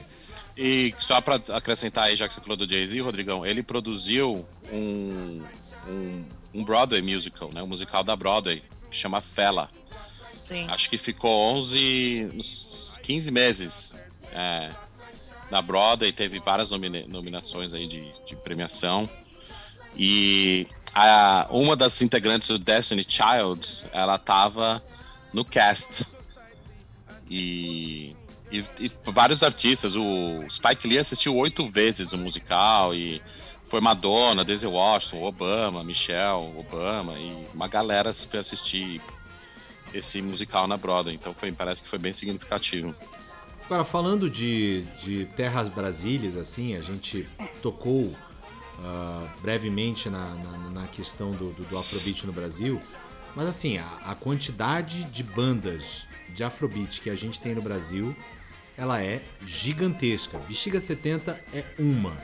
E 0.58 0.94
só 1.00 1.22
pra 1.22 1.36
acrescentar 1.36 2.06
aí, 2.06 2.16
já 2.16 2.28
que 2.28 2.34
você 2.34 2.42
falou 2.42 2.58
do 2.58 2.68
Jay-Z, 2.68 3.00
Rodrigão, 3.00 3.46
ele 3.46 3.64
produziu 3.64 4.46
um, 4.72 5.42
um, 5.90 6.26
um 6.54 6.64
Broadway 6.64 7.02
musical, 7.02 7.50
né? 7.54 7.62
Um 7.64 7.68
musical 7.68 8.04
da 8.04 8.16
Broadway, 8.16 8.64
que 8.90 8.96
chama 8.98 9.22
Fela. 9.22 9.70
Sim. 10.48 10.66
Acho 10.70 10.90
que 10.90 10.98
ficou 10.98 11.32
11, 11.56 12.32
uns 12.34 12.98
15 13.04 13.32
meses 13.32 13.96
é, 14.32 14.72
na 15.52 15.62
Broadway, 15.62 16.12
teve 16.12 16.40
várias 16.40 16.72
nomina- 16.72 17.06
nominações 17.08 17.74
aí 17.74 17.88
de, 17.88 18.12
de 18.26 18.36
premiação. 18.36 19.10
E 19.96 20.68
a, 20.94 21.48
uma 21.50 21.76
das 21.76 22.02
integrantes 22.02 22.48
do 22.50 22.58
Destiny 22.60 23.04
Child, 23.08 23.86
ela 23.92 24.18
tava 24.18 24.84
no 25.34 25.44
cast. 25.46 26.06
E, 27.30 28.16
e, 28.52 28.64
e 28.80 28.92
vários 29.06 29.44
artistas, 29.44 29.96
o 29.96 30.44
Spike 30.50 30.88
Lee 30.88 30.98
assistiu 30.98 31.36
oito 31.36 31.68
vezes 31.68 32.12
o 32.12 32.18
musical 32.18 32.96
e 32.96 33.22
foi 33.70 33.80
Madonna, 33.80 34.44
Denzel 34.44 34.72
Washington, 34.72 35.24
Obama, 35.24 35.84
Michelle 35.84 36.52
Obama 36.58 37.14
e 37.18 37.48
uma 37.54 37.68
galera 37.68 38.12
foi 38.14 38.40
assistir 38.40 39.00
esse 39.94 40.22
musical 40.22 40.68
na 40.68 40.76
Broadway, 40.76 41.16
então 41.16 41.34
foi, 41.34 41.52
parece 41.52 41.84
que 41.84 41.90
foi 41.90 42.00
bem 42.00 42.12
significativo. 42.12 42.94
Agora, 43.66 43.86
falando 43.86 44.30
de, 44.30 44.82
de 45.04 45.26
terras 45.36 45.70
brasílias, 45.70 46.36
assim, 46.36 46.76
a 46.76 46.82
gente 46.82 47.28
tocou 47.62 48.16
ah, 48.84 49.28
brevemente 49.42 50.10
na, 50.10 50.26
na, 50.26 50.58
na 50.72 50.88
questão 50.88 51.32
do, 51.32 51.52
do, 51.52 51.64
do 51.64 51.78
Afrobeat 51.78 52.26
no 52.26 52.34
Brasil, 52.34 52.82
mas 53.36 53.48
assim, 53.48 53.78
a, 53.78 53.86
a 54.06 54.16
quantidade 54.16 55.04
de 55.06 55.24
bandas 55.24 56.08
de 56.34 56.44
Afrobeat 56.44 57.02
que 57.02 57.10
a 57.10 57.16
gente 57.16 57.40
tem 57.40 57.54
no 57.54 57.62
Brasil, 57.62 58.16
ela 58.76 59.04
é 59.04 59.22
gigantesca. 59.46 60.40
Bexiga 60.48 60.80
70 60.80 61.40
é 61.54 61.64
uma. 61.78 62.18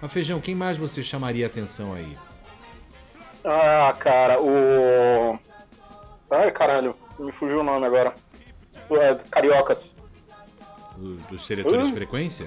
Mas 0.00 0.12
Feijão, 0.12 0.40
quem 0.40 0.54
mais 0.54 0.76
você 0.76 1.02
chamaria 1.02 1.46
a 1.46 1.48
atenção 1.48 1.94
aí? 1.94 2.16
Ah, 3.44 3.94
cara, 3.98 4.40
o. 4.40 5.38
Ai, 6.30 6.50
caralho, 6.50 6.94
me 7.18 7.32
fugiu 7.32 7.60
o 7.60 7.64
nome 7.64 7.86
agora. 7.86 8.14
É, 8.90 9.14
Cariocas. 9.30 9.90
Os, 10.98 11.26
dos 11.28 11.46
seletores 11.46 11.86
de 11.86 11.92
Hum. 11.92 11.94
frequência? 11.94 12.46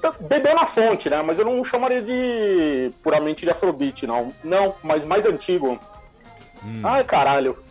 Tá- 0.00 0.14
Bebeu 0.20 0.54
na 0.54 0.66
fonte, 0.66 1.08
né? 1.08 1.22
Mas 1.22 1.38
eu 1.38 1.44
não 1.44 1.64
chamaria 1.64 2.02
de 2.02 2.92
puramente 3.02 3.44
de 3.44 3.50
Afrobeat, 3.50 4.06
não. 4.06 4.32
Não, 4.42 4.74
mas 4.82 5.04
mais 5.04 5.24
antigo. 5.26 5.78
Hum. 6.64 6.80
Ai, 6.82 7.04
caralho. 7.04 7.62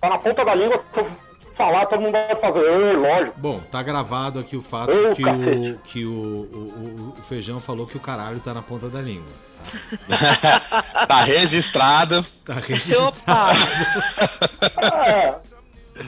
Tá 0.00 0.08
na 0.08 0.18
ponta 0.18 0.44
da 0.44 0.54
língua, 0.54 0.78
falar, 1.64 1.86
todo 1.86 2.00
mundo 2.00 2.12
vai 2.12 2.36
fazer. 2.36 2.60
"Ah, 2.60 2.96
lógico. 2.98 3.38
Bom, 3.38 3.60
tá 3.70 3.82
gravado 3.82 4.38
aqui 4.38 4.56
o 4.56 4.62
fato 4.62 4.90
Ô, 4.92 5.14
que, 5.14 5.22
cacete. 5.22 5.70
o, 5.72 5.78
que 5.84 6.04
o, 6.04 6.10
o, 6.10 7.14
o- 7.18 7.22
Feijão 7.28 7.60
falou 7.60 7.86
que 7.86 7.96
o 7.96 8.00
caralho 8.00 8.40
tá 8.40 8.54
na 8.54 8.62
ponta 8.62 8.88
da 8.88 9.00
língua. 9.00 9.26
Tá 11.06 11.22
registrado. 11.24 12.24
Tá 12.44 12.54
registrado. 12.54 13.08
Opa! 13.08 13.50
É, 15.06 15.34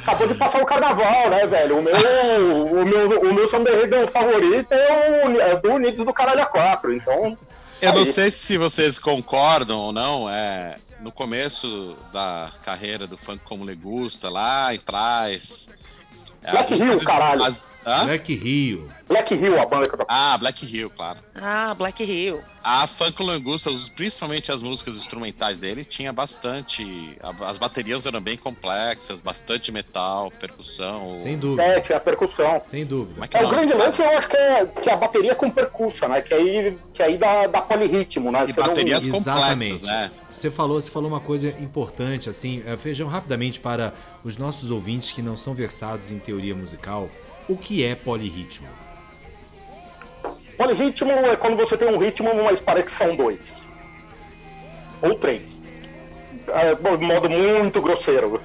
acabou 0.04 0.26
de 0.28 0.34
passar 0.34 0.62
o 0.62 0.66
carnaval, 0.66 1.28
né, 1.28 1.46
velho? 1.46 1.78
O 1.78 1.82
meu, 1.82 2.66
o 2.66 2.84
meu, 2.86 3.20
o 3.20 3.34
meu 3.34 3.46
samba 3.48 3.70
favorito 4.10 4.72
é 4.72 5.26
o 5.26 5.40
é 5.40 5.56
do 5.56 5.72
Unidos 5.72 6.04
do 6.06 6.12
Caralho 6.14 6.40
a 6.42 6.46
4, 6.46 6.94
então. 6.94 7.36
Eu 7.80 7.92
não 7.92 7.98
aí. 8.00 8.06
sei 8.06 8.30
se 8.30 8.56
vocês 8.56 8.98
concordam 8.98 9.78
ou 9.78 9.92
não, 9.92 10.30
é, 10.30 10.76
no 11.02 11.10
começo 11.12 11.96
da 12.12 12.50
carreira 12.62 13.06
do 13.06 13.16
funk 13.16 13.42
como 13.44 13.64
Legusta, 13.64 14.28
lá 14.30 14.70
atrás. 14.72 15.70
Black 16.42 16.74
músicas- 16.74 17.02
caralho. 17.04 17.44
as-? 17.44 17.72
Black 18.04 18.34
Rio. 18.34 18.86
Black 19.12 19.34
Hill, 19.34 19.60
a 19.60 19.66
banda 19.66 19.86
que 19.86 19.94
eu 19.94 19.98
tô 19.98 20.04
Ah, 20.08 20.38
Black 20.38 20.64
Hill, 20.64 20.88
claro. 20.90 21.18
Ah, 21.34 21.74
Black 21.74 22.02
Hill. 22.02 22.40
A 22.64 22.86
Funk 22.86 23.22
Langusta, 23.22 23.70
principalmente 23.94 24.50
as 24.50 24.62
músicas 24.62 24.96
instrumentais 24.96 25.58
dele, 25.58 25.84
tinha 25.84 26.12
bastante. 26.12 27.18
As 27.40 27.58
baterias 27.58 28.06
eram 28.06 28.20
bem 28.22 28.36
complexas, 28.36 29.20
bastante 29.20 29.70
metal, 29.70 30.30
percussão. 30.30 31.12
Sem 31.14 31.36
dúvida. 31.36 31.62
É, 31.62 31.80
tinha 31.80 32.00
percussão. 32.00 32.58
Sem 32.60 32.86
dúvida. 32.86 33.24
É 33.24 33.28
que 33.28 33.36
É, 33.36 33.42
é 33.42 33.46
o 33.46 33.50
grande 33.50 33.74
lance 33.74 34.00
eu 34.00 34.08
acho 34.16 34.28
que 34.28 34.36
é, 34.36 34.64
que 34.66 34.88
é 34.88 34.92
a 34.94 34.96
bateria 34.96 35.34
com 35.34 35.50
percussa, 35.50 36.08
né? 36.08 36.22
Que 36.22 36.32
aí, 36.32 36.78
que 36.94 37.02
aí 37.02 37.18
dá, 37.18 37.46
dá 37.48 37.60
polirritmo, 37.60 38.30
né? 38.32 38.44
E 38.48 38.52
Você 38.52 38.60
não- 38.60 38.68
baterias 38.68 39.06
Exatamente. 39.06 39.72
complexas, 39.72 39.82
né? 39.82 40.10
Você 40.30 40.48
falou, 40.50 40.80
você 40.80 40.90
falou 40.90 41.10
uma 41.10 41.20
coisa 41.20 41.48
importante, 41.60 42.30
assim, 42.30 42.62
é, 42.66 42.76
Feijão, 42.76 43.08
rapidamente 43.08 43.60
para 43.60 43.92
os 44.24 44.38
nossos 44.38 44.70
ouvintes 44.70 45.10
que 45.10 45.20
não 45.20 45.36
são 45.36 45.52
versados 45.52 46.10
em 46.12 46.18
teoria 46.18 46.54
musical, 46.54 47.10
o 47.48 47.56
que 47.56 47.84
é 47.84 47.94
polirritmo? 47.94 48.68
Polirritmo 50.66 51.10
é 51.10 51.34
quando 51.34 51.56
você 51.56 51.76
tem 51.76 51.88
um 51.88 51.98
ritmo, 51.98 52.30
mas 52.44 52.60
parece 52.60 52.86
que 52.86 52.92
são 52.92 53.16
dois. 53.16 53.62
Ou 55.02 55.14
três. 55.16 55.58
É, 56.48 56.74
de 56.74 57.04
modo 57.04 57.28
muito 57.28 57.80
grosseiro. 57.82 58.40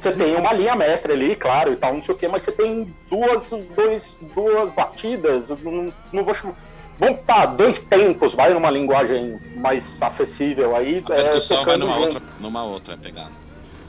Você 0.00 0.10
tem 0.12 0.34
uma 0.34 0.52
linha 0.52 0.74
mestra 0.74 1.12
ali, 1.12 1.36
claro, 1.36 1.72
e 1.72 1.76
tal, 1.76 1.94
não 1.94 2.02
sei 2.02 2.14
o 2.14 2.18
que, 2.18 2.26
mas 2.26 2.42
você 2.42 2.50
tem 2.52 2.92
duas, 3.08 3.50
dois, 3.76 4.18
duas 4.34 4.70
batidas, 4.72 5.48
não, 5.62 5.92
não 6.12 6.24
vou 6.24 6.34
chamar. 6.34 6.54
vamos 6.98 7.20
tá 7.20 7.46
dois 7.46 7.78
tempos, 7.78 8.34
vai 8.34 8.52
numa 8.52 8.70
linguagem 8.70 9.38
mais 9.56 10.02
acessível 10.02 10.74
aí. 10.74 11.02
A 11.08 11.14
é, 11.14 11.64
vai 11.64 11.76
numa 11.76 11.92
junto. 11.94 12.04
outra, 12.14 12.22
numa 12.40 12.64
outra 12.64 12.96
pegada. 12.98 13.30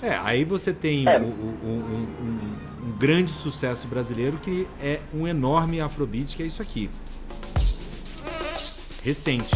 É, 0.03 0.15
aí 0.23 0.43
você 0.43 0.71
tem 0.71 1.05
É. 1.09 1.19
um, 1.19 1.23
um- 1.23 1.67
um- 1.67 2.87
um 2.87 2.91
grande 2.97 3.31
sucesso 3.31 3.87
brasileiro 3.87 4.37
que 4.37 4.67
é 4.81 4.99
um 5.13 5.27
enorme 5.27 5.81
afrobeat, 5.81 6.37
que 6.37 6.43
é 6.43 6.45
isso 6.45 6.61
aqui. 6.61 6.89
Recente. 9.07 9.55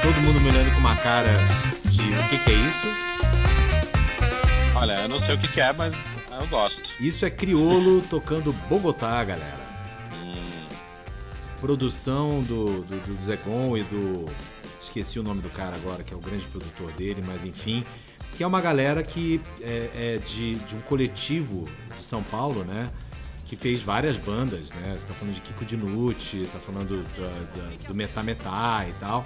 Todo 0.00 0.20
mundo 0.22 0.40
me 0.40 0.48
olhando 0.48 0.72
com 0.72 0.78
uma 0.78 0.96
cara 0.96 1.34
de 1.84 2.00
o 2.00 2.28
que, 2.30 2.38
que 2.38 2.50
é 2.50 2.54
isso? 2.54 2.86
Olha, 4.74 5.02
eu 5.02 5.08
não 5.10 5.20
sei 5.20 5.34
o 5.34 5.38
que, 5.38 5.48
que 5.48 5.60
é, 5.60 5.70
mas 5.74 6.18
eu 6.30 6.46
gosto. 6.46 6.94
Isso 7.04 7.26
é 7.26 7.30
criolo 7.30 8.00
tocando 8.08 8.54
Bogotá, 8.70 9.22
galera. 9.22 9.60
Produção 11.60 12.42
do, 12.42 12.80
do, 12.84 13.00
do 13.00 13.22
Zegon 13.22 13.76
e 13.76 13.82
do. 13.82 14.30
Esqueci 14.80 15.18
o 15.18 15.22
nome 15.22 15.42
do 15.42 15.50
cara 15.50 15.76
agora, 15.76 16.02
que 16.02 16.14
é 16.14 16.16
o 16.16 16.20
grande 16.20 16.46
produtor 16.46 16.90
dele, 16.92 17.22
mas 17.26 17.44
enfim. 17.44 17.84
Que 18.36 18.42
é 18.42 18.46
uma 18.46 18.60
galera 18.60 19.02
que 19.02 19.40
é, 19.60 19.90
é 19.94 20.18
de, 20.24 20.56
de 20.56 20.74
um 20.74 20.80
coletivo 20.80 21.68
de 21.96 22.02
São 22.02 22.22
Paulo, 22.22 22.64
né? 22.64 22.90
Que 23.46 23.54
fez 23.56 23.80
várias 23.82 24.16
bandas, 24.16 24.70
né? 24.72 24.94
Você 24.96 25.06
tá 25.06 25.14
falando 25.14 25.34
de 25.34 25.40
Kiko 25.40 25.64
Dinucci, 25.64 26.48
tá 26.52 26.58
falando 26.58 27.04
da- 27.16 27.28
da- 27.62 27.88
do 27.88 27.94
Metá 27.94 28.22
Metá 28.22 28.84
e 28.88 28.92
tal. 28.94 29.24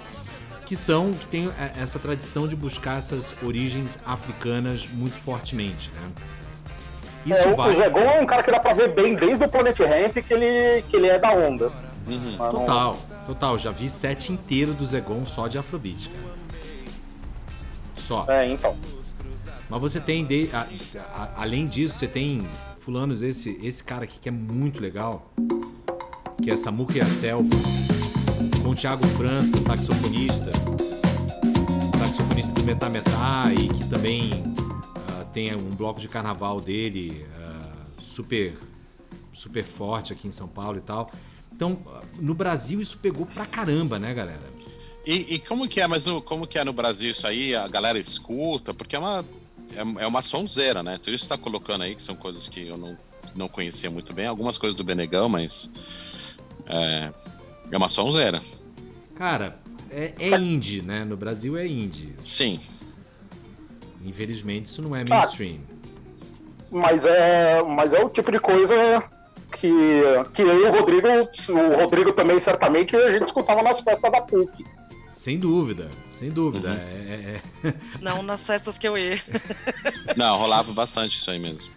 Que 0.65 0.75
são, 0.75 1.13
que 1.13 1.27
tem 1.27 1.47
é, 1.57 1.81
essa 1.81 1.97
tradição 1.97 2.47
de 2.47 2.55
buscar 2.55 2.99
essas 2.99 3.33
origens 3.41 3.97
africanas 4.05 4.87
muito 4.87 5.17
fortemente, 5.17 5.89
né? 5.95 6.11
Isso 7.25 7.39
É, 7.41 7.51
o, 7.51 7.55
vai. 7.55 7.71
o 7.71 7.75
Zegon 7.75 7.99
é 8.01 8.21
um 8.21 8.25
cara 8.27 8.43
que 8.43 8.51
dá 8.51 8.59
pra 8.59 8.73
ver 8.73 8.93
bem 8.93 9.15
desde 9.15 9.43
o 9.43 9.49
Planet 9.49 9.79
Ramp 9.79 10.17
que 10.25 10.33
ele, 10.33 10.83
que 10.83 10.95
ele 10.95 11.07
é 11.07 11.17
da 11.17 11.31
onda. 11.33 11.71
Uhum. 12.07 12.37
Total, 12.37 12.97
total. 13.25 13.57
Já 13.57 13.71
vi 13.71 13.89
set 13.89 14.31
inteiro 14.31 14.73
do 14.75 14.85
Zegon 14.85 15.25
só 15.25 15.47
de 15.47 15.57
Afrobeat, 15.57 16.09
cara. 16.09 16.29
Só. 17.95 18.25
É, 18.27 18.45
então. 18.49 18.75
Mas 19.69 19.79
você 19.81 19.99
tem, 19.99 20.25
de- 20.25 20.49
a- 20.51 20.67
a- 21.13 21.41
além 21.43 21.67
disso, 21.67 21.95
você 21.95 22.07
tem 22.07 22.47
fulanos, 22.79 23.21
esse, 23.21 23.59
esse 23.61 23.83
cara 23.83 24.03
aqui 24.05 24.19
que 24.19 24.27
é 24.29 24.31
muito 24.31 24.79
legal, 24.81 25.31
que 26.41 26.49
é 26.49 26.57
Samuca 26.57 26.97
e 26.97 27.01
a 27.01 27.05
Selva, 27.05 27.49
com 28.63 28.69
o 28.69 28.75
Thiago 28.75 29.05
França, 29.09 29.57
saxofonista, 29.57 30.51
saxofonista 31.97 32.51
do 32.53 32.63
Metá 32.63 32.89
Metá, 32.89 33.51
e 33.53 33.67
que 33.69 33.87
também 33.89 34.31
ah, 35.09 35.25
tem 35.33 35.55
um 35.55 35.75
bloco 35.75 35.99
de 35.99 36.07
carnaval 36.07 36.59
dele 36.59 37.25
ah, 37.39 37.71
super, 38.01 38.57
super 39.33 39.63
forte 39.63 40.13
aqui 40.13 40.27
em 40.27 40.31
São 40.31 40.47
Paulo 40.47 40.77
e 40.77 40.81
tal. 40.81 41.11
Então, 41.53 41.77
ah, 41.87 42.01
no 42.19 42.33
Brasil 42.33 42.81
isso 42.81 42.97
pegou 42.97 43.25
pra 43.27 43.45
caramba, 43.45 43.99
né, 43.99 44.13
galera? 44.15 44.49
E, 45.05 45.35
e 45.35 45.39
como 45.39 45.67
que 45.67 45.79
é, 45.79 45.87
mas 45.87 46.05
no, 46.05 46.21
como 46.21 46.45
que 46.47 46.57
é 46.57 46.63
no 46.63 46.73
Brasil 46.73 47.11
isso 47.11 47.25
aí? 47.27 47.55
A 47.55 47.67
galera 47.67 47.97
escuta, 47.99 48.73
porque 48.73 48.95
é 48.95 48.99
uma, 48.99 49.23
é, 49.75 50.03
é 50.03 50.07
uma 50.07 50.21
sonzeira, 50.21 50.81
né? 50.83 50.97
Tudo 50.97 51.13
isso 51.13 51.23
que 51.23 51.33
você 51.33 51.37
tá 51.37 51.43
colocando 51.43 51.83
aí, 51.83 51.95
que 51.95 52.01
são 52.01 52.15
coisas 52.15 52.47
que 52.47 52.67
eu 52.67 52.77
não, 52.77 52.97
não 53.35 53.47
conhecia 53.47 53.89
muito 53.89 54.13
bem. 54.13 54.25
Algumas 54.25 54.57
coisas 54.57 54.75
do 54.75 54.83
Benegão, 54.83 55.29
mas 55.29 55.71
é, 56.65 57.11
é 57.71 57.77
uma 57.77 57.89
sonzeira. 57.89 58.41
Cara, 59.15 59.57
é, 59.89 60.13
é 60.19 60.37
indie, 60.37 60.81
né? 60.81 61.03
No 61.03 61.17
Brasil 61.17 61.57
é 61.57 61.67
indie. 61.67 62.15
Sim. 62.19 62.59
Infelizmente 64.05 64.67
isso 64.67 64.81
não 64.81 64.95
é 64.95 65.03
mainstream. 65.07 65.59
Mas 66.71 67.05
é, 67.05 67.61
mas 67.63 67.93
é 67.93 68.03
o 68.03 68.09
tipo 68.09 68.31
de 68.31 68.39
coisa 68.39 68.75
que, 69.57 69.71
que 70.33 70.41
eu 70.41 70.59
e 70.59 70.67
o 70.67 70.71
Rodrigo, 70.71 71.07
o 71.07 71.75
Rodrigo 71.81 72.13
também 72.13 72.39
certamente, 72.39 72.95
a 72.95 73.11
gente 73.11 73.27
escutava 73.27 73.63
nas 73.63 73.81
festas 73.81 74.11
da 74.11 74.21
PUC. 74.21 74.65
Sem 75.11 75.39
dúvida, 75.39 75.89
sem 76.13 76.29
dúvida. 76.29 76.69
Uhum. 76.69 76.75
É, 76.75 76.81
é- 77.63 77.69
é- 77.69 77.73
Não 78.01 78.21
nas 78.23 78.41
festas 78.41 78.77
que 78.77 78.87
eu 78.87 78.97
ia. 78.97 79.21
Não, 80.15 80.37
rolava 80.37 80.71
bastante 80.71 81.17
isso 81.17 81.29
aí 81.31 81.39
mesmo. 81.39 81.69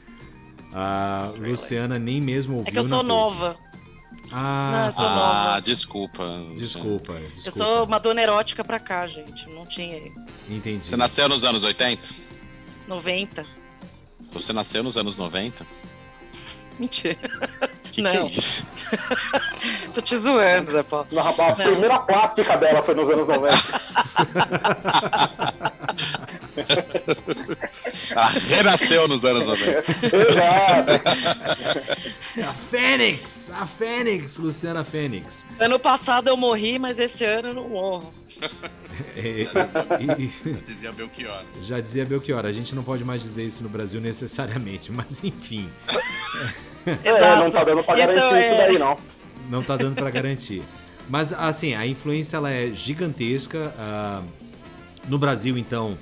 A 0.73 1.33
Luciana 1.39 1.99
nem 1.99 2.21
mesmo 2.21 2.57
ouviu 2.59 2.69
É 2.69 2.73
que 2.73 2.79
eu 2.79 2.89
sou 2.89 3.03
nova. 3.03 3.57
Não, 4.31 4.39
Ah, 4.39 4.85
eu 4.89 4.93
sou 4.95 5.05
Ah, 5.07 5.45
nova. 5.45 5.61
desculpa. 5.61 6.25
desculpa, 6.57 7.13
Eu 7.13 7.29
desculpa. 7.31 7.59
sou 7.65 7.85
uma 7.85 7.99
dona 7.99 8.23
erótica 8.23 8.65
pra 8.65 8.81
cá, 8.81 9.07
gente. 9.07 9.47
Não 9.51 9.67
tinha 9.67 9.99
isso. 9.99 10.17
Entendi. 10.49 10.85
Você 10.85 10.97
nasceu 10.97 11.29
nos 11.29 11.45
anos 11.45 11.63
80? 11.65 12.15
90. 12.89 13.45
Você 14.33 14.53
nasceu 14.53 14.83
nos 14.83 14.97
anos 14.97 15.19
90? 15.19 15.67
Mentira. 16.79 17.17
Que 17.85 17.91
que 17.93 18.03
Não. 18.03 18.11
é 18.11 18.27
isso? 18.27 18.67
Tô 19.95 20.01
te 20.03 20.17
zoando, 20.17 20.73
Zé 20.73 20.83
Paulo. 20.83 21.07
Na- 21.13 21.29
A 21.29 21.55
primeira 21.55 21.99
plástica 22.01 22.57
dela 22.57 22.83
foi 22.83 22.95
nos 22.95 23.09
anos 23.11 23.29
90. 23.29 23.57
Ela 28.11 28.29
renasceu 28.49 29.09
nos 29.09 29.25
anos 29.25 29.47
90. 29.47 29.85
Exato. 30.17 30.93
A 32.49 32.53
Fênix! 32.55 33.51
A 33.55 33.67
Fênix! 33.67 34.37
Luciana 34.39 34.85
Fênix. 34.85 35.47
Ano 35.59 35.79
passado 35.79 36.29
eu 36.29 36.37
morri, 36.37 36.79
mas 36.79 36.99
esse 36.99 37.25
ano 37.25 37.49
eu 37.49 37.55
não 37.55 37.69
morro. 37.69 38.13
É, 39.17 39.47
e- 40.01 40.23
e- 40.49 40.53
Dizia 40.67 40.93
Belchior. 40.93 41.45
já 41.61 41.79
dizia 41.81 42.05
Belchior, 42.05 42.45
a 42.47 42.53
gente 42.53 42.75
não 42.75 42.83
pode 42.83 43.05
mais 43.05 43.21
dizer 43.23 43.45
isso 43.45 43.63
no 43.63 43.69
Brasil 43.69 44.01
necessariamente, 44.01 44.91
mas 44.93 45.23
enfim, 45.23 45.71
É, 47.05 47.37
não 47.37 47.51
tá 47.51 47.63
dando 47.65 47.85
pra 47.85 47.95
Então, 47.95 48.07
garantir 48.17 48.45
isso 48.45 48.53
é- 48.55 48.67
daí, 48.67 48.79
não. 48.79 48.99
não 49.51 49.63
tá 49.63 49.77
dando 49.77 49.95
pra 49.95 50.11
garantir. 50.11 50.63
Mas 51.09 51.33
assim, 51.33 51.75
a 51.75 51.87
influência 51.87 52.37
ela 52.37 52.51
é 52.51 52.69
gigantesca. 52.73 53.75
ah, 53.79 54.23
no 55.09 55.19
Brasil, 55.19 55.59
então, 55.59 55.99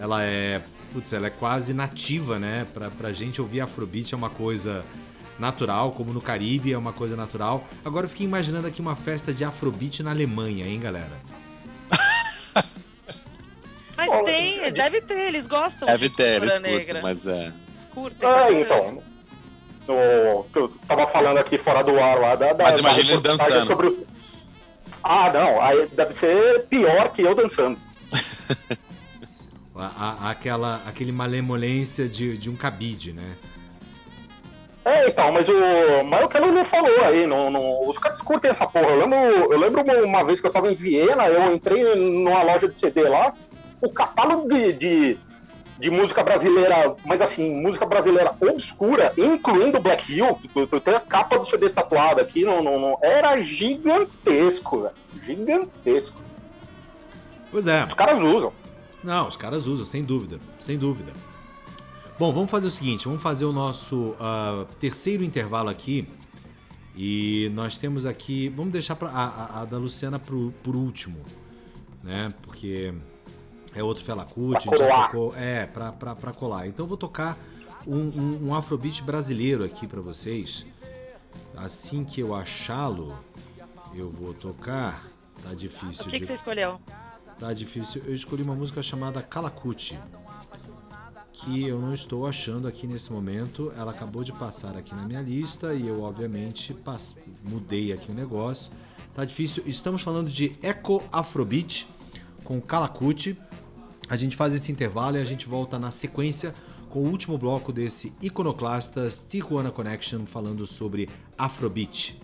ela 0.00 0.24
é, 0.24 0.62
putz, 0.92 1.12
ela 1.12 1.26
é 1.26 1.30
quase 1.30 1.74
nativa, 1.74 2.38
né? 2.38 2.66
Pra, 2.72 2.90
pra 2.90 3.12
gente 3.12 3.40
ouvir 3.40 3.60
Afrobeat 3.60 4.14
é 4.14 4.16
uma 4.16 4.30
coisa 4.30 4.82
natural, 5.38 5.92
como 5.92 6.10
no 6.12 6.20
Caribe 6.22 6.72
é 6.72 6.78
uma 6.78 6.92
coisa 6.92 7.14
natural. 7.14 7.64
Agora 7.84 8.06
eu 8.06 8.10
fiquei 8.10 8.26
imaginando 8.26 8.66
aqui 8.66 8.80
uma 8.80 8.96
festa 8.96 9.32
de 9.32 9.44
Afrobeat 9.44 10.02
na 10.02 10.10
Alemanha, 10.10 10.66
hein, 10.66 10.80
galera? 10.80 11.12
Mas 13.96 14.06
Bom, 14.06 14.24
tem, 14.24 14.72
deve 14.72 15.02
ter, 15.02 15.18
eles 15.28 15.46
gostam 15.46 15.86
Deve 15.86 16.08
de 16.08 16.16
ter, 16.16 16.42
eles 16.42 16.54
cultura 16.54 16.70
curtem, 16.70 16.78
negra. 16.78 17.00
mas 17.02 17.26
é. 17.26 17.52
Curtem, 17.90 18.28
É, 18.28 18.60
então. 18.62 19.02
O, 19.86 20.44
que 20.44 20.58
eu 20.58 20.68
tava 20.88 21.06
falando 21.06 21.36
aqui 21.38 21.58
fora 21.58 21.82
do 21.82 21.98
ar 22.00 22.18
lá 22.18 22.34
da. 22.34 22.52
da 22.54 22.64
Mas 22.64 22.78
imagina 22.78 23.10
eles 23.10 23.20
dançando. 23.20 23.66
Sobre 23.66 23.88
o... 23.88 24.06
Ah, 25.02 25.30
não. 25.32 25.60
Aí 25.60 25.86
deve 25.88 26.14
ser 26.14 26.66
pior 26.66 27.10
que 27.12 27.20
eu 27.22 27.34
dançando. 27.34 27.78
A- 29.74 29.90
a- 30.26 30.30
aquela, 30.30 30.80
aquele 30.86 31.12
malemolência 31.12 32.08
de, 32.08 32.36
de 32.36 32.50
um 32.50 32.56
cabide, 32.56 33.12
né? 33.12 33.36
É, 34.84 35.06
então, 35.08 35.30
mas 35.30 35.48
o. 35.48 35.52
Mas 36.06 36.24
o 36.24 36.28
que 36.28 36.36
a 36.36 36.40
Lulu 36.40 36.64
falou 36.64 37.04
aí, 37.04 37.26
não, 37.26 37.50
não- 37.50 37.86
os 37.88 37.98
caras 37.98 38.20
curtem 38.22 38.50
essa 38.50 38.66
porra. 38.66 38.86
Eu 38.88 38.98
lembro, 39.06 39.52
eu 39.52 39.58
lembro 39.58 40.04
uma- 40.04 40.24
vez 40.24 40.40
que 40.40 40.46
eu 40.46 40.52
tava 40.52 40.70
em 40.72 40.74
Viena, 40.74 41.26
eu 41.28 41.52
entrei 41.54 41.94
numa 41.94 42.42
loja 42.42 42.66
de 42.68 42.78
CD 42.78 43.02
lá, 43.08 43.32
o 43.80 43.90
catálogo 43.90 44.48
de, 44.48 44.72
de, 44.72 45.18
de 45.78 45.90
música 45.90 46.22
brasileira, 46.24 46.96
mas 47.04 47.20
assim, 47.20 47.62
música 47.62 47.84
brasileira 47.86 48.34
obscura, 48.40 49.12
incluindo 49.18 49.80
Black 49.80 50.12
Hill, 50.12 50.38
eu, 50.56 50.68
eu 50.72 50.80
tenho 50.80 50.96
a 50.96 51.00
capa 51.00 51.38
do 51.38 51.44
CD 51.46 51.68
tatuada 51.68 52.22
aqui, 52.22 52.44
não, 52.44 52.62
não, 52.62 52.80
não- 52.80 52.98
era 53.02 53.40
gigantesco, 53.40 54.80
velho. 54.82 54.94
Gigantesco. 55.26 56.16
Pois 57.50 57.66
é. 57.66 57.84
Os 57.84 57.94
caras 57.94 58.18
usam. 58.20 58.52
Não, 59.02 59.28
os 59.28 59.36
caras 59.36 59.66
usam, 59.66 59.84
sem 59.84 60.04
dúvida, 60.04 60.38
sem 60.58 60.76
dúvida. 60.78 61.12
Bom, 62.18 62.32
vamos 62.32 62.50
fazer 62.50 62.66
o 62.66 62.70
seguinte, 62.70 63.06
vamos 63.06 63.22
fazer 63.22 63.46
o 63.46 63.52
nosso 63.52 64.14
ah, 64.20 64.66
terceiro 64.78 65.24
intervalo 65.24 65.70
aqui. 65.70 66.06
E 66.94 67.50
nós 67.54 67.78
temos 67.78 68.04
aqui, 68.04 68.48
vamos 68.50 68.72
deixar 68.72 68.94
pra, 68.96 69.08
a, 69.08 69.24
a- 69.26 69.60
a 69.62 69.64
da 69.64 69.78
Luciana 69.78 70.18
pro, 70.18 70.52
por 70.62 70.76
último, 70.76 71.18
né? 72.02 72.34
Porque 72.42 72.92
é 73.74 73.82
outro 73.82 74.04
Fela 74.04 74.24
Kuti, 74.26 74.66
Pra 74.68 74.74
a 74.74 74.78
gente 74.78 74.86
já 74.88 74.94
colar. 74.94 75.06
tocou, 75.06 75.34
é, 75.36 75.66
pra, 75.66 75.92
pra, 75.92 76.14
pra 76.16 76.32
colar. 76.32 76.66
Então 76.66 76.84
eu 76.84 76.88
vou 76.88 76.98
tocar 76.98 77.38
um, 77.86 77.96
um, 77.96 78.48
um 78.48 78.54
afrobeat 78.54 79.02
brasileiro 79.02 79.64
aqui 79.64 79.86
pra 79.86 80.00
vocês. 80.02 80.66
Assim 81.56 82.04
que 82.04 82.20
eu 82.20 82.34
achá-lo, 82.34 83.16
eu 83.94 84.10
vou 84.10 84.34
tocar. 84.34 85.02
Tá 85.42 85.54
difícil 85.54 86.06
O 86.06 86.10
que, 86.10 86.18
de 86.18 86.20
que 86.20 86.26
você 86.26 86.34
escolheu? 86.34 86.78
Tá 87.40 87.54
difícil. 87.54 88.02
Eu 88.04 88.14
escolhi 88.14 88.42
uma 88.42 88.54
música 88.54 88.82
chamada 88.82 89.22
Calacute. 89.22 89.98
Que 91.32 91.66
eu 91.66 91.80
não 91.80 91.94
estou 91.94 92.26
achando 92.26 92.68
aqui 92.68 92.86
nesse 92.86 93.10
momento. 93.10 93.72
Ela 93.78 93.92
acabou 93.92 94.22
de 94.22 94.30
passar 94.30 94.76
aqui 94.76 94.94
na 94.94 95.06
minha 95.06 95.22
lista 95.22 95.72
e 95.72 95.88
eu, 95.88 96.02
obviamente, 96.02 96.76
mudei 97.42 97.94
aqui 97.94 98.12
o 98.12 98.14
negócio. 98.14 98.70
Tá 99.14 99.24
difícil. 99.24 99.62
Estamos 99.66 100.02
falando 100.02 100.28
de 100.28 100.52
Eco 100.60 101.02
Afrobeat 101.10 101.88
com 102.44 102.60
Calacute. 102.60 103.38
A 104.06 104.16
gente 104.16 104.36
faz 104.36 104.54
esse 104.54 104.70
intervalo 104.70 105.16
e 105.16 105.20
a 105.20 105.24
gente 105.24 105.48
volta 105.48 105.78
na 105.78 105.90
sequência 105.90 106.54
com 106.90 106.98
o 106.98 107.08
último 107.08 107.38
bloco 107.38 107.72
desse 107.72 108.12
Iconoclastas 108.20 109.24
Tijuana 109.24 109.70
Connection 109.70 110.26
falando 110.26 110.66
sobre 110.66 111.08
Afrobeat. 111.38 112.20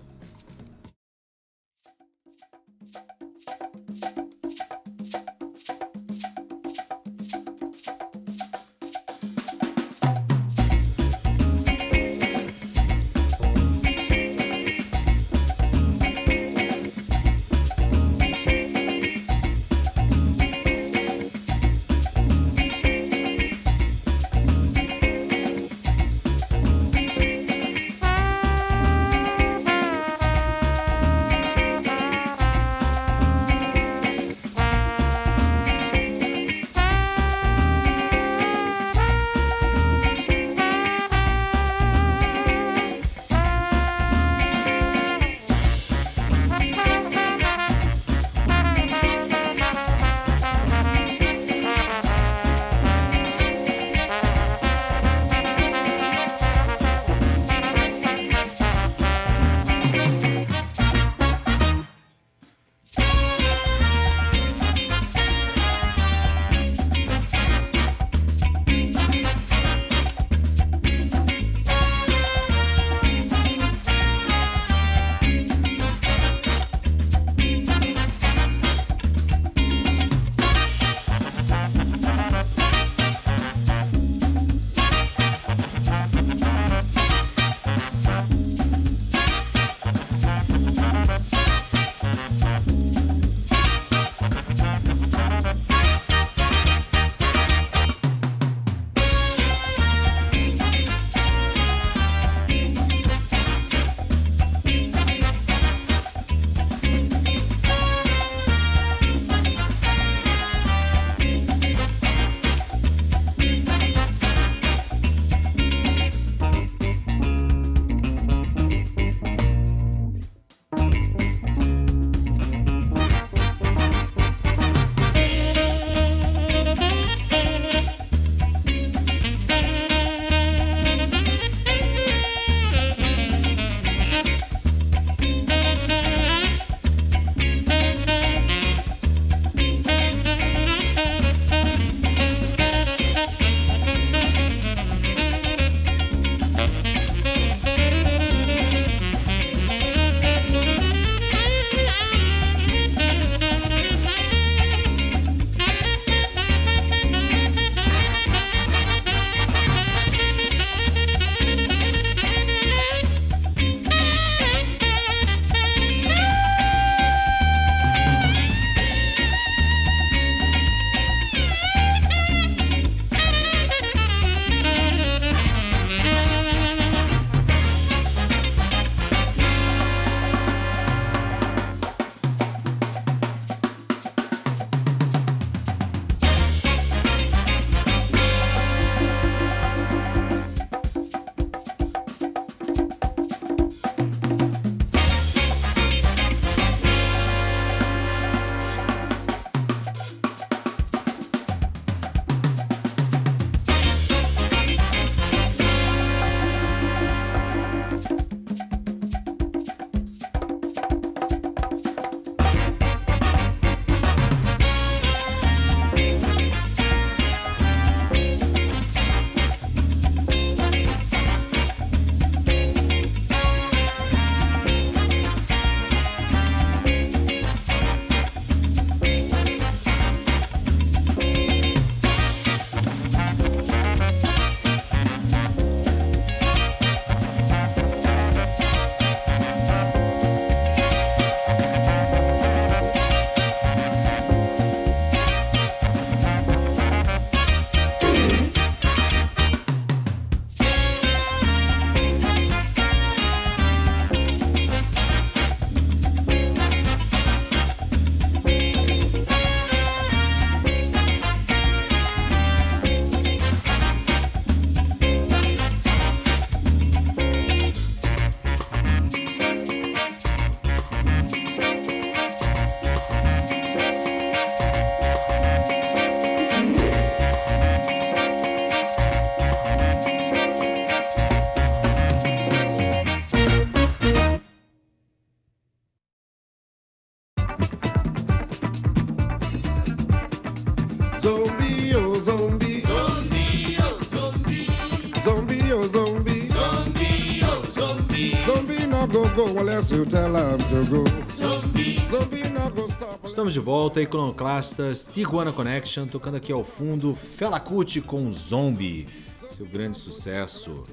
Estamos 303.26 303.52
de 303.52 303.60
volta, 303.60 304.00
Iconoclastas, 304.00 305.06
Tijuana 305.12 305.52
Connection, 305.52 306.06
tocando 306.06 306.36
aqui 306.38 306.50
ao 306.50 306.64
fundo 306.64 307.14
Fela 307.14 307.60
Kuti 307.60 308.00
com 308.00 308.32
Zombie, 308.32 309.06
seu 309.50 309.66
grande 309.66 309.98
sucesso. 309.98 310.86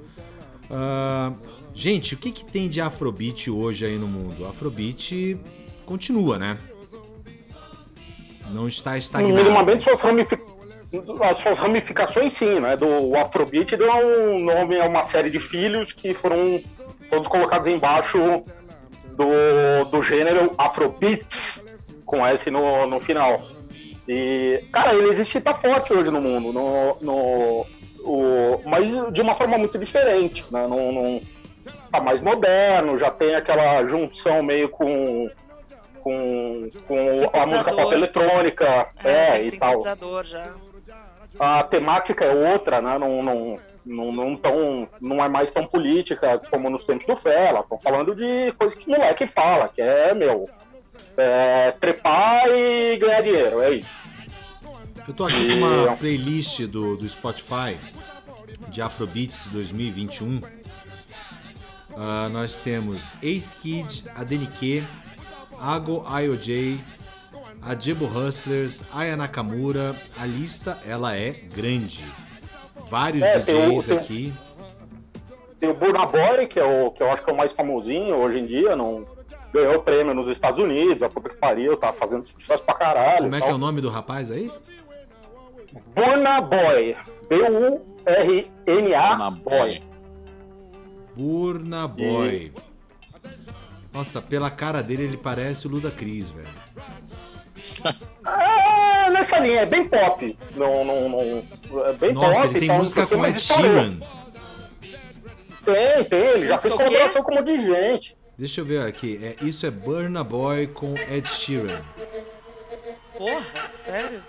Ah, 0.70 1.32
gente, 1.74 2.14
o 2.14 2.18
que, 2.18 2.32
que 2.32 2.44
tem 2.44 2.68
de 2.68 2.82
Afrobeat 2.82 3.50
hoje 3.50 3.86
aí 3.86 3.98
no 3.98 4.08
mundo? 4.08 4.46
Afrobeat 4.46 5.38
continua, 5.86 6.38
né? 6.38 6.58
Não 8.52 8.68
está 8.68 8.98
estagnado. 8.98 9.34
Minimamente 9.34 9.86
suas, 9.86 10.02
ramifi- 10.02 10.38
as 11.22 11.38
suas 11.40 11.58
ramificações 11.58 12.34
sim, 12.34 12.60
né? 12.60 12.76
Do 12.76 13.16
Afrobeat 13.16 13.78
deu 13.78 13.90
um 13.92 14.44
nome 14.44 14.80
a 14.80 14.86
uma 14.86 15.04
série 15.04 15.30
de 15.30 15.40
filhos 15.40 15.94
que 15.94 16.14
foram 16.14 16.62
todos 17.10 17.28
colocados 17.28 17.68
embaixo 17.68 18.18
do, 19.16 19.90
do 19.90 20.04
gênero 20.04 20.54
Afrobeats, 20.58 21.64
com 22.06 22.26
S 22.26 22.50
no, 22.50 22.88
no 22.88 23.00
final. 23.00 23.42
E, 24.08 24.62
cara, 24.72 24.94
ele 24.94 25.10
existe 25.10 25.38
e 25.38 25.42
tá 25.42 25.54
forte 25.54 25.94
hoje 25.94 26.12
no 26.12 26.20
mundo, 26.20 26.52
no, 26.52 26.98
no, 27.02 27.66
o, 28.04 28.62
mas 28.66 28.88
de 29.14 29.22
uma 29.22 29.34
forma 29.34 29.58
muito 29.58 29.78
diferente, 29.78 30.46
né? 30.52 30.68
Não, 30.68 30.92
não, 30.92 31.22
tá 31.90 32.02
mais 32.02 32.20
moderno, 32.20 32.98
já 32.98 33.10
tem 33.10 33.36
aquela 33.36 33.86
junção 33.86 34.44
meio 34.44 34.68
com 34.70 35.28
com, 36.02 36.70
com 36.86 37.30
a 37.40 37.46
música 37.46 37.74
pop 37.74 37.96
eletrônica, 37.96 38.90
é, 39.06 39.38
tem 39.38 39.48
e 39.48 39.52
tal. 39.58 39.82
já. 40.26 40.54
A 41.40 41.64
temática 41.64 42.26
é 42.26 42.52
outra, 42.52 42.82
né? 42.82 42.98
Não, 42.98 43.24
não, 43.24 43.58
não, 43.86 44.12
não, 44.12 44.36
tão, 44.36 44.88
não 45.02 45.24
é 45.24 45.30
mais 45.30 45.52
tão 45.52 45.66
política 45.66 46.40
como 46.50 46.70
nos 46.70 46.84
tempos 46.84 47.08
do 47.08 47.16
Fela. 47.16 47.60
Estão 47.60 47.80
falando 47.80 48.16
de 48.16 48.52
coisa 48.54 48.76
que 48.76 48.90
moleque 48.90 49.28
fala, 49.28 49.68
que 49.68 49.82
é, 49.82 50.14
meu, 50.14 50.48
é, 51.18 51.72
trepar 51.72 52.48
e 52.50 52.98
ganhar 52.98 53.22
dinheiro, 53.22 53.62
é 53.62 53.74
isso. 53.76 53.90
Eu 55.08 55.14
tô 55.14 55.26
aqui 55.26 55.60
com 55.60 55.66
uma 55.66 55.98
playlist 55.98 56.62
do, 56.62 56.96
do 56.96 57.08
Spotify 57.10 57.78
de 58.70 58.82
Afrobeats 58.82 59.48
2021. 59.48 60.42
Ah, 61.96 62.30
nós 62.32 62.56
temos 62.56 63.14
Ace 63.22 63.56
Kid, 63.58 64.04
Adenike, 64.16 64.84
Ago 65.60 66.06
IOJ, 66.20 66.80
Ajebo 67.62 68.06
Hustlers, 68.06 68.84
Aya 68.94 69.16
Nakamura. 69.16 69.96
A 70.18 70.26
lista, 70.26 70.80
ela 70.86 71.16
é 71.16 71.32
grande. 71.32 72.06
Vários 72.90 73.24
É, 73.24 73.40
tem 73.40 73.56
o- 73.56 73.70
DJs 73.82 73.86
tem- 73.86 73.98
aqui. 73.98 74.34
Tem 75.60 75.70
o 75.70 75.74
Burna 75.74 76.06
Boy, 76.06 76.46
que, 76.48 76.60
é 76.60 76.66
o, 76.66 76.92
que 76.92 77.02
eu 77.02 77.10
acho 77.12 77.24
que 77.24 77.30
é 77.30 77.34
o 77.34 77.38
mais 77.38 77.54
famosinho 77.54 78.16
hoje 78.18 78.40
em 78.40 78.46
dia, 78.46 78.76
não, 78.76 79.06
ganhou 79.54 79.82
prêmio 79.82 80.14
nos 80.14 80.28
Estados 80.28 80.60
Unidos, 80.60 81.02
a 81.04 81.10
puta 81.10 81.30
que 81.30 81.38
pariu, 81.38 81.78
tá 81.78 81.94
fazendo 81.94 82.26
sucesso 82.28 82.64
pra 82.64 82.76
caralho. 82.76 83.24
Como 83.24 83.36
é 83.36 83.40
e 83.40 83.42
que 83.42 83.48
é 83.50 83.54
o 83.54 83.58
nome 83.58 83.80
do 83.80 83.90
rapaz 83.90 84.30
aí? 84.30 84.52
Burna 85.96 86.42
Boy. 86.42 86.96
B-U-R-N-A 87.30 89.32
Boy. 89.32 89.42
Boy. 89.42 89.80
Burna 91.16 91.88
Boy. 91.88 92.52
Nossa, 93.94 94.22
pela 94.22 94.50
cara 94.52 94.82
dele 94.82 95.04
ele 95.04 95.18
parece 95.18 95.68
o 95.68 95.70
Luda 95.70 95.92
Cris, 95.92 96.30
velho. 96.30 96.48
É, 98.26 99.10
nessa 99.10 99.40
linha, 99.40 99.62
é 99.62 99.66
bem 99.66 99.86
pop. 99.86 100.38
Não, 100.56 100.86
não, 100.86 101.10
não, 101.10 101.86
é 101.86 101.94
bem 101.94 102.14
Nossa, 102.14 102.34
pop. 102.34 102.46
ele 102.46 102.54
tem 102.54 102.64
então, 102.64 102.78
música 102.78 103.08
com 103.08 103.26
Ed. 103.26 103.40
Sheeran. 103.40 103.98
Tem, 105.66 106.04
tem, 106.06 106.20
ele 106.20 106.48
já 106.48 106.58
fez 106.58 106.74
colaboração 106.74 107.24
com 107.24 107.32
um 107.32 107.36
monte 107.36 107.58
de 107.58 107.64
gente. 107.64 108.18
Deixa 108.38 108.62
eu 108.62 108.66
ver 108.66 108.82
aqui. 108.82 109.20
É, 109.22 109.46
isso 109.46 109.66
é 109.66 109.72
Burna 109.72 110.24
Boy 110.24 110.68
com 110.68 110.96
Ed 110.98 111.28
Sheeran. 111.28 111.82
Porra, 113.18 113.46
sério? 113.86 114.24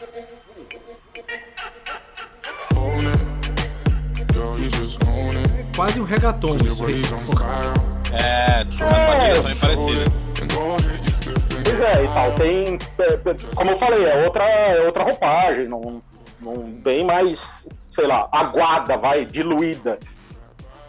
Quase 5.74 6.00
um 6.00 6.04
reggaeton 6.04 6.56
Your 6.56 6.66
isso 6.66 6.84
aí. 6.84 7.02
É, 8.12 8.60
as 8.60 8.78
batidas 8.78 9.36
são 9.36 9.44
bem 9.44 9.56
parecidas. 9.56 10.30
É, 11.66 12.04
e 12.04 12.08
tal. 12.08 12.32
Tem. 12.34 12.78
é, 12.98 13.12
é, 13.14 13.54
Como 13.54 13.70
eu 13.70 13.76
falei, 13.76 14.04
é 14.04 14.24
outra, 14.24 14.44
é 14.44 14.80
outra 14.82 15.02
roupagem, 15.04 15.68
não, 15.68 16.00
não, 16.40 16.54
bem 16.70 17.04
mais, 17.04 17.66
sei 17.90 18.06
lá, 18.06 18.28
aguada, 18.32 18.96
vai, 18.96 19.24
diluída. 19.24 19.98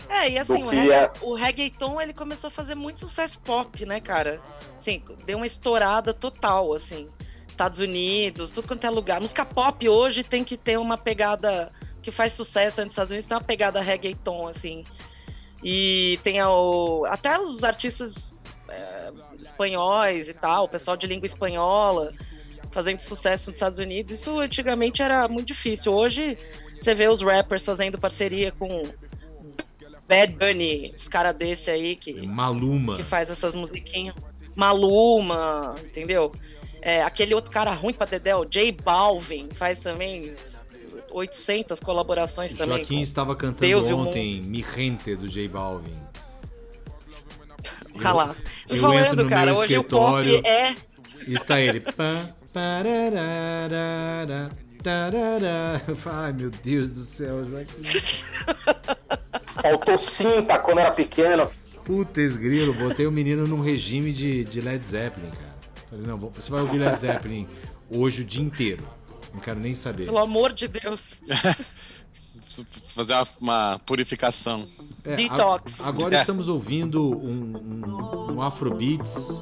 É, 0.09 0.29
e 0.29 0.39
assim, 0.39 0.63
o, 0.63 0.67
regga- 0.67 0.93
é- 0.95 1.11
o 1.21 1.33
reggaeton, 1.35 1.99
ele 2.01 2.13
começou 2.13 2.47
a 2.47 2.51
fazer 2.51 2.75
muito 2.75 3.01
sucesso 3.01 3.39
pop, 3.39 3.85
né, 3.85 3.99
cara? 3.99 4.39
Assim, 4.79 5.01
deu 5.25 5.37
uma 5.37 5.47
estourada 5.47 6.13
total, 6.13 6.73
assim. 6.73 7.09
Estados 7.47 7.79
Unidos, 7.79 8.51
tudo 8.51 8.67
quanto 8.67 8.85
é 8.85 8.89
lugar. 8.89 9.19
Música 9.21 9.45
pop 9.45 9.87
hoje 9.87 10.23
tem 10.23 10.43
que 10.43 10.57
ter 10.57 10.77
uma 10.77 10.97
pegada 10.97 11.71
que 12.03 12.11
faz 12.11 12.33
sucesso 12.33 12.81
nos 12.81 12.91
Estados 12.91 13.11
Unidos, 13.11 13.27
tem 13.27 13.35
uma 13.35 13.43
pegada 13.43 13.81
reggaeton, 13.81 14.49
assim. 14.49 14.83
E 15.63 16.19
tem 16.21 16.41
o, 16.43 17.05
até 17.05 17.39
os 17.39 17.63
artistas 17.63 18.13
é, 18.69 19.09
espanhóis 19.45 20.27
e 20.27 20.33
tal, 20.33 20.65
o 20.65 20.69
pessoal 20.69 20.97
de 20.97 21.07
língua 21.07 21.27
espanhola 21.27 22.11
fazendo 22.71 22.99
sucesso 22.99 23.49
nos 23.49 23.55
Estados 23.55 23.79
Unidos. 23.79 24.19
Isso 24.19 24.37
antigamente 24.37 25.01
era 25.01 25.27
muito 25.29 25.47
difícil. 25.47 25.93
Hoje 25.93 26.37
você 26.79 26.93
vê 26.93 27.07
os 27.07 27.21
rappers 27.21 27.63
fazendo 27.63 27.97
parceria 27.97 28.51
com 28.51 28.81
Bad 30.07 30.33
Bunny, 30.33 30.93
os 30.95 31.07
caras 31.07 31.35
desse 31.35 31.71
aí 31.71 31.95
que, 31.95 32.27
Maluma. 32.27 32.97
que 32.97 33.03
faz 33.03 33.29
essas 33.29 33.55
musiquinhas. 33.55 34.13
Maluma, 34.55 35.73
entendeu? 35.83 36.31
É, 36.81 37.01
aquele 37.01 37.33
outro 37.33 37.49
cara 37.49 37.73
ruim 37.73 37.93
pra 37.93 38.05
Dedel, 38.05 38.45
J 38.45 38.71
Balvin, 38.73 39.49
faz 39.55 39.79
também 39.79 40.35
800 41.11 41.79
colaborações 41.79 42.53
também. 42.53 42.77
Joaquim 42.77 43.01
estava 43.01 43.35
cantando 43.35 43.67
Deus 43.67 43.87
ontem 43.87 44.41
Mi 44.41 44.63
Gente 44.75 45.15
do 45.15 45.27
J 45.27 45.47
Balvin. 45.47 45.97
Calado. 47.99 48.35
eu 48.69 48.77
Falando, 48.81 48.99
entro 48.99 49.23
no 49.23 49.29
cara, 49.29 49.45
meu 49.51 49.53
hoje 49.55 49.73
escritório- 49.73 50.33
o 50.39 50.41
pop 50.41 50.47
é. 50.47 50.73
Está 51.27 51.59
ele. 51.59 51.83
Ai, 56.05 56.33
meu 56.33 56.49
Deus 56.63 56.91
do 56.93 56.99
céu, 57.01 57.43
Joaquim. 57.49 57.83
Faltou 59.61 59.97
cinta 59.97 60.59
quando 60.59 60.79
era 60.79 60.91
pequeno. 60.91 61.49
Putz, 61.83 62.37
grilo, 62.37 62.73
botei 62.73 63.05
o 63.07 63.11
menino 63.11 63.45
num 63.47 63.61
regime 63.61 64.11
de, 64.11 64.43
de 64.43 64.61
Led 64.61 64.83
Zeppelin, 64.85 65.29
cara. 65.31 65.55
Falei, 65.89 66.05
não, 66.07 66.17
você 66.17 66.49
vai 66.51 66.61
ouvir 66.61 66.79
Led 66.79 66.97
Zeppelin 66.99 67.47
hoje 67.89 68.21
o 68.21 68.25
dia 68.25 68.41
inteiro. 68.43 68.83
Não 69.33 69.39
quero 69.39 69.59
nem 69.59 69.73
saber. 69.73 70.05
Pelo 70.05 70.17
amor 70.19 70.53
de 70.53 70.67
Deus. 70.67 70.99
Fazer 72.85 73.13
uma, 73.13 73.27
uma 73.41 73.79
purificação. 73.85 74.65
É, 75.03 75.15
Detox. 75.15 75.71
a- 75.79 75.87
agora 75.89 76.15
estamos 76.15 76.47
ouvindo 76.47 77.01
um, 77.17 77.53
um, 77.57 78.33
um 78.35 78.41
Afrobeats 78.41 79.41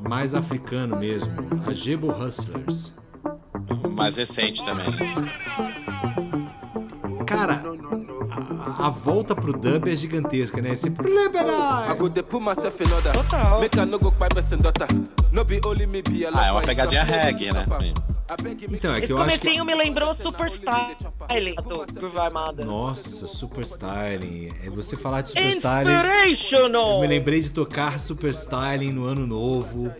mais 0.00 0.34
africano 0.34 0.96
mesmo. 0.96 1.30
A 1.66 1.72
Jebo 1.72 2.10
Hustlers. 2.12 2.92
Mais 3.96 4.16
recente 4.16 4.64
também. 4.64 4.86
A, 8.86 8.90
volta 8.90 9.34
pro 9.34 9.52
dub 9.52 9.88
é 9.88 9.96
gigantesca, 9.96 10.60
né? 10.60 10.72
Esse 10.72 10.90
Ah, 16.38 16.46
é 16.46 16.52
uma 16.52 16.62
pegadinha 16.62 17.02
reggae, 17.02 17.52
né? 17.52 17.66
Então, 18.70 18.94
é 18.94 18.98
Esse 18.98 19.06
que 19.06 19.12
eu 19.12 19.18
acho 19.18 19.38
que. 19.38 19.62
me 19.62 19.74
lembrou 19.74 20.14
Super 20.14 20.48
Styling 20.48 21.54
do 21.56 22.00
Groove 22.00 22.18
Armada. 22.18 22.64
Nossa, 22.64 23.26
Super 23.26 23.62
Styling. 23.62 24.50
É 24.64 24.70
você 24.70 24.96
falar 24.96 25.20
de 25.22 25.28
Super 25.30 25.48
Styling. 25.48 25.92
Inspirational! 25.92 26.94
Eu 26.94 27.00
me 27.00 27.06
lembrei 27.06 27.40
de 27.40 27.50
tocar 27.50 28.00
Super 28.00 28.30
Styling 28.30 28.92
no 28.92 29.04
ano 29.04 29.26
novo. 29.26 29.92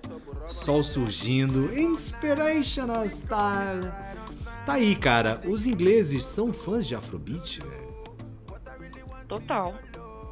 Sol 0.47 0.83
surgindo. 0.83 1.71
Inspirational 1.79 3.05
Style. 3.07 3.91
Tá 4.67 4.75
aí, 4.75 4.95
cara. 4.97 5.41
Os 5.47 5.67
ingleses 5.67 6.25
são 6.25 6.53
fãs 6.53 6.87
de 6.87 6.95
Afrobeat, 6.95 7.61
velho. 7.61 7.84
Total. 9.29 9.75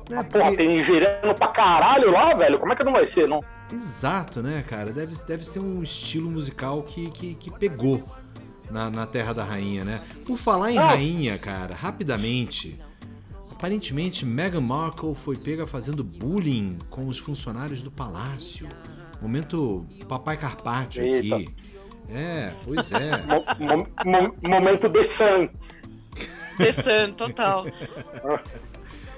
Porra, 0.07 0.25
Porque- 0.25 0.57
tem 0.57 0.69
nigeriano 0.69 1.35
pra 1.35 1.49
caralho 1.49 2.11
lá, 2.11 2.35
velho. 2.35 2.59
Como 2.59 2.73
é 2.73 2.77
que 2.77 2.85
não 2.85 2.93
vai 2.93 3.07
ser, 3.07 3.29
não? 3.29 3.43
Exato, 3.73 4.43
né, 4.43 4.63
cara? 4.69 4.93
Deve, 4.93 5.15
deve 5.25 5.45
ser 5.47 5.61
um 5.61 5.83
estilo 5.83 6.31
musical 6.31 6.83
que, 6.83 7.11
que, 7.11 7.35
que 7.37 7.51
pegou 7.51 8.07
na, 8.71 8.91
na 8.91 9.07
Terra 9.07 9.33
da 9.33 9.45
Rainha, 9.45 9.85
né? 9.85 10.03
Por 10.27 10.37
falar 10.37 10.71
em 10.73 10.79
Ah. 10.79 10.89
rainha, 10.89 11.39
cara, 11.39 11.75
rapidamente. 11.75 12.79
Aparentemente, 13.51 14.27
Meghan 14.27 14.61
Markle 14.61 15.15
foi 15.15 15.37
pega 15.37 15.67
fazendo 15.67 16.03
bullying 16.03 16.79
com 16.91 17.07
os 17.07 17.17
funcionários 17.17 17.81
do 17.83 17.91
palácio. 17.91 18.69
Momento 19.23 19.87
Papai 20.09 20.37
Carpaccio 20.37 21.03
aqui. 21.03 21.33
Eita. 21.33 21.53
É, 22.11 22.53
pois 22.65 22.91
é. 22.93 23.17
Mo- 23.25 23.45
mo- 23.61 23.89
mo- 24.05 24.35
momento 24.51 24.89
de 24.89 25.05
Sun. 25.05 25.49
Pensando, 26.59 27.15
total. 27.15 27.65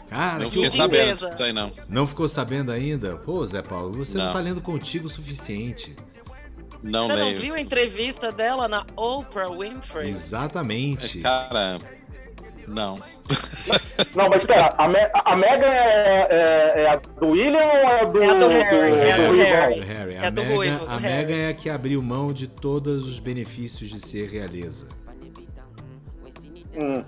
Cara, 0.08 0.38
Não 0.40 0.48
que 0.50 0.54
fiquei 0.54 0.68
horror. 0.68 0.76
sabendo 0.76 1.12
disso 1.30 1.42
aí, 1.42 1.52
não. 1.52 1.72
Não 1.88 2.06
ficou 2.06 2.28
sabendo 2.28 2.70
ainda? 2.70 3.16
Pô, 3.16 3.44
Zé 3.46 3.62
Paulo, 3.62 3.92
você 3.92 4.16
não, 4.18 4.26
Não. 4.26 4.32
tá 4.32 4.40
lendo 4.40 4.60
contigo 4.60 5.06
o 5.06 5.10
suficiente. 5.10 5.94
Não 6.82 7.06
Você 7.08 7.16
não 7.16 7.34
viu 7.40 7.54
a 7.54 7.60
entrevista 7.60 8.30
dela 8.30 8.68
na 8.68 8.84
Oprah 8.94 9.48
Winfrey? 9.48 10.08
Exatamente. 10.10 11.20
Cara, 11.20 11.78
não. 12.68 12.96
Não, 14.14 14.28
mas 14.28 14.42
espera, 14.42 14.74
a, 14.76 14.86
Me 14.88 14.98
a 15.24 15.34
Megan 15.36 15.66
é, 15.66 16.28
é- 16.30 16.82
é 16.82 16.88
a 16.90 16.96
do 16.96 17.28
William 17.28 17.58
ou 17.64 17.64
é 17.64 18.00
a 18.00 18.04
do, 18.04 18.22
É 18.22 18.30
a 18.30 18.34
do 18.34 18.48
Harry, 18.48 18.92
é 18.92 19.12
a 19.12 19.16
do 19.16 19.26
Ruivão? 19.28 19.44
Harry. 19.46 19.74
Do 19.80 19.86
Harry. 19.86 20.14
É 20.14 20.26
a 20.26 20.30
do 20.30 20.42
Meghan, 20.42 20.54
ruivo, 20.54 20.78
do 20.80 20.90
a 20.90 20.96
Harry. 20.98 21.26
Meghan 21.26 21.36
é 21.42 21.48
a 21.48 21.54
que 21.54 21.70
abriu 21.70 22.02
mão 22.02 22.32
de 22.32 22.46
todos 22.48 23.06
os 23.06 23.18
benefícios 23.18 23.88
de 23.90 23.98
ser 23.98 24.28
realeza. 24.28 24.86
Hum, 26.76 27.04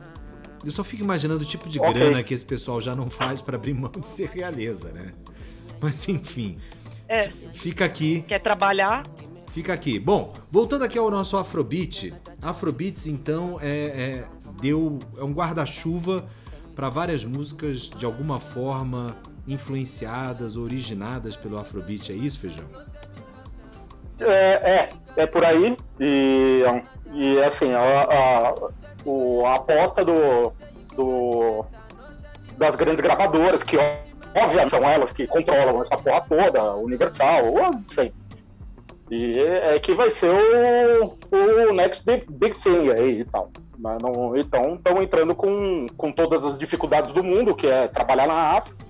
Eu 0.66 0.72
só 0.72 0.82
fico 0.82 1.02
imaginando 1.04 1.44
o 1.44 1.46
tipo 1.46 1.68
de 1.68 1.78
Ok. 1.78 1.92
grana 1.94 2.22
que 2.22 2.34
esse 2.34 2.44
pessoal 2.44 2.80
já 2.80 2.94
não 2.94 3.08
faz 3.08 3.40
pra 3.40 3.56
abrir 3.56 3.72
mão 3.72 3.90
de 3.96 4.04
ser 4.04 4.28
realeza, 4.30 4.92
né? 4.92 5.12
Mas 5.80 6.08
enfim, 6.08 6.58
É, 7.08 7.30
fica 7.52 7.84
aqui, 7.84 8.22
quer 8.22 8.40
trabalhar? 8.40 9.06
fica 9.52 9.72
aqui. 9.72 9.98
Bom, 9.98 10.34
voltando 10.50 10.82
aqui 10.84 10.98
ao 10.98 11.10
nosso 11.10 11.36
Afrobeat. 11.36 12.12
Afrobeats, 12.42 13.06
então, 13.06 13.58
é, 13.62 13.68
é- 13.68 14.24
deu, 14.60 14.98
é 15.16 15.22
um 15.22 15.32
guarda-chuva 15.32 16.26
para 16.74 16.88
várias 16.90 17.24
músicas 17.24 17.88
de 17.88 18.04
alguma 18.04 18.40
forma 18.40 19.16
influenciadas, 19.46 20.56
originadas 20.56 21.36
pelo 21.36 21.56
Afrobeat. 21.58 22.10
É 22.10 22.14
isso, 22.16 22.40
Feijão? 22.40 22.64
é, 24.18 24.26
é, 24.26 24.90
é 25.16 25.26
por 25.26 25.44
aí. 25.44 25.76
E, 26.00 26.62
e 27.12 27.38
assim, 27.42 27.72
a, 27.72 28.02
a, 28.02 28.54
o- 29.06 29.44
a 29.46 29.54
aposta 29.54 30.04
do, 30.04 30.52
do- 30.94 31.64
das 32.58 32.76
grandes 32.76 33.00
gravadoras, 33.02 33.62
que 33.62 33.76
obviamente 34.34 34.70
são 34.70 34.82
elas 34.88 35.12
que 35.12 35.26
controlam 35.26 35.80
essa 35.80 35.96
porra 35.96 36.20
toda, 36.22 36.74
Universal, 36.76 37.46
ou 37.46 37.62
as 37.64 37.82
de 37.82 37.94
sempre. 37.94 38.26
E 39.10 39.38
é 39.38 39.78
que 39.78 39.94
vai 39.94 40.10
ser 40.10 40.30
o, 40.30 41.16
o 41.70 41.72
next 41.72 42.04
big, 42.04 42.26
big 42.28 42.58
thing 42.58 42.90
aí 42.90 43.20
e 43.20 43.24
tal. 43.24 43.50
Mas 43.78 44.02
não- 44.02 44.36
então 44.36 44.74
estão 44.74 45.02
entrando 45.02 45.34
com, 45.34 45.86
com 45.96 46.10
todas 46.10 46.44
as 46.44 46.58
dificuldades 46.58 47.12
do 47.12 47.22
mundo, 47.22 47.54
que 47.54 47.66
é 47.68 47.86
trabalhar 47.88 48.26
na 48.26 48.34
África. 48.56 48.84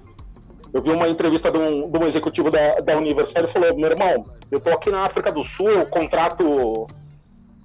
Eu 0.73 0.81
vi 0.83 0.91
uma 0.91 1.09
entrevista 1.09 1.51
de 1.51 1.59
um, 1.59 1.91
de 1.91 1.99
um 1.99 2.07
executivo 2.07 2.51
da, 2.51 2.77
da 2.81 2.97
Universal, 2.97 3.43
ele 3.43 3.49
falou, 3.53 3.77
meu 3.77 3.91
irmão, 3.91 4.27
eu 4.51 4.61
tô 4.61 4.71
aqui 4.71 4.91
na 4.91 5.05
África 5.07 5.31
do 5.33 5.43
Sul, 5.45 5.87
contrato, 5.87 6.87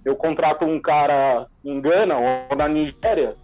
eu 0.06 0.16
contrato 0.16 0.66
um 0.66 0.80
cara 0.80 1.48
em 1.64 1.80
Gana 1.82 2.16
ou 2.18 2.56
na 2.56 2.68
Nigéria, 2.68 3.36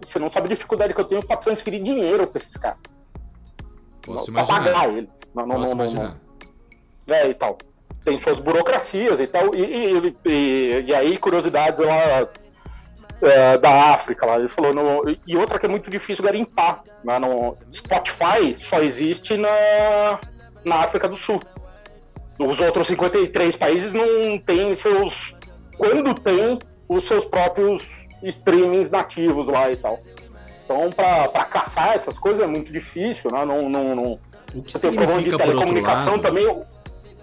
você 0.00 0.18
não 0.18 0.28
sabe 0.30 0.46
a 0.46 0.54
dificuldade 0.54 0.94
que 0.94 1.00
eu 1.00 1.04
tenho 1.04 1.24
para 1.26 1.36
transferir 1.36 1.82
dinheiro 1.82 2.26
para 2.26 2.38
esses 2.38 2.56
caras. 2.56 2.78
Imaginar. 4.06 4.46
pagar 4.46 4.88
eles. 4.88 5.18
Não, 5.34 5.46
não, 5.46 5.56
Posso 5.56 5.68
não, 5.70 5.76
não, 5.76 5.84
imaginar. 5.84 6.16
não. 7.08 7.14
É, 7.14 7.28
e 7.28 7.34
tal. 7.34 7.58
Tem 8.04 8.18
suas 8.18 8.40
burocracias 8.40 9.20
e 9.20 9.26
tal. 9.26 9.54
E, 9.54 9.60
e, 9.64 10.16
e- 10.24 10.84
e 10.88 10.94
aí, 10.94 11.16
curiosidades 11.18 11.78
lá 11.80 12.28
é, 13.22 13.58
da 13.58 13.92
África. 13.94 14.26
Lá. 14.26 14.36
Ele 14.38 14.48
falou. 14.48 14.74
no- 14.74 15.16
e 15.26 15.36
outra 15.36 15.58
que 15.58 15.66
é 15.66 15.68
muito 15.68 15.88
difícil 15.90 16.24
garimpar. 16.24 16.82
Né, 17.04 17.18
no, 17.18 17.56
Spotify 17.72 18.56
só 18.56 18.80
existe 18.80 19.36
na, 19.36 20.18
na 20.64 20.76
África 20.76 21.08
do 21.08 21.16
Sul. 21.16 21.40
Os 22.38 22.58
outros 22.58 22.88
53 22.88 23.54
países 23.56 23.92
não 23.92 24.36
têm 24.38 24.74
seus. 24.74 25.36
Quando 25.82 26.14
tem, 26.14 26.60
os 26.88 27.02
seus 27.02 27.24
próprios 27.24 28.06
streamings 28.22 28.88
nativos 28.88 29.48
lá 29.48 29.68
e 29.72 29.74
tal. 29.74 29.98
Então, 30.64 30.92
pra 30.92 31.44
caçar 31.44 31.94
essas 31.96 32.16
coisas 32.16 32.44
é 32.44 32.46
muito 32.46 32.72
difícil, 32.72 33.32
né? 33.32 33.44
Não, 33.44 33.68
não, 33.68 33.96
não... 33.96 34.18
O 34.54 34.62
que 34.62 34.70
Você 34.72 34.90
tem 34.90 34.96
problema 34.96 35.20
de 35.20 35.36
telecomunicação 35.36 36.12
lado, 36.12 36.22
também, 36.22 36.62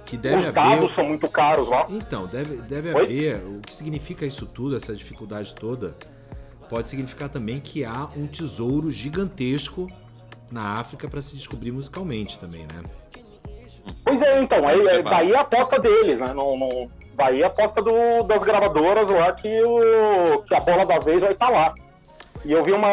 que 0.05 0.18
deve 0.18 0.36
os 0.36 0.47
haver... 0.47 0.53
dados 0.53 0.91
são 0.91 1.05
muito 1.05 1.30
caros 1.30 1.70
lá. 1.70 1.86
Então, 1.89 2.28
deve, 2.28 2.57
deve 2.57 2.93
Oi? 2.93 3.01
haver. 3.01 3.36
O 3.45 3.62
que 3.62 3.74
significa 3.74 4.26
isso 4.26 4.45
tudo, 4.45 4.76
essa 4.76 4.93
dificuldade 4.93 5.55
toda, 5.55 5.95
pode 6.68 6.89
significar 6.89 7.30
também 7.30 7.62
que 7.62 7.86
há 7.86 8.10
um 8.18 8.28
tesouro 8.28 8.91
gigantesco 8.91 9.88
na 10.51 10.80
África 10.80 11.07
para 11.07 11.22
se 11.22 11.34
descobrir 11.34 11.72
musicalmente 11.72 12.38
também, 12.38 12.64
né? 12.64 12.84
Pois 14.03 14.22
é, 14.22 14.41
então, 14.41 14.68
aí, 14.68 14.86
é, 14.86 15.01
daí 15.01 15.34
a 15.34 15.41
aposta 15.41 15.80
deles, 15.80 16.20
né? 16.20 16.34
Não, 16.34 16.57
não- 16.57 16.99
daí 17.20 17.43
a 17.43 17.47
aposta 17.47 17.82
do- 17.82 18.24
das 18.24 18.41
gravadoras 18.43 19.09
lá 19.09 19.32
que, 19.34 19.61
o, 19.61 20.41
que 20.47 20.55
a 20.55 20.59
bola 20.61 20.86
da 20.86 20.97
vez 20.99 21.22
vai 21.22 21.34
estar 21.34 21.49
lá. 21.49 21.76
E 22.45 22.51
eu 22.53 22.63
vi 22.63 22.72
uma, 22.72 22.88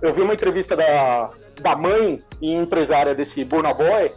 eu 0.00 0.12
vi 0.12 0.22
uma 0.22 0.32
entrevista 0.32 0.76
da, 0.76 1.30
da 1.60 1.74
mãe 1.76 2.22
e 2.40 2.54
empresária 2.54 3.14
desse 3.14 3.44
Burna 3.44 3.74
Boy, 3.74 4.12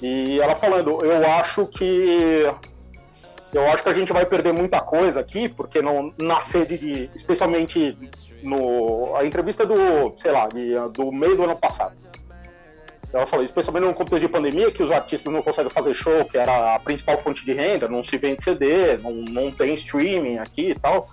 e 0.00 0.40
ela 0.40 0.54
falando, 0.54 1.04
eu 1.04 1.26
acho 1.32 1.66
que 1.66 2.48
eu 3.52 3.66
acho 3.70 3.82
que 3.82 3.88
a 3.88 3.92
gente 3.92 4.12
vai 4.12 4.24
perder 4.26 4.52
muita 4.52 4.80
coisa 4.80 5.20
aqui, 5.20 5.48
porque 5.48 5.80
não, 5.82 6.12
na 6.20 6.40
sede 6.42 6.76
de. 6.78 7.10
Especialmente 7.14 7.96
no. 8.42 9.16
A 9.16 9.24
entrevista 9.24 9.64
do, 9.64 10.12
sei 10.16 10.30
lá, 10.30 10.46
de- 10.46 10.74
do 10.92 11.10
meio 11.10 11.36
do 11.36 11.44
ano 11.44 11.56
passado. 11.56 11.94
Ela 13.12 13.26
falou, 13.26 13.44
especialmente 13.44 13.86
no 13.86 13.94
contexto 13.94 14.20
de 14.20 14.28
pandemia, 14.28 14.70
que 14.70 14.82
os 14.82 14.90
artistas 14.90 15.32
não 15.32 15.42
conseguem 15.42 15.70
fazer 15.70 15.94
show, 15.94 16.24
que 16.24 16.36
era 16.36 16.74
a 16.74 16.78
principal 16.78 17.16
fonte 17.18 17.44
de 17.44 17.52
renda, 17.52 17.88
não 17.88 18.02
se 18.04 18.18
vende 18.18 18.42
CD, 18.42 18.96
não, 18.98 19.12
não 19.12 19.50
tem 19.50 19.74
streaming 19.74 20.38
aqui 20.38 20.70
e 20.70 20.74
tal. 20.74 21.08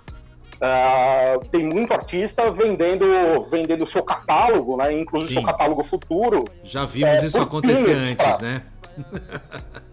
Ah, 0.60 1.38
tem 1.50 1.62
muito 1.64 1.92
artista 1.92 2.50
vendendo 2.50 3.04
vendendo 3.50 3.86
seu 3.86 4.02
catálogo, 4.02 4.76
né? 4.76 4.92
Inclusive 4.98 5.34
Sim. 5.34 5.40
seu 5.40 5.42
catálogo 5.42 5.82
futuro. 5.82 6.44
Já 6.62 6.84
vimos 6.84 7.22
É, 7.22 7.26
isso 7.26 7.38
acontecer 7.38 7.92
antes, 7.92 8.24
tá? 8.24 8.38
né? 8.40 8.62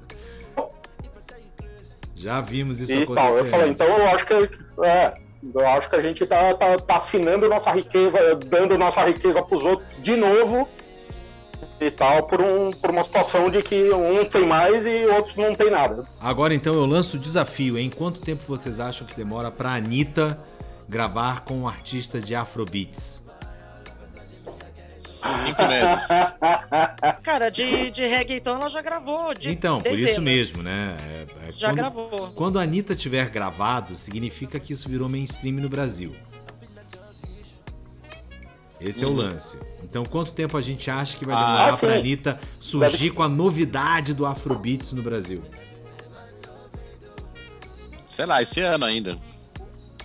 Já 2.16 2.40
vimos 2.40 2.80
isso 2.80 2.94
e 2.94 3.06
tal. 3.06 3.16
acontecer 3.16 3.42
Eu 3.42 3.46
falei, 3.50 3.70
então 3.70 3.88
eu 3.88 4.08
acho 4.10 4.26
que 4.28 4.34
é, 4.84 5.14
eu 5.56 5.68
acho 5.68 5.90
que 5.90 5.96
a 5.96 6.02
gente 6.02 6.24
tá, 6.26 6.54
tá, 6.54 6.78
tá 6.78 6.98
assinando 6.98 7.50
nossa 7.50 7.72
riqueza, 7.72 8.36
dando 8.36 8.78
nossa 8.78 9.04
riqueza 9.04 9.42
pros 9.42 9.64
outros 9.64 9.88
de 10.04 10.16
novo 10.16 10.68
e 11.86 11.92
tal, 11.92 12.24
por, 12.24 12.42
um, 12.42 12.72
por 12.72 12.90
uma 12.92 13.04
situação 13.04 13.50
de 13.50 13.62
que 13.64 13.92
um 13.92 14.24
tem 14.26 14.46
mais 14.46 14.86
e 14.86 15.06
outros 15.06 15.36
não 15.36 15.54
tem 15.56 15.70
nada. 15.70 16.06
Agora 16.20 16.54
então 16.54 16.74
eu 16.74 16.86
lanço 16.86 17.18
o 17.18 17.20
desafio, 17.20 17.78
hein? 17.78 17.90
Quanto 17.96 18.20
tempo 18.22 18.44
vocês 18.48 18.80
acham 18.80 19.06
que 19.08 19.16
demora 19.16 19.50
pra 19.52 19.72
Anitta 19.76 20.40
gravar 20.88 21.42
com 21.42 21.56
um 21.56 21.68
artista 21.68 22.20
de 22.20 22.36
Afrobeats? 22.36 23.22
Cinco 25.00 25.64
meses. 25.68 26.08
Cara, 27.24 27.50
de, 27.50 27.90
de 27.92 28.06
reggaeton 28.06 28.52
ela 28.56 28.70
já 28.70 28.82
gravou. 28.82 29.34
De 29.34 29.50
Então, 29.50 29.80
por 29.82 29.90
dezenas. 29.90 30.12
isso 30.12 30.22
mesmo, 30.22 30.62
né? 30.64 30.96
É- 31.44 31.50
é 31.50 31.52
Já 31.54 31.68
quando, 31.70 31.76
gravou. 31.76 32.32
Quando 32.36 32.60
a 32.60 32.62
Anitta 32.62 32.96
tiver 32.96 33.28
gravado, 33.30 33.96
significa 33.96 34.60
que 34.60 34.74
isso 34.74 34.88
virou 34.88 35.10
mainstream 35.10 35.56
no 35.56 35.70
Brasil. 35.70 36.16
Esse 38.82 39.04
é 39.04 39.08
o 39.08 39.14
lance. 39.14 39.60
Então, 39.84 40.04
quanto 40.04 40.32
tempo 40.32 40.58
a 40.58 40.62
gente 40.62 40.90
acha 40.90 41.16
que 41.18 41.24
vai 41.26 41.36
Ah, 41.36 41.46
demorar 41.46 41.74
sim. 41.74 41.80
pra 41.86 41.96
Anitta 41.96 42.40
surgir 42.60 43.12
com 43.12 43.22
a 43.22 43.30
novidade 43.30 44.14
do 44.14 44.26
Afrobeats 44.26 44.92
no 44.94 45.02
Brasil? 45.04 45.44
Sei 48.08 48.26
lá, 48.26 48.42
esse 48.42 48.60
ano 48.60 48.86
ainda. 48.86 49.18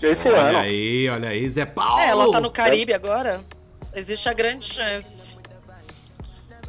Esse 0.01 0.29
olha 0.29 0.41
ano. 0.41 0.59
aí, 0.59 1.09
olha 1.09 1.29
aí, 1.31 1.49
Zé 1.49 1.65
Paulo! 1.65 1.99
É, 2.01 2.09
ela 2.09 2.31
tá 2.31 2.41
no 2.41 2.51
Caribe 2.51 2.93
agora. 2.93 3.43
Existe 3.95 4.29
a 4.29 4.33
grande 4.35 4.67
chance. 4.73 5.07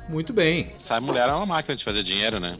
Muito 0.08 0.32
bem. 0.32 0.72
Essa 0.76 1.02
mulher 1.02 1.28
é 1.28 1.34
uma 1.34 1.46
máquina 1.46 1.76
de 1.76 1.84
fazer 1.84 2.02
dinheiro, 2.02 2.40
né? 2.40 2.58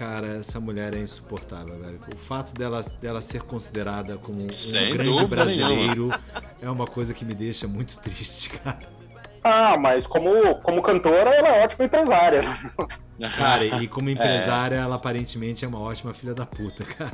Cara, 0.00 0.38
essa 0.38 0.58
mulher 0.58 0.94
é 0.94 0.98
insuportável, 0.98 1.78
velho. 1.78 2.00
O 2.14 2.16
fato 2.16 2.54
dela, 2.54 2.80
dela 3.02 3.20
ser 3.20 3.42
considerada 3.42 4.16
como 4.16 4.42
um 4.42 4.50
Sem 4.50 4.94
grande 4.94 5.26
brasileiro 5.26 6.08
é 6.58 6.70
uma 6.70 6.86
coisa 6.86 7.12
que 7.12 7.22
me 7.22 7.34
deixa 7.34 7.68
muito 7.68 7.98
triste, 7.98 8.48
cara. 8.64 8.78
Ah, 9.44 9.76
mas 9.76 10.06
como, 10.06 10.54
como 10.62 10.80
cantora, 10.80 11.28
ela 11.34 11.48
é 11.48 11.64
ótima 11.64 11.84
empresária. 11.84 12.40
Cara, 13.36 13.62
e 13.66 13.86
como 13.86 14.08
empresária, 14.08 14.76
ela 14.76 14.96
aparentemente 14.96 15.66
é 15.66 15.68
uma 15.68 15.80
ótima 15.80 16.14
filha 16.14 16.32
da 16.32 16.46
puta, 16.46 16.82
cara. 16.82 17.12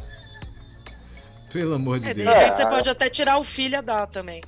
Pelo 1.53 1.75
amor 1.75 1.99
de 1.99 2.09
É, 2.11 2.15
de 2.15 2.23
Deus. 2.23 2.33
repente 2.37 2.57
você 2.57 2.67
pode 2.69 2.89
até 2.89 3.11
tirar 3.11 3.39
o 3.39 3.43
filho 3.45 3.79
a 3.79 3.81
dar 3.81 4.07
também. 4.07 4.41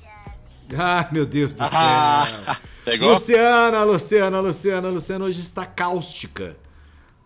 Ah, 0.77 1.09
meu 1.11 1.25
Deus 1.25 1.53
do 1.53 1.61
Ah, 1.61 2.25
céu. 2.45 2.55
Pegou? 2.85 3.09
Luciana, 3.09 3.83
Luciana, 3.83 4.39
Luciana, 4.39 4.87
Luciana 4.87 5.25
hoje 5.25 5.41
está 5.41 5.65
cáustica. 5.65 6.55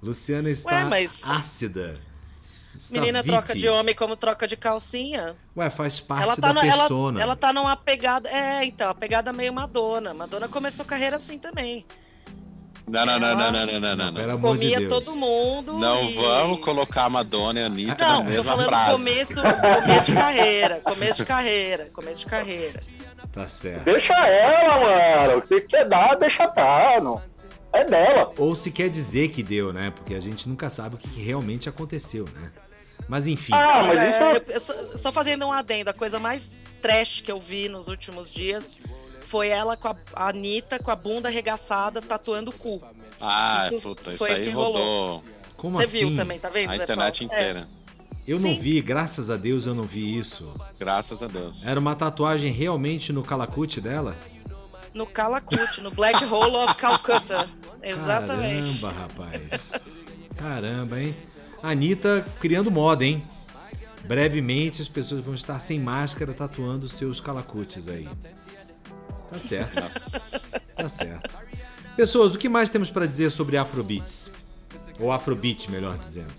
Luciana 0.03 0.49
está 0.49 0.75
Ué, 0.75 0.83
mas- 0.85 1.11
ácida. 1.23 1.95
Está 2.75 2.99
Menina 2.99 3.21
vite. 3.21 3.31
troca 3.31 3.53
de 3.53 3.69
homem 3.69 3.93
como 3.95 4.17
troca 4.17 4.47
de 4.47 4.57
calcinha. 4.57 5.35
Ué, 5.55 5.69
faz 5.69 5.99
parte 5.99 6.23
Ela 6.23 6.35
tá, 6.35 6.47
da 6.47 6.53
no, 6.53 6.59
ela, 6.61 6.77
persona. 6.79 7.21
ela 7.21 7.35
tá 7.35 7.53
numa 7.53 7.75
pegada. 7.75 8.27
É, 8.29 8.65
então, 8.65 8.89
a 8.89 8.95
pegada 8.95 9.31
meio 9.31 9.53
Madonna. 9.53 10.13
Madonna 10.13 10.47
começou 10.47 10.83
carreira 10.83 11.17
assim 11.17 11.37
também. 11.37 11.85
Não, 12.85 13.05
não, 13.05 13.17
não, 13.19 13.35
não, 13.37 13.51
não, 13.51 13.65
não, 13.65 13.79
não, 13.79 13.95
não. 13.95 14.13
Pelo 14.13 14.31
amor 14.33 14.57
de 14.57 14.63
Comia 14.65 14.79
Deus. 14.79 14.89
todo 15.05 15.15
mundo. 15.15 15.77
Não 15.77 16.03
e- 16.03 16.15
vamos 16.15 16.59
colocar 16.65 17.05
a 17.05 17.09
Madonna 17.09 17.59
e 17.59 17.63
a 17.63 17.65
Anitta 17.67 18.03
Não, 18.05 18.09
na 18.09 18.17
tô 18.17 18.23
mesma 18.29 18.43
falando 18.51 18.65
frase. 18.67 18.91
começo, 18.91 19.33
começo 19.35 20.05
de 20.05 20.13
carreira, 20.13 20.81
começo 20.83 21.13
de 21.15 21.25
carreira, 21.25 21.89
começo 21.93 22.17
de 22.19 22.25
carreira. 22.25 22.79
Tá 23.31 23.47
certo. 23.47 23.83
Deixa 23.85 24.13
ela, 24.27 24.79
mano. 25.27 25.37
O 25.37 25.41
que 25.43 25.61
quer 25.61 25.85
dar, 25.87 26.15
deixa 26.15 26.45
dar. 26.47 26.99
Não. 27.01 27.21
É 27.73 27.83
dela. 27.83 28.31
Ou 28.37 28.55
se 28.55 28.71
quer 28.71 28.89
dizer 28.89 29.29
que 29.29 29.41
deu, 29.41 29.73
né? 29.73 29.91
Porque 29.91 30.13
a 30.13 30.19
gente 30.19 30.47
nunca 30.47 30.69
sabe 30.69 30.95
o 30.95 30.97
que 30.97 31.07
realmente 31.19 31.67
aconteceu, 31.67 32.25
né? 32.35 32.51
Mas 33.07 33.27
enfim. 33.27 33.51
Ah, 33.53 33.83
mas 33.83 34.01
isso 34.13 34.21
É, 34.21 34.33
é. 34.53 34.57
eu 34.57 34.61
só, 34.61 34.97
só 34.97 35.11
fazendo 35.11 35.45
um 35.45 35.51
adendo, 35.51 35.89
a 35.89 35.93
coisa 35.93 36.19
mais 36.19 36.43
trash 36.81 37.21
que 37.21 37.31
eu 37.31 37.39
vi 37.41 37.67
nos 37.67 37.87
últimos 37.87 38.31
dias 38.31 38.79
foi 39.29 39.49
ela 39.49 39.75
com 39.75 39.87
a, 39.87 39.95
a 40.13 40.29
Anitta 40.29 40.77
com 40.79 40.91
a 40.91 40.95
bunda 40.95 41.27
arregaçada 41.27 42.01
tatuando 42.01 42.51
o 42.51 42.53
cu. 42.53 42.81
Ah, 43.19 43.69
Isso 43.71 43.81
puta, 43.81 44.13
isso 44.13 44.23
aí 44.25 44.49
rodou 44.51 45.23
Como 45.57 45.77
Você 45.79 45.97
assim? 45.97 46.07
viu 46.07 46.15
também, 46.15 46.39
tá 46.39 46.49
vendo? 46.49 46.69
a 46.71 46.75
internet 46.75 47.25
Paulo? 47.25 47.33
É, 47.33 47.41
inteira. 47.41 47.67
Eu 48.27 48.39
não 48.39 48.51
Sim. 48.53 48.59
vi, 48.59 48.81
graças 48.81 49.29
a 49.29 49.35
Deus 49.35 49.65
eu 49.65 49.73
não 49.75 49.83
vi 49.83 50.17
isso. 50.17 50.53
Graças 50.79 51.21
a 51.23 51.27
Deus. 51.27 51.65
Era 51.65 51.79
uma 51.79 51.95
tatuagem 51.95 52.51
realmente 52.53 53.11
no 53.11 53.21
calacute 53.23 53.81
dela? 53.81 54.15
No 54.93 55.05
Calacute, 55.05 55.81
no 55.81 55.91
Black 55.91 56.23
Hole 56.23 56.55
of 56.57 56.75
Calcutta. 56.75 57.49
Exatamente. 57.81 58.79
Caramba, 58.79 58.91
rapaz. 58.91 59.71
Caramba, 60.37 61.01
hein? 61.01 61.15
Anitta 61.61 62.25
criando 62.39 62.69
moda, 62.71 63.03
hein? 63.05 63.23
Brevemente 64.05 64.81
as 64.81 64.87
pessoas 64.87 65.23
vão 65.23 65.33
estar 65.33 65.59
sem 65.59 65.79
máscara 65.79 66.33
tatuando 66.33 66.87
seus 66.87 67.21
calacutes 67.21 67.87
aí. 67.87 68.07
Tá 69.31 69.39
certo, 69.39 69.79
Nossa. 69.81 70.39
tá 70.75 70.89
certo. 70.89 71.35
Pessoas, 71.95 72.35
o 72.35 72.37
que 72.37 72.49
mais 72.49 72.69
temos 72.69 72.89
pra 72.89 73.05
dizer 73.05 73.31
sobre 73.31 73.57
Afrobeats? 73.57 74.29
Ou 74.99 75.11
Afrobeat, 75.11 75.69
melhor 75.71 75.97
dizendo. 75.97 76.33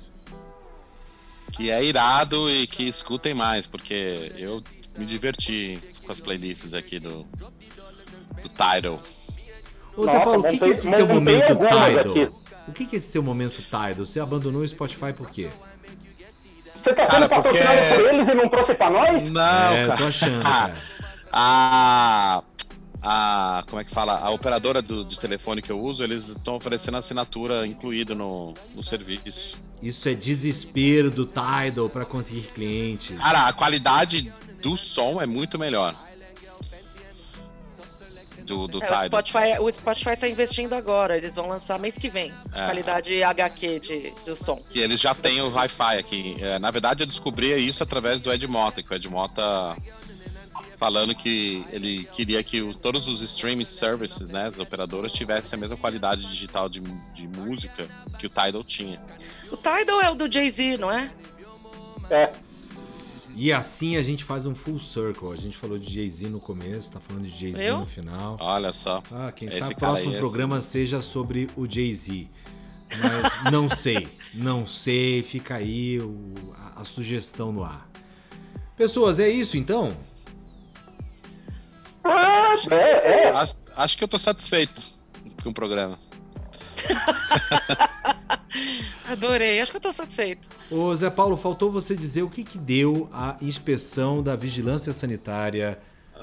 que 1.52 1.70
é 1.70 1.82
irado 1.82 2.50
e 2.50 2.66
que 2.66 2.82
escutem 2.86 3.32
mais, 3.34 3.66
porque 3.66 4.32
eu 4.36 4.62
me 4.98 5.06
diverti 5.06 5.78
com 6.04 6.12
as 6.12 6.20
playlists 6.20 6.74
aqui 6.74 6.98
do, 7.00 7.26
do 8.44 8.48
Tidal. 8.48 9.00
Ô, 9.96 10.06
Zé 10.06 10.20
Paulo, 10.20 10.40
o 10.40 10.44
que, 10.44 10.58
que 10.58 10.64
é 10.64 10.68
esse 10.68 10.90
seu 10.90 11.06
momento 11.06 11.46
Tidal? 11.46 12.32
O 12.68 12.72
que, 12.72 12.86
que 12.86 12.96
é 12.96 12.98
esse 12.98 13.08
seu 13.10 13.22
momento 13.22 13.62
Tidal? 13.62 13.94
Você 14.06 14.20
abandonou 14.20 14.62
o 14.62 14.68
Spotify 14.68 15.12
por 15.12 15.30
quê? 15.30 15.48
Você 16.80 16.92
tá 16.92 17.06
Cara, 17.06 17.18
sendo 17.18 17.28
patrocinado 17.30 17.78
porque- 17.78 17.94
por 18.02 18.14
eles 18.14 18.28
e 18.28 18.34
não 18.34 18.48
trouxe 18.48 18.74
pra 18.74 18.90
nós? 18.90 19.30
Não, 19.30 19.40
é, 19.40 19.82
eu 19.84 19.86
cara. 19.86 19.98
tô 19.98 20.04
achando, 20.04 20.42
cara. 20.44 20.74
a, 21.32 22.42
a. 23.02 23.64
Como 23.68 23.80
é 23.80 23.84
que 23.84 23.90
fala? 23.90 24.18
A 24.18 24.28
operadora 24.30 24.82
do, 24.82 25.02
de 25.04 25.18
telefone 25.18 25.62
que 25.62 25.72
eu 25.72 25.80
uso, 25.80 26.04
eles 26.04 26.28
estão 26.28 26.56
oferecendo 26.56 26.98
assinatura 26.98 27.66
incluído 27.66 28.14
no, 28.14 28.52
no 28.74 28.82
serviço. 28.82 29.58
Isso 29.82 30.08
é 30.10 30.14
desespero 30.14 31.10
do 31.10 31.24
Tidal 31.26 31.88
pra 31.88 32.04
conseguir 32.04 32.42
clientes. 32.54 33.16
Cara, 33.18 33.48
a 33.48 33.52
qualidade 33.54 34.30
do 34.62 34.76
som 34.76 35.20
é 35.22 35.26
muito 35.26 35.58
melhor. 35.58 35.94
Do, 38.44 38.66
do 38.68 38.78
É, 38.82 38.84
o, 38.84 38.86
Tidal. 38.86 39.06
Spotify, 39.06 39.58
o 39.60 39.70
Spotify 39.72 40.16
tá 40.16 40.28
investindo 40.28 40.74
agora, 40.74 41.16
eles 41.16 41.34
vão 41.34 41.48
lançar 41.48 41.78
mês 41.78 41.94
que 41.94 42.08
vem. 42.10 42.30
É. 42.52 42.64
Qualidade 42.66 43.22
HQ 43.22 43.80
de, 43.80 44.12
do 44.26 44.36
som. 44.36 44.56
Que 44.68 44.80
eles 44.80 45.00
já 45.00 45.14
têm 45.14 45.40
o 45.40 45.50
Wi-Fi 45.50 45.96
aqui. 45.98 46.36
É, 46.40 46.58
na 46.58 46.70
verdade, 46.70 47.02
eu 47.02 47.06
descobri 47.06 47.54
isso 47.56 47.82
através 47.82 48.20
do 48.20 48.30
Ed 48.32 48.46
Mota, 48.46 48.82
que 48.82 48.92
o 48.92 48.94
Ed 48.94 49.08
Mota 49.08 49.74
falando 50.78 51.14
que 51.14 51.64
ele 51.70 52.04
queria 52.12 52.42
que 52.42 52.60
o- 52.60 52.74
todos 52.74 53.08
os 53.08 53.22
streaming 53.22 53.64
services, 53.64 54.28
né, 54.28 54.46
as 54.48 54.58
operadoras, 54.58 55.12
tivessem 55.12 55.56
a 55.56 55.60
mesma 55.60 55.76
qualidade 55.76 56.26
digital 56.28 56.68
de, 56.68 56.80
de 57.14 57.26
música 57.28 57.86
que 58.18 58.26
o 58.26 58.28
Tidal 58.30 58.62
tinha. 58.64 59.00
O 59.50 59.56
Tidal 59.56 60.02
é 60.02 60.10
o 60.10 60.14
do 60.14 60.30
Jay-Z, 60.30 60.76
não 60.78 60.90
é? 60.90 61.10
É. 62.10 62.30
E 63.36 63.52
assim 63.52 63.96
a 63.96 64.02
gente 64.02 64.22
faz 64.24 64.46
um 64.46 64.54
full 64.54 64.78
circle. 64.80 65.32
A 65.32 65.36
gente 65.36 65.56
falou 65.56 65.78
de 65.78 65.92
Jay-Z 65.92 66.28
no 66.28 66.38
começo, 66.40 66.92
tá 66.92 67.00
falando 67.00 67.26
de 67.26 67.36
Jay-Z 67.38 67.72
no 67.72 67.86
final. 67.86 68.36
Olha 68.40 68.72
só. 68.72 69.02
Ah, 69.12 69.32
quem 69.32 69.48
Esse 69.48 69.58
sabe 69.58 69.74
o 69.74 69.76
próximo 69.76 70.14
é 70.14 70.18
programa 70.18 70.60
seja 70.60 71.00
sobre 71.02 71.48
o 71.56 71.68
Jay-Z. 71.68 72.28
Mas 73.02 73.50
não 73.52 73.68
sei, 73.68 74.06
não 74.32 74.64
sei, 74.66 75.22
fica 75.22 75.56
aí 75.56 75.98
o- 75.98 76.54
a, 76.76 76.82
a 76.82 76.84
sugestão 76.84 77.50
no 77.50 77.64
ar. 77.64 77.88
Pessoas, 78.76 79.18
é 79.18 79.28
isso 79.28 79.56
então? 79.56 79.96
Ah, 82.04 82.56
é, 82.70 83.24
é. 83.24 83.30
Acho, 83.30 83.56
acho 83.76 83.98
que 83.98 84.04
eu 84.04 84.08
tô 84.08 84.18
satisfeito 84.18 84.82
com 85.42 85.48
o 85.50 85.54
programa. 85.54 85.98
Adorei, 89.08 89.60
acho 89.60 89.70
que 89.70 89.76
eu 89.76 89.80
tô 89.80 89.92
satisfeito. 89.92 90.48
Ô 90.70 90.94
Zé 90.94 91.10
Paulo, 91.10 91.36
faltou 91.36 91.70
você 91.70 91.94
dizer 91.94 92.22
o 92.22 92.30
que, 92.30 92.42
que 92.44 92.58
deu 92.58 93.08
a 93.12 93.36
inspeção 93.42 94.22
da 94.22 94.34
vigilância 94.36 94.92
sanitária. 94.92 95.78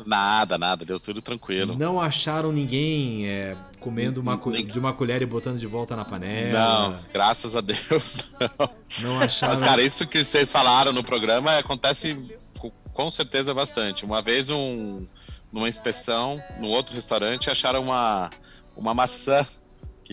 Nada, 0.05 0.57
nada, 0.57 0.85
deu 0.85 0.99
tudo 0.99 1.21
tranquilo. 1.21 1.75
Não 1.77 2.01
acharam 2.01 2.51
ninguém 2.51 3.27
é, 3.27 3.55
comendo 3.79 4.21
uma, 4.21 4.37
de 4.37 4.79
uma 4.79 4.93
colher 4.93 5.21
e 5.21 5.25
botando 5.25 5.59
de 5.59 5.67
volta 5.67 5.95
na 5.95 6.05
panela. 6.05 6.89
Não, 6.89 6.99
graças 7.13 7.55
a 7.55 7.61
Deus. 7.61 8.27
Não. 8.57 8.69
Não 8.99 9.19
acharam. 9.19 9.53
Mas, 9.53 9.61
cara, 9.61 9.81
isso 9.81 10.07
que 10.07 10.23
vocês 10.23 10.51
falaram 10.51 10.91
no 10.93 11.03
programa 11.03 11.57
acontece 11.57 12.17
co- 12.57 12.71
com 12.93 13.11
certeza 13.11 13.53
bastante. 13.53 14.05
Uma 14.05 14.21
vez, 14.21 14.49
um, 14.49 15.05
numa 15.51 15.69
inspeção, 15.69 16.41
num 16.59 16.69
outro 16.69 16.95
restaurante, 16.95 17.49
acharam 17.49 17.83
uma, 17.83 18.29
uma 18.75 18.93
maçã 18.93 19.45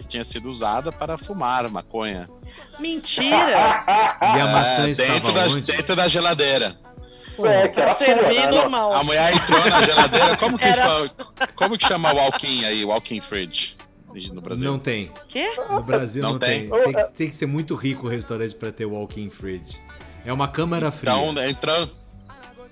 que 0.03 0.09
tinha 0.09 0.25
sido 0.25 0.49
usada 0.49 0.91
para 0.93 1.17
fumar 1.19 1.69
maconha. 1.71 2.29
Mentira! 2.79 3.85
E 4.37 4.41
a 4.41 4.47
maçã 4.47 4.87
É, 4.87 4.91
estava 4.91 5.13
dentro, 5.15 5.33
da, 5.33 5.43
onde? 5.47 5.61
dentro 5.63 5.97
da 5.97 6.09
geladeira. 6.09 6.77
É, 7.45 7.69
que 7.69 7.81
era 7.81 7.95
sua, 7.95 8.07
Servir 8.07 8.47
né? 8.51 8.59
A 8.95 9.05
mulher 9.05 9.33
entrou 9.35 9.61
na 9.71 9.83
geladeira. 9.83 10.37
Como 10.37 10.59
que, 10.59 10.65
Era- 10.65 11.11
como 11.55 11.79
que 11.79 11.87
chama 11.87 12.13
o 12.13 12.17
walk-in 12.17 12.65
aí, 12.65 12.85
walk-in 12.85 13.21
fridge 13.21 13.77
no 14.33 14.41
Brasil? 14.43 14.71
Não 14.71 14.79
tem. 14.79 15.13
Quê? 15.29 15.47
No 15.71 15.83
Brasil 15.83 16.23
não, 16.23 16.33
Não 16.33 16.39
tem. 16.39 16.69
tem? 16.69 16.83
Tem, 16.83 16.93
que- 16.93 17.13
tem 17.13 17.31
que 17.31 17.37
ser 17.37 17.47
muito 17.47 17.77
rico 17.77 18.07
o 18.07 18.11
restaurante 18.11 18.55
para 18.57 18.73
ter 18.73 18.87
walk-in 18.87 19.31
fridge. 19.31 19.81
É 20.25 20.33
uma 20.33 20.49
câmara 20.49 20.91
fria. 20.91 21.13
Então, 21.49 21.89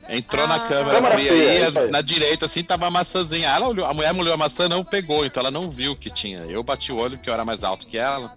entrou, 0.08 0.44
entrou 0.44 0.46
na 0.46 0.54
Ah. 0.56 0.60
câmera 0.60 0.94
Câmara 0.96 1.14
fria 1.14 1.30
fria, 1.32 1.80
aí, 1.82 1.90
na 1.90 2.00
direita, 2.00 2.46
assim, 2.46 2.62
tava 2.62 2.86
a 2.86 2.90
maçãzinha. 2.90 3.48
Ela 3.48 3.68
olhou, 3.68 3.86
a 3.86 3.94
mulher 3.94 4.12
molhou 4.14 4.34
a 4.34 4.36
maçã, 4.36 4.68
não 4.68 4.84
pegou, 4.84 5.24
então 5.24 5.40
ela 5.40 5.50
não 5.50 5.70
viu 5.70 5.94
que 5.96 6.10
tinha. 6.10 6.40
Eu 6.48 6.62
bati 6.62 6.92
o 6.92 6.96
olho, 6.96 7.16
porque 7.16 7.28
eu 7.30 7.34
era 7.34 7.44
mais 7.44 7.62
alto 7.64 7.86
que 7.86 7.96
ela. 7.98 8.32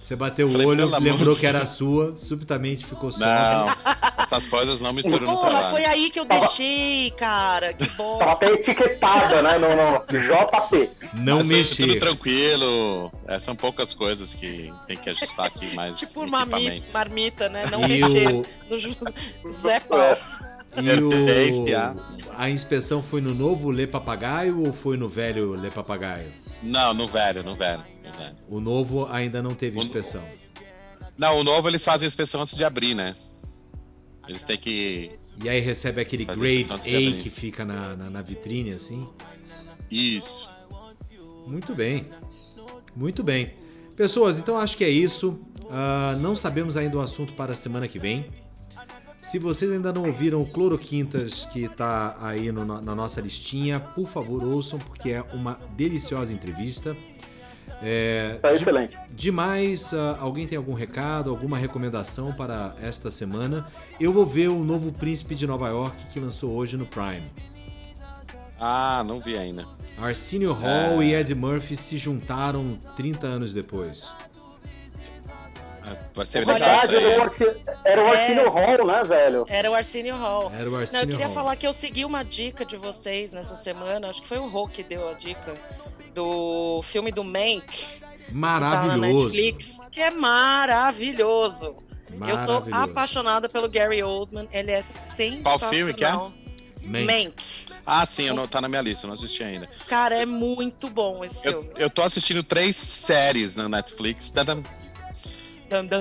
Você 0.00 0.14
bateu 0.14 0.46
o 0.46 0.52
Falei, 0.52 0.66
olho, 0.68 0.76
pelo 0.84 0.94
amor 0.94 1.04
lembrou 1.04 1.34
de 1.34 1.40
que 1.40 1.46
era 1.48 1.66
sua, 1.66 2.14
subitamente 2.16 2.84
ficou 2.86 3.10
só. 3.10 3.18
Não, 3.26 3.74
essas 4.18 4.46
coisas 4.46 4.80
não 4.80 4.92
misturam 4.92 5.18
no 5.26 5.36
Porra, 5.36 5.50
trabalho. 5.50 5.70
foi 5.72 5.84
aí 5.84 6.10
que 6.10 6.20
eu 6.20 6.24
Tava- 6.26 6.46
deixei, 6.46 7.10
cara. 7.18 7.72
Que 7.72 7.88
bom. 7.96 8.16
Tava 8.20 8.30
até 8.34 8.46
etiquetada, 8.52 9.42
né? 9.42 9.58
No, 9.58 9.66
no 9.66 10.04
JP. 10.06 10.90
Não 11.12 11.38
Mas 11.38 11.48
mexer. 11.48 11.88
Tudo 11.88 11.98
tranquilo. 11.98 13.12
É, 13.26 13.40
são 13.40 13.56
poucas 13.56 13.92
coisas 13.94 14.32
que 14.32 14.72
tem 14.86 14.96
que 14.96 15.10
ajustar 15.10 15.46
aqui 15.46 15.66
mais 15.74 15.98
Tipo 15.98 16.24
marmi, 16.24 16.54
equipamentos. 16.54 16.94
marmita, 16.94 17.48
né? 17.48 17.64
Não 17.68 17.82
E 17.82 17.88
mexer. 18.00 18.32
o- 18.32 18.46
No 19.44 19.58
Zé 19.68 19.80
Paulo. 19.80 20.16
E 20.76 20.88
Emergência. 20.88 21.96
o... 22.26 22.30
a 22.36 22.50
inspeção 22.50 23.02
foi 23.02 23.20
no 23.20 23.34
novo 23.34 23.70
Lê 23.70 23.86
Papagaio 23.86 24.64
ou 24.66 24.72
foi 24.72 24.96
no 24.96 25.08
velho 25.08 25.52
Lê 25.52 25.70
Papagaio? 25.70 26.32
Não, 26.62 26.92
no 26.94 27.06
velho, 27.06 27.42
no 27.42 27.54
velho, 27.54 27.82
no 28.04 28.12
velho. 28.12 28.36
O 28.48 28.60
novo 28.60 29.06
ainda 29.10 29.42
não 29.42 29.52
teve 29.54 29.78
O- 29.78 29.82
inspeção. 29.82 30.24
Não, 31.18 31.38
o 31.38 31.44
novo 31.44 31.68
eles 31.68 31.84
fazem 31.84 32.06
a 32.06 32.08
inspeção 32.08 32.42
antes 32.42 32.56
de 32.56 32.64
abrir, 32.64 32.94
né? 32.94 33.14
Eles 34.28 34.44
têm 34.44 34.56
que. 34.56 35.12
E 35.42 35.48
aí 35.48 35.60
recebe 35.60 36.00
aquele 36.00 36.24
grade 36.24 36.66
A 36.70 36.78
que 37.22 37.30
fica 37.30 37.64
na, 37.64 37.94
na, 37.96 38.10
na 38.10 38.22
vitrine, 38.22 38.72
assim. 38.72 39.06
Isso. 39.90 40.50
Muito 41.46 41.74
bem. 41.74 42.06
Muito 42.94 43.22
bem. 43.22 43.54
Pessoas, 43.94 44.38
então 44.38 44.58
acho 44.58 44.76
que 44.76 44.84
é 44.84 44.88
isso. 44.90 45.38
Ah, 45.70 46.16
não 46.20 46.34
sabemos 46.34 46.76
ainda 46.76 46.96
o 46.96 47.00
assunto 47.00 47.32
para 47.34 47.52
a 47.52 47.56
semana 47.56 47.86
que 47.86 47.98
vem. 47.98 48.26
Se 49.26 49.38
vocês 49.40 49.72
ainda 49.72 49.92
não 49.92 50.04
ouviram 50.06 50.40
o 50.40 50.46
Cloroquintas 50.46 51.46
que 51.46 51.64
está 51.64 52.16
aí 52.20 52.52
no- 52.52 52.64
na 52.64 52.94
nossa 52.94 53.20
listinha, 53.20 53.80
por 53.80 54.08
favor 54.08 54.44
ouçam, 54.44 54.78
porque 54.78 55.10
é 55.10 55.22
uma 55.34 55.58
deliciosa 55.76 56.32
entrevista. 56.32 56.96
É, 57.82 58.38
Tá 58.40 58.54
excelente. 58.54 58.96
Demais, 59.10 59.92
ah, 59.92 60.16
alguém 60.20 60.46
tem 60.46 60.56
algum 60.56 60.74
recado, 60.74 61.28
alguma 61.28 61.58
recomendação 61.58 62.32
para 62.32 62.76
esta 62.80 63.10
semana? 63.10 63.66
Eu 63.98 64.12
vou 64.12 64.24
ver 64.24 64.48
o 64.48 64.62
novo 64.64 64.92
Príncipe 64.92 65.34
de 65.34 65.46
Nova 65.46 65.68
York 65.68 65.96
que 66.12 66.20
lançou 66.20 66.52
hoje 66.52 66.76
no 66.76 66.86
Prime. 66.86 67.24
Ah, 68.60 69.04
não 69.06 69.20
vi 69.20 69.36
ainda. 69.36 69.66
Arsenio 69.98 70.52
Hall 70.52 71.02
e 71.02 71.14
Ed 71.14 71.34
Murphy 71.34 71.76
se 71.76 71.98
juntaram 71.98 72.76
30 72.96 73.26
anos 73.26 73.52
depois. 73.52 74.08
Ah, 75.86 75.96
Vai 76.14 76.26
ser 76.26 76.38
É 76.38 76.40
legal 76.40 76.54
verdade, 76.58 76.86
isso 76.86 76.96
aí. 76.96 77.04
era 77.06 77.18
o 77.18 77.22
Arsenio- 77.22 77.56
era 77.84 78.02
o 78.02 78.06
Arsenio 78.08 78.50
Hall, 78.50 78.86
né, 78.86 79.04
velho? 79.04 79.46
Era 79.48 79.70
o 79.70 79.74
Arsenio 79.74 80.16
Hall. 80.16 80.52
Era 80.52 80.62
o 80.68 80.72
Não, 80.72 80.78
eu 80.78 80.80
Arsenio 80.82 81.06
queria 81.08 81.26
Hall. 81.26 81.34
falar 81.34 81.56
que 81.56 81.66
eu 81.66 81.74
segui 81.74 82.04
uma 82.04 82.24
dica 82.24 82.64
de 82.64 82.76
vocês 82.76 83.30
nessa 83.30 83.56
semana, 83.58 84.08
acho 84.10 84.20
que 84.22 84.28
foi 84.28 84.38
o 84.38 84.48
Rô 84.48 84.66
que 84.66 84.82
deu 84.82 85.08
a 85.08 85.12
dica, 85.12 85.54
do 86.14 86.82
filme 86.90 87.12
do 87.12 87.22
Mank, 87.22 87.66
Tá 87.66 88.32
na 88.32 88.38
Maravilhoso. 88.40 89.26
Netflix, 89.36 89.66
que 89.92 90.00
é 90.00 90.10
maravilhoso. 90.10 91.64
Eu 91.66 92.18
sou 92.18 92.18
Maravilhoso. 92.18 92.74
apaixonada 92.84 93.48
pelo 93.48 93.68
Gary 93.68 94.02
Oldman, 94.02 94.48
ele 94.52 94.70
é 94.72 94.84
sensacional. 95.16 95.58
Qual 95.58 95.70
filme 95.70 95.92
que 95.94 96.04
é? 96.04 96.10
Man. 96.12 97.04
Mank. 97.04 97.34
Ah, 97.84 98.04
sim, 98.06 98.24
eu 98.24 98.34
não, 98.34 98.48
tá 98.48 98.60
na 98.60 98.68
minha 98.68 98.82
lista, 98.82 99.06
eu 99.06 99.08
não 99.08 99.14
assisti 99.14 99.42
ainda. 99.44 99.68
Cara, 99.86 100.16
é 100.16 100.26
muito 100.26 100.88
bom 100.88 101.24
esse 101.24 101.36
Eu, 101.44 101.62
filme. 101.62 101.70
eu 101.78 101.88
tô 101.90 102.02
assistindo 102.02 102.42
três 102.42 102.74
séries 102.76 103.54
na 103.54 103.68
Netflix. 103.68 104.30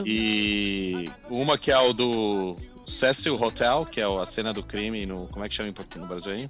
E 0.06 1.10
uma 1.30 1.58
que 1.58 1.72
é 1.72 1.78
o 1.78 1.94
do 1.94 2.58
Cecil 2.86 3.42
Hotel, 3.42 3.86
que 3.90 4.00
é 4.00 4.06
a 4.06 4.26
cena 4.26 4.54
do 4.54 4.64
crime 4.64 5.06
no. 5.06 5.28
Como 5.28 5.44
é 5.44 5.50
que 5.50 5.56
chama 5.56 5.74
no 5.98 6.08
Brasil 6.08 6.32
aí? 6.32 6.48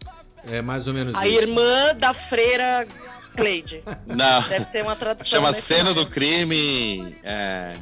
É 0.47 0.61
mais 0.61 0.87
ou 0.87 0.93
menos 0.93 1.15
A 1.15 1.27
isso. 1.27 1.41
irmã 1.41 1.95
da 1.95 2.13
freira 2.13 2.87
Cleide. 3.35 3.81
Não. 4.05 4.41
Deve 4.47 4.65
ter 4.65 4.83
uma 4.83 4.95
tradução. 4.95 5.25
Chama 5.25 5.47
nesse 5.49 5.61
Cena 5.61 5.85
nome. 5.91 5.95
do 5.95 6.05
Crime. 6.09 7.15
É, 7.23 7.75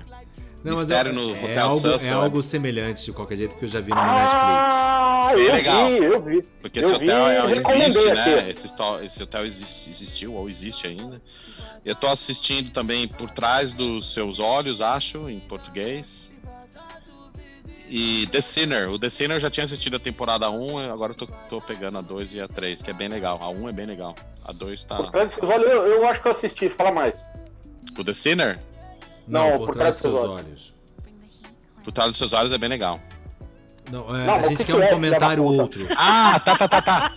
Não, 0.63 0.77
Mistério 0.77 1.11
é, 1.11 1.13
no 1.13 1.35
é 1.35 1.43
Hotel 1.43 1.63
algo, 1.65 1.77
Cecil. 1.79 2.13
é 2.13 2.15
algo 2.15 2.43
semelhante 2.43 3.05
de 3.05 3.11
qualquer 3.11 3.37
jeito 3.37 3.55
que 3.55 3.65
eu 3.65 3.69
já 3.69 3.81
vi 3.81 3.89
no 3.89 3.95
Netflix. 3.97 4.23
Ah, 4.33 5.31
Bem 5.35 5.45
eu 5.45 5.53
legal. 5.53 5.87
vi, 5.89 5.97
eu 5.97 6.21
vi. 6.21 6.41
porque 6.61 6.79
Eu 6.79 6.83
esse 6.91 6.99
vi, 6.99 7.05
hotel 7.05 7.27
é, 7.27 7.51
existe, 7.51 8.05
né? 8.13 8.49
Esse, 8.49 8.73
esse 9.03 9.23
hotel 9.23 9.45
existe- 9.45 9.89
existiu 9.89 10.33
ou 10.35 10.49
existe 10.49 10.87
ainda. 10.87 11.21
Eu 11.83 11.95
tô 11.95 12.07
assistindo 12.07 12.71
também 12.71 13.07
Por 13.07 13.29
Trás 13.29 13.73
dos 13.73 14.13
Seus 14.13 14.39
Olhos, 14.39 14.79
acho, 14.79 15.29
em 15.29 15.39
português. 15.39 16.31
E 17.89 18.27
The 18.31 18.41
Sinner. 18.41 18.89
O 18.89 18.97
The 18.97 19.09
Sinner 19.09 19.37
eu 19.37 19.41
já 19.41 19.49
tinha 19.49 19.65
assistido 19.65 19.97
a 19.97 19.99
temporada 19.99 20.49
1, 20.49 20.79
agora 20.91 21.11
eu 21.11 21.15
tô, 21.15 21.27
tô 21.49 21.61
pegando 21.61 21.97
a 21.97 22.01
2 22.01 22.33
e 22.35 22.41
a 22.41 22.47
3, 22.47 22.81
que 22.81 22.89
é 22.89 22.93
bem 22.93 23.07
legal. 23.07 23.37
A 23.41 23.49
1 23.49 23.69
é 23.69 23.71
bem 23.73 23.85
legal. 23.85 24.15
A 24.43 24.51
2 24.51 24.83
tá. 24.85 24.95
Por 24.97 25.11
trás 25.11 25.27
dos 25.29 25.35
seus 25.35 25.49
olhos, 25.53 25.67
eu, 25.69 25.85
eu 25.87 26.07
acho 26.07 26.21
que 26.21 26.27
eu 26.27 26.31
assisti, 26.31 26.69
fala 26.69 26.91
mais. 26.91 27.23
O 27.97 28.03
The 28.03 28.13
Sinner? 28.13 28.59
Não, 29.27 29.51
Não, 29.51 29.57
por, 29.65 29.73
trás 29.73 29.91
dos 29.95 30.01
seus 30.01 30.15
olhos. 30.19 30.73
Por 31.83 31.91
Trás 31.91 32.09
dos 32.09 32.17
Seus 32.17 32.31
Olhos 32.33 32.51
é 32.53 32.57
bem 32.57 32.69
legal. 32.69 32.97
Não, 33.91 34.15
é, 34.15 34.25
Não, 34.25 34.35
a 34.35 34.41
gente 34.43 34.57
quer 34.59 34.65
que 34.67 34.73
um 34.73 34.81
é, 34.81 34.87
comentário 34.87 35.43
outro. 35.43 35.85
Ah, 35.97 36.39
tá, 36.39 36.55
tá, 36.55 36.67
tá, 36.69 36.81
tá. 36.81 37.13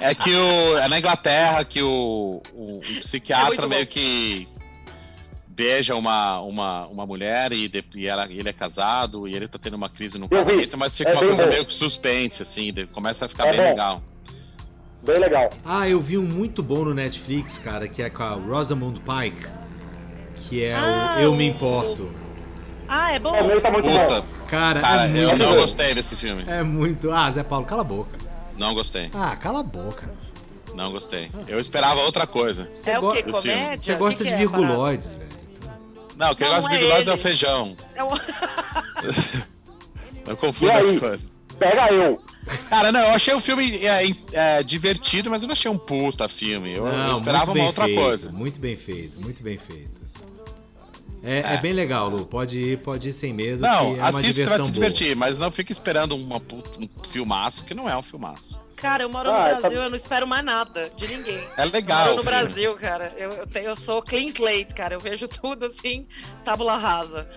É 0.00 0.14
que 0.14 0.30
o. 0.34 0.78
É 0.78 0.88
na 0.88 0.98
Inglaterra 0.98 1.64
que 1.64 1.82
o, 1.82 2.42
o, 2.52 2.78
o 2.78 2.82
É 2.84 2.98
psiquiatra 3.00 3.48
muito 3.48 3.68
meio 3.68 3.84
bom. 3.86 3.90
que 3.90 4.46
beija 5.48 5.94
uma, 5.96 6.40
uma, 6.40 6.86
uma 6.88 7.06
mulher 7.06 7.52
e, 7.52 7.66
de- 7.68 7.84
e 7.94 8.06
ela, 8.06 8.26
ele 8.30 8.48
é 8.48 8.52
casado 8.52 9.26
e 9.26 9.34
ele 9.34 9.48
tá 9.48 9.58
tendo 9.58 9.74
uma 9.74 9.88
crise 9.88 10.18
no 10.18 10.26
vi. 10.28 10.36
casamento, 10.36 10.76
mas 10.78 10.96
fica 10.96 11.10
É 11.10 11.14
uma 11.14 11.20
coisa 11.22 11.42
bom. 11.44 11.48
meio 11.48 11.64
que 11.64 11.72
suspense, 11.74 12.42
assim, 12.42 12.72
de- 12.72 12.86
começa 12.86 13.24
a 13.24 13.28
ficar 13.28 13.46
É 13.46 13.50
bem 13.52 13.60
bom. 13.60 13.66
legal. 13.68 14.02
Bem 15.02 15.18
legal. 15.18 15.50
Ah, 15.64 15.88
eu 15.88 15.98
vi 15.98 16.18
um 16.18 16.22
muito 16.24 16.62
bom 16.62 16.84
no 16.84 16.92
Netflix, 16.94 17.56
cara, 17.58 17.88
que 17.88 18.02
é 18.02 18.10
com 18.10 18.22
a 18.22 18.34
Rosamund 18.34 19.00
Pike, 19.00 19.46
que 20.34 20.64
é 20.64 20.74
Ah, 20.74 21.14
o 21.18 21.20
Eu 21.20 21.34
Me 21.34 21.44
o- 21.48 21.52
Importo. 21.54 22.10
Ah, 22.88 23.12
é 23.14 23.18
bom. 23.18 23.30
O 23.30 23.44
meu 23.46 23.60
tá 23.60 23.70
muito 23.70 23.88
Puta, 23.88 24.20
bom. 24.22 24.26
Cara, 24.48 24.80
cara, 24.80 25.04
é 25.06 25.06
eu 25.24 25.28
muito 25.28 25.38
não 25.44 25.50
bom. 25.54 25.60
gostei 25.60 25.94
desse 25.94 26.16
filme. 26.16 26.44
É 26.48 26.62
muito. 26.62 27.10
Ah, 27.12 27.30
Zé 27.30 27.42
Paulo, 27.44 27.64
cala 27.64 27.82
a 27.82 27.84
boca. 27.84 28.18
Não 28.58 28.74
gostei. 28.74 29.10
Ah, 29.14 29.36
cala 29.36 29.60
a 29.60 29.62
boca. 29.62 30.10
Não 30.74 30.90
gostei. 30.90 31.30
Eu 31.46 31.60
esperava 31.60 32.00
outra 32.00 32.26
coisa. 32.26 32.68
Você 32.72 32.90
É 32.90 32.98
o 32.98 33.02
go- 33.02 33.12
que? 33.12 33.22
do 33.22 33.32
Comédia? 33.32 33.76
Você 33.76 33.92
O 33.92 33.94
que 33.94 33.98
gosta 34.00 34.24
que 34.24 34.28
de 34.30 34.34
é, 34.34 34.38
virguloides, 34.38 35.14
velho. 35.14 35.28
Não, 36.16 36.30
o 36.32 36.36
que 36.36 36.42
eu 36.44 36.48
Não, 36.48 36.56
gosto 36.56 36.68
de 36.70 36.76
é 36.76 36.86
Brother 36.86 37.08
é 37.08 37.12
o 37.14 37.18
feijão. 37.18 37.76
É 37.94 38.04
um- 38.04 38.08
Eu 40.26 40.36
confundo 40.36 40.72
as 40.72 40.92
coisas. 40.92 41.28
Pega 41.58 41.92
eu. 41.92 42.20
Cara, 42.68 42.90
não, 42.90 43.00
eu 43.00 43.10
achei 43.14 43.34
o 43.34 43.40
filme 43.40 43.84
é, 43.86 44.10
é, 44.32 44.62
divertido, 44.62 45.30
mas 45.30 45.42
eu 45.42 45.46
não 45.46 45.52
achei 45.52 45.70
um 45.70 45.76
puta 45.78 46.28
filme. 46.28 46.70
Eu, 46.74 46.86
eu 46.86 46.92
Não, 46.92 47.12
esperava 47.12 47.46
muito 47.46 47.54
bem 47.54 47.62
uma 47.62 47.68
outra 47.68 47.84
feito, 47.84 48.00
coisa. 48.00 48.32
Muito 48.32 48.60
bem 48.60 48.76
feito, 48.76 49.20
muito 49.20 49.42
bem 49.42 49.58
feito. 49.58 49.99
É, 51.22 51.54
é 51.54 51.56
bem 51.58 51.72
legal, 51.72 52.08
Lu. 52.08 52.24
Pode 52.26 52.58
ir, 52.58 52.78
pode 52.78 53.08
ir 53.08 53.12
sem 53.12 53.32
medo. 53.32 53.60
Não, 53.62 53.94
que 53.94 54.00
é 54.00 54.02
assiste, 54.04 54.32
você 54.34 54.44
vai 54.46 54.52
se 54.54 54.58
boa. 54.62 54.70
divertir, 54.72 55.14
mas 55.16 55.38
não 55.38 55.50
fica 55.50 55.70
esperando 55.72 56.16
uma 56.16 56.40
puta- 56.40 56.78
um 56.80 56.88
filmaço, 57.10 57.64
que 57.64 57.74
não 57.74 57.88
é 57.88 57.96
um 57.96 58.02
filmaço. 58.02 58.60
Cara, 58.76 59.02
eu 59.02 59.10
moro 59.10 59.28
Ah, 59.30 59.32
no 59.32 59.54
tá- 59.56 59.60
Brasil, 59.60 59.82
eu 59.82 59.90
não 59.90 59.96
espero 59.96 60.26
mais 60.26 60.42
nada 60.42 60.90
de 60.96 61.06
ninguém. 61.14 61.42
É 61.58 61.64
legal. 61.66 62.00
Eu 62.06 62.12
moro 62.12 62.16
no. 62.18 62.24
Brasil, 62.24 62.74
cara. 62.76 63.12
Eu, 63.16 63.30
eu, 63.32 63.46
tenho, 63.46 63.66
eu 63.66 63.76
sou 63.76 64.00
clean 64.02 64.28
slate, 64.28 64.72
cara. 64.74 64.94
Eu 64.94 65.00
vejo 65.00 65.28
tudo 65.28 65.66
assim, 65.66 66.06
tábula 66.44 66.78
rasa. 66.78 67.28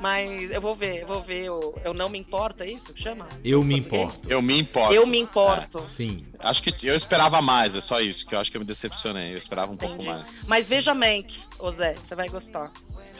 Mas 0.00 0.50
eu 0.50 0.60
vou 0.60 0.74
ver, 0.74 1.02
eu 1.02 1.06
vou 1.06 1.22
ver. 1.22 1.44
Eu, 1.44 1.80
eu 1.84 1.94
não 1.94 2.08
me 2.08 2.18
importo, 2.18 2.62
é 2.62 2.70
isso 2.72 2.92
que 2.92 3.02
chama? 3.02 3.26
Eu 3.44 3.62
me 3.62 3.78
importo. 3.78 4.20
Eu 4.28 4.42
me 4.42 4.58
importo. 4.58 4.92
Eu 4.94 5.06
me 5.06 5.18
importo. 5.18 5.84
Sim. 5.86 6.26
É, 6.38 6.48
acho 6.48 6.62
que 6.62 6.86
eu 6.88 6.94
esperava 6.96 7.40
mais, 7.40 7.76
é 7.76 7.80
só 7.80 8.00
isso, 8.00 8.26
que 8.26 8.34
eu 8.34 8.40
acho 8.40 8.50
que 8.50 8.56
eu 8.56 8.60
me 8.60 8.66
decepcionei. 8.66 9.32
Eu 9.32 9.38
esperava 9.38 9.70
um 9.72 9.76
pouco 9.76 9.94
Entendi. 9.94 10.10
mais. 10.10 10.46
Mas 10.48 10.66
veja 10.66 10.92
Mank, 10.92 11.32
ô 11.58 11.70
Zé, 11.70 11.94
você 12.06 12.14
vai 12.14 12.28
gostar. 12.28 12.70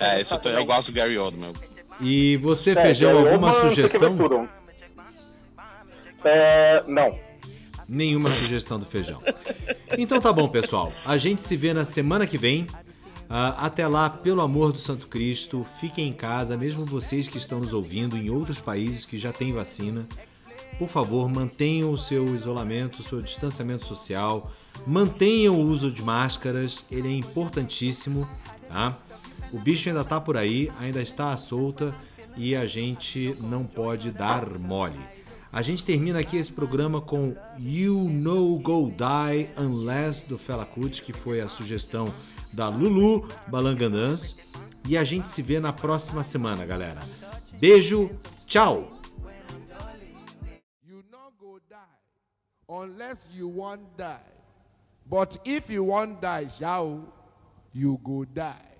É, 0.03 0.21
isso 0.21 0.35
eu, 0.35 0.39
tô- 0.39 0.49
eu 0.49 0.55
também. 0.55 0.67
gosto 0.67 0.91
do 0.93 0.95
Gary 0.97 1.19
Oldman. 1.19 1.53
E 2.01 2.37
você, 2.39 2.71
É, 2.73 2.75
Feijão, 2.77 3.11
eu- 3.11 3.19
alguma 3.29 3.51
eu- 3.53 3.63
eu 3.63 3.69
sugestão? 3.69 4.49
É, 6.25 6.83
não. 6.87 7.19
Nenhuma 7.89 8.31
sugestão 8.33 8.79
do 8.79 8.87
Feijão. 8.87 9.21
Então 9.99 10.21
tá 10.21 10.33
bom, 10.33 10.49
pessoal. 10.49 10.93
A 11.05 11.17
gente 11.19 11.43
se 11.43 11.57
vê 11.57 11.75
na 11.75 11.85
semana 11.85 12.27
que 12.27 12.39
vem. 12.39 12.67
Ah, 13.29 13.67
até 13.67 13.87
lá, 13.89 14.11
pelo 14.11 14.41
amor 14.43 14.73
do 14.73 14.79
Santo 14.79 15.07
Cristo, 15.07 15.65
fiquem 15.81 16.09
em 16.09 16.13
casa, 16.13 16.57
mesmo 16.57 16.85
vocês 16.85 17.29
que 17.29 17.39
estão 17.39 17.61
nos 17.61 17.73
ouvindo 17.73 18.17
em 18.17 18.29
outros 18.31 18.61
países 18.61 19.05
que 19.07 19.17
já 19.17 19.33
têm 19.33 19.53
vacina. 19.53 20.07
Por 20.79 20.89
favor, 20.89 21.29
mantenham 21.31 21.91
o 21.91 21.99
seu 21.99 22.35
isolamento, 22.35 23.01
o 23.01 23.03
seu 23.03 23.23
distanciamento 23.23 23.85
social, 23.87 24.53
mantenham 24.87 25.55
o 25.55 25.61
uso 25.63 25.91
de 25.91 26.03
máscaras, 26.03 26.85
ele 26.91 27.09
é 27.09 27.13
importantíssimo, 27.13 28.29
tá? 28.69 28.97
O 29.53 29.59
bicho 29.59 29.89
ainda 29.89 30.03
tá 30.05 30.21
por 30.21 30.37
aí, 30.37 30.73
ainda 30.79 31.03
está 31.03 31.33
à 31.33 31.37
solta 31.37 31.95
e 32.37 32.57
a 32.57 32.65
gente 32.65 33.37
não 33.41 33.65
pode 33.65 34.11
dar 34.11 34.49
mole. 34.59 34.99
A 35.53 35.61
gente 35.61 35.85
termina 35.85 36.21
aqui 36.21 36.39
esse 36.39 36.51
programa 36.51 37.03
com 37.03 37.37
You 37.59 38.09
No 38.09 38.59
Go 38.59 38.91
Die 38.91 39.51
Unless 39.59 40.27
do 40.27 40.39
Fela 40.39 40.65
Kuti, 40.65 41.03
que 41.03 41.13
foi 41.13 41.43
a 41.43 41.49
sugestão 41.49 42.07
da 42.51 42.71
Lulu 42.71 43.29
Balangandãs. 43.49 44.35
E 44.89 44.97
a 44.97 45.05
gente 45.05 45.29
se 45.29 45.43
vê 45.43 45.61
na 45.61 45.73
próxima 45.73 46.23
semana, 46.23 46.65
galera. 46.65 47.03
Beijo, 47.61 48.11
tchau! 48.47 48.91
Unless 52.67 53.29
you 53.31 53.49
want 53.55 53.83
die. 53.99 54.33
But 55.05 55.39
if 55.45 55.69
you 55.69 55.85
want 55.89 56.23
die, 56.23 56.49
shall 56.49 57.13
you 57.75 58.01
go 58.03 58.25
die? 58.25 58.72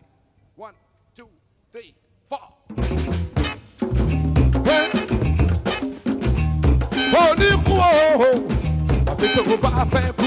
Oníkú 7.23 7.75
ooo, 7.89 8.31
àfi 9.11 9.27
tó 9.35 9.43
o 9.55 9.57
bá 9.65 9.73
fẹ́ 9.93 10.07
kú. 10.19 10.27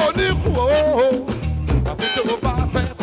Oníkú 0.00 0.50
ooo, 0.60 1.08
àfi. 1.90 2.97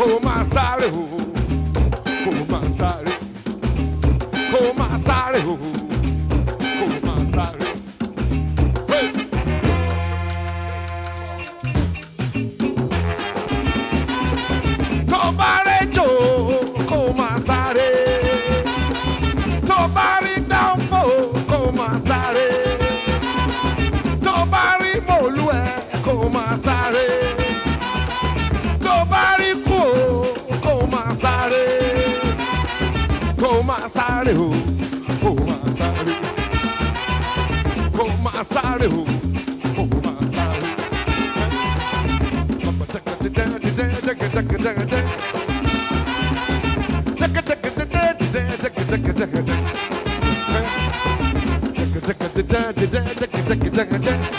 Kó 0.00 0.18
máa 0.24 0.42
sáré 0.44 0.86
o. 0.86 1.04
Kó 2.24 2.32
máa 2.48 2.64
sáré. 2.70 3.12
Kó 4.50 4.72
máa 4.72 4.96
sáré 4.96 5.40
o. 5.44 5.79
masare 33.94 34.32
ho 34.34 34.46
o 35.24 35.34
masare 35.34 36.14
o 37.98 38.04
masare 38.22 38.86
ho 38.86 39.02
o 39.76 39.84
masare 40.04 40.70
papa 42.64 42.84
taka 42.92 43.14
taka 43.16 43.58
taka 43.58 43.96
taka 44.06 44.26
taka 44.30 44.58
taka 44.58 44.78
taka 44.78 45.02
taka 47.18 47.40
taka 47.40 47.62
taka 53.18 53.70
taka 53.74 53.98
taka 53.98 54.29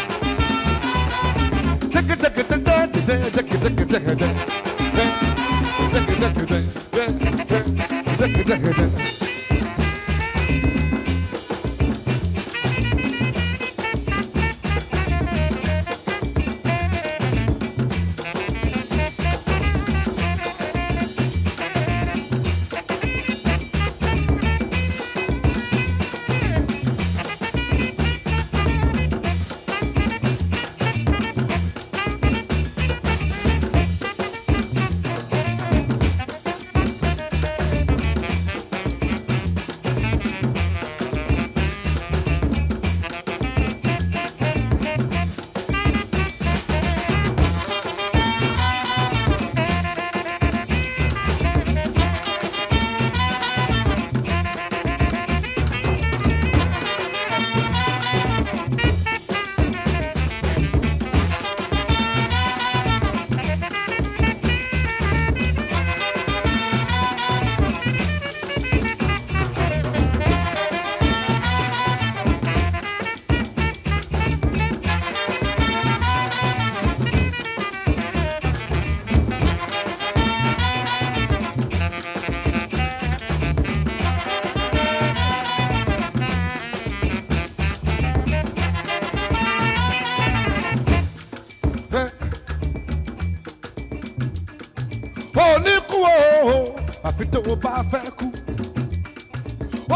àfi 97.11 97.25
tó 97.31 97.39
o 97.51 97.55
bá 97.63 97.73
fẹ́ 97.91 98.11
kú. 98.19 98.25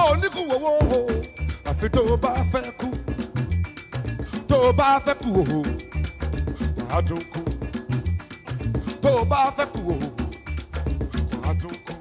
ó 0.01 0.15
ní 0.21 0.27
kú 0.35 0.41
wòwó 0.51 0.71
o 0.97 0.99
àfi 1.69 1.87
tó 1.93 2.01
o 2.13 2.17
bá 2.23 2.31
fẹ́ 2.51 2.65
kú. 2.79 2.87
tó 4.49 4.55
o 4.69 4.73
bá 4.79 4.89
fẹ́ 5.05 5.15
kú 5.23 5.29
o 5.39 5.43
wàá 6.89 7.01
dún 7.07 7.23
kú. 7.33 7.41
tó 9.03 9.09
o 9.21 9.25
bá 9.31 9.41
fẹ́ 9.57 9.65
kú 9.73 9.79
o 9.93 9.95
wàá 11.43 11.53
dún 11.61 11.75
kú. 11.85 11.93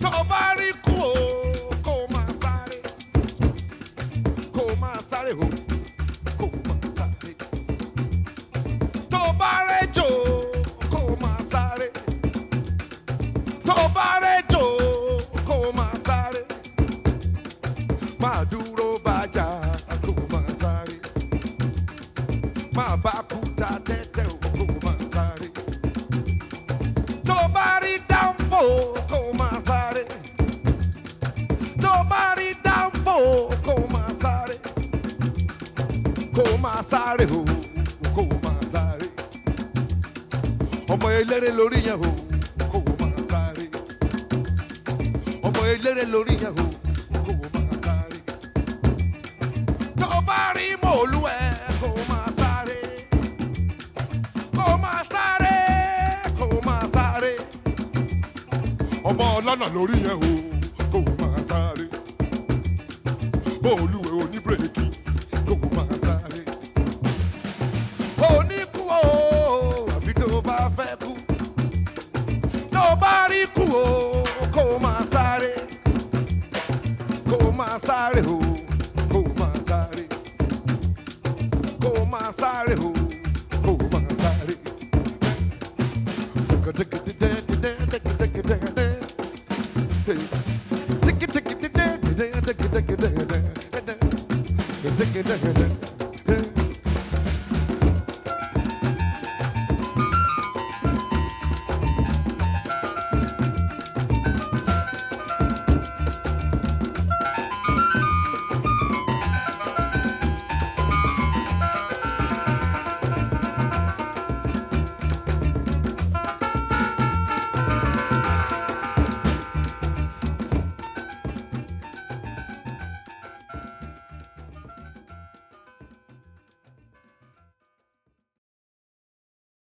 tó 0.00 0.08
o 0.20 0.24
bá 0.30 0.40
rí 0.58 0.68
kú 0.84 0.94
o 1.08 1.12
kó 1.84 1.92
o 2.02 2.06
máa 2.14 2.30
sáré 2.42 2.78
kó 4.54 4.60
o 4.70 4.74
máa 4.82 4.98
sáré 5.10 5.32
o. 5.44 5.57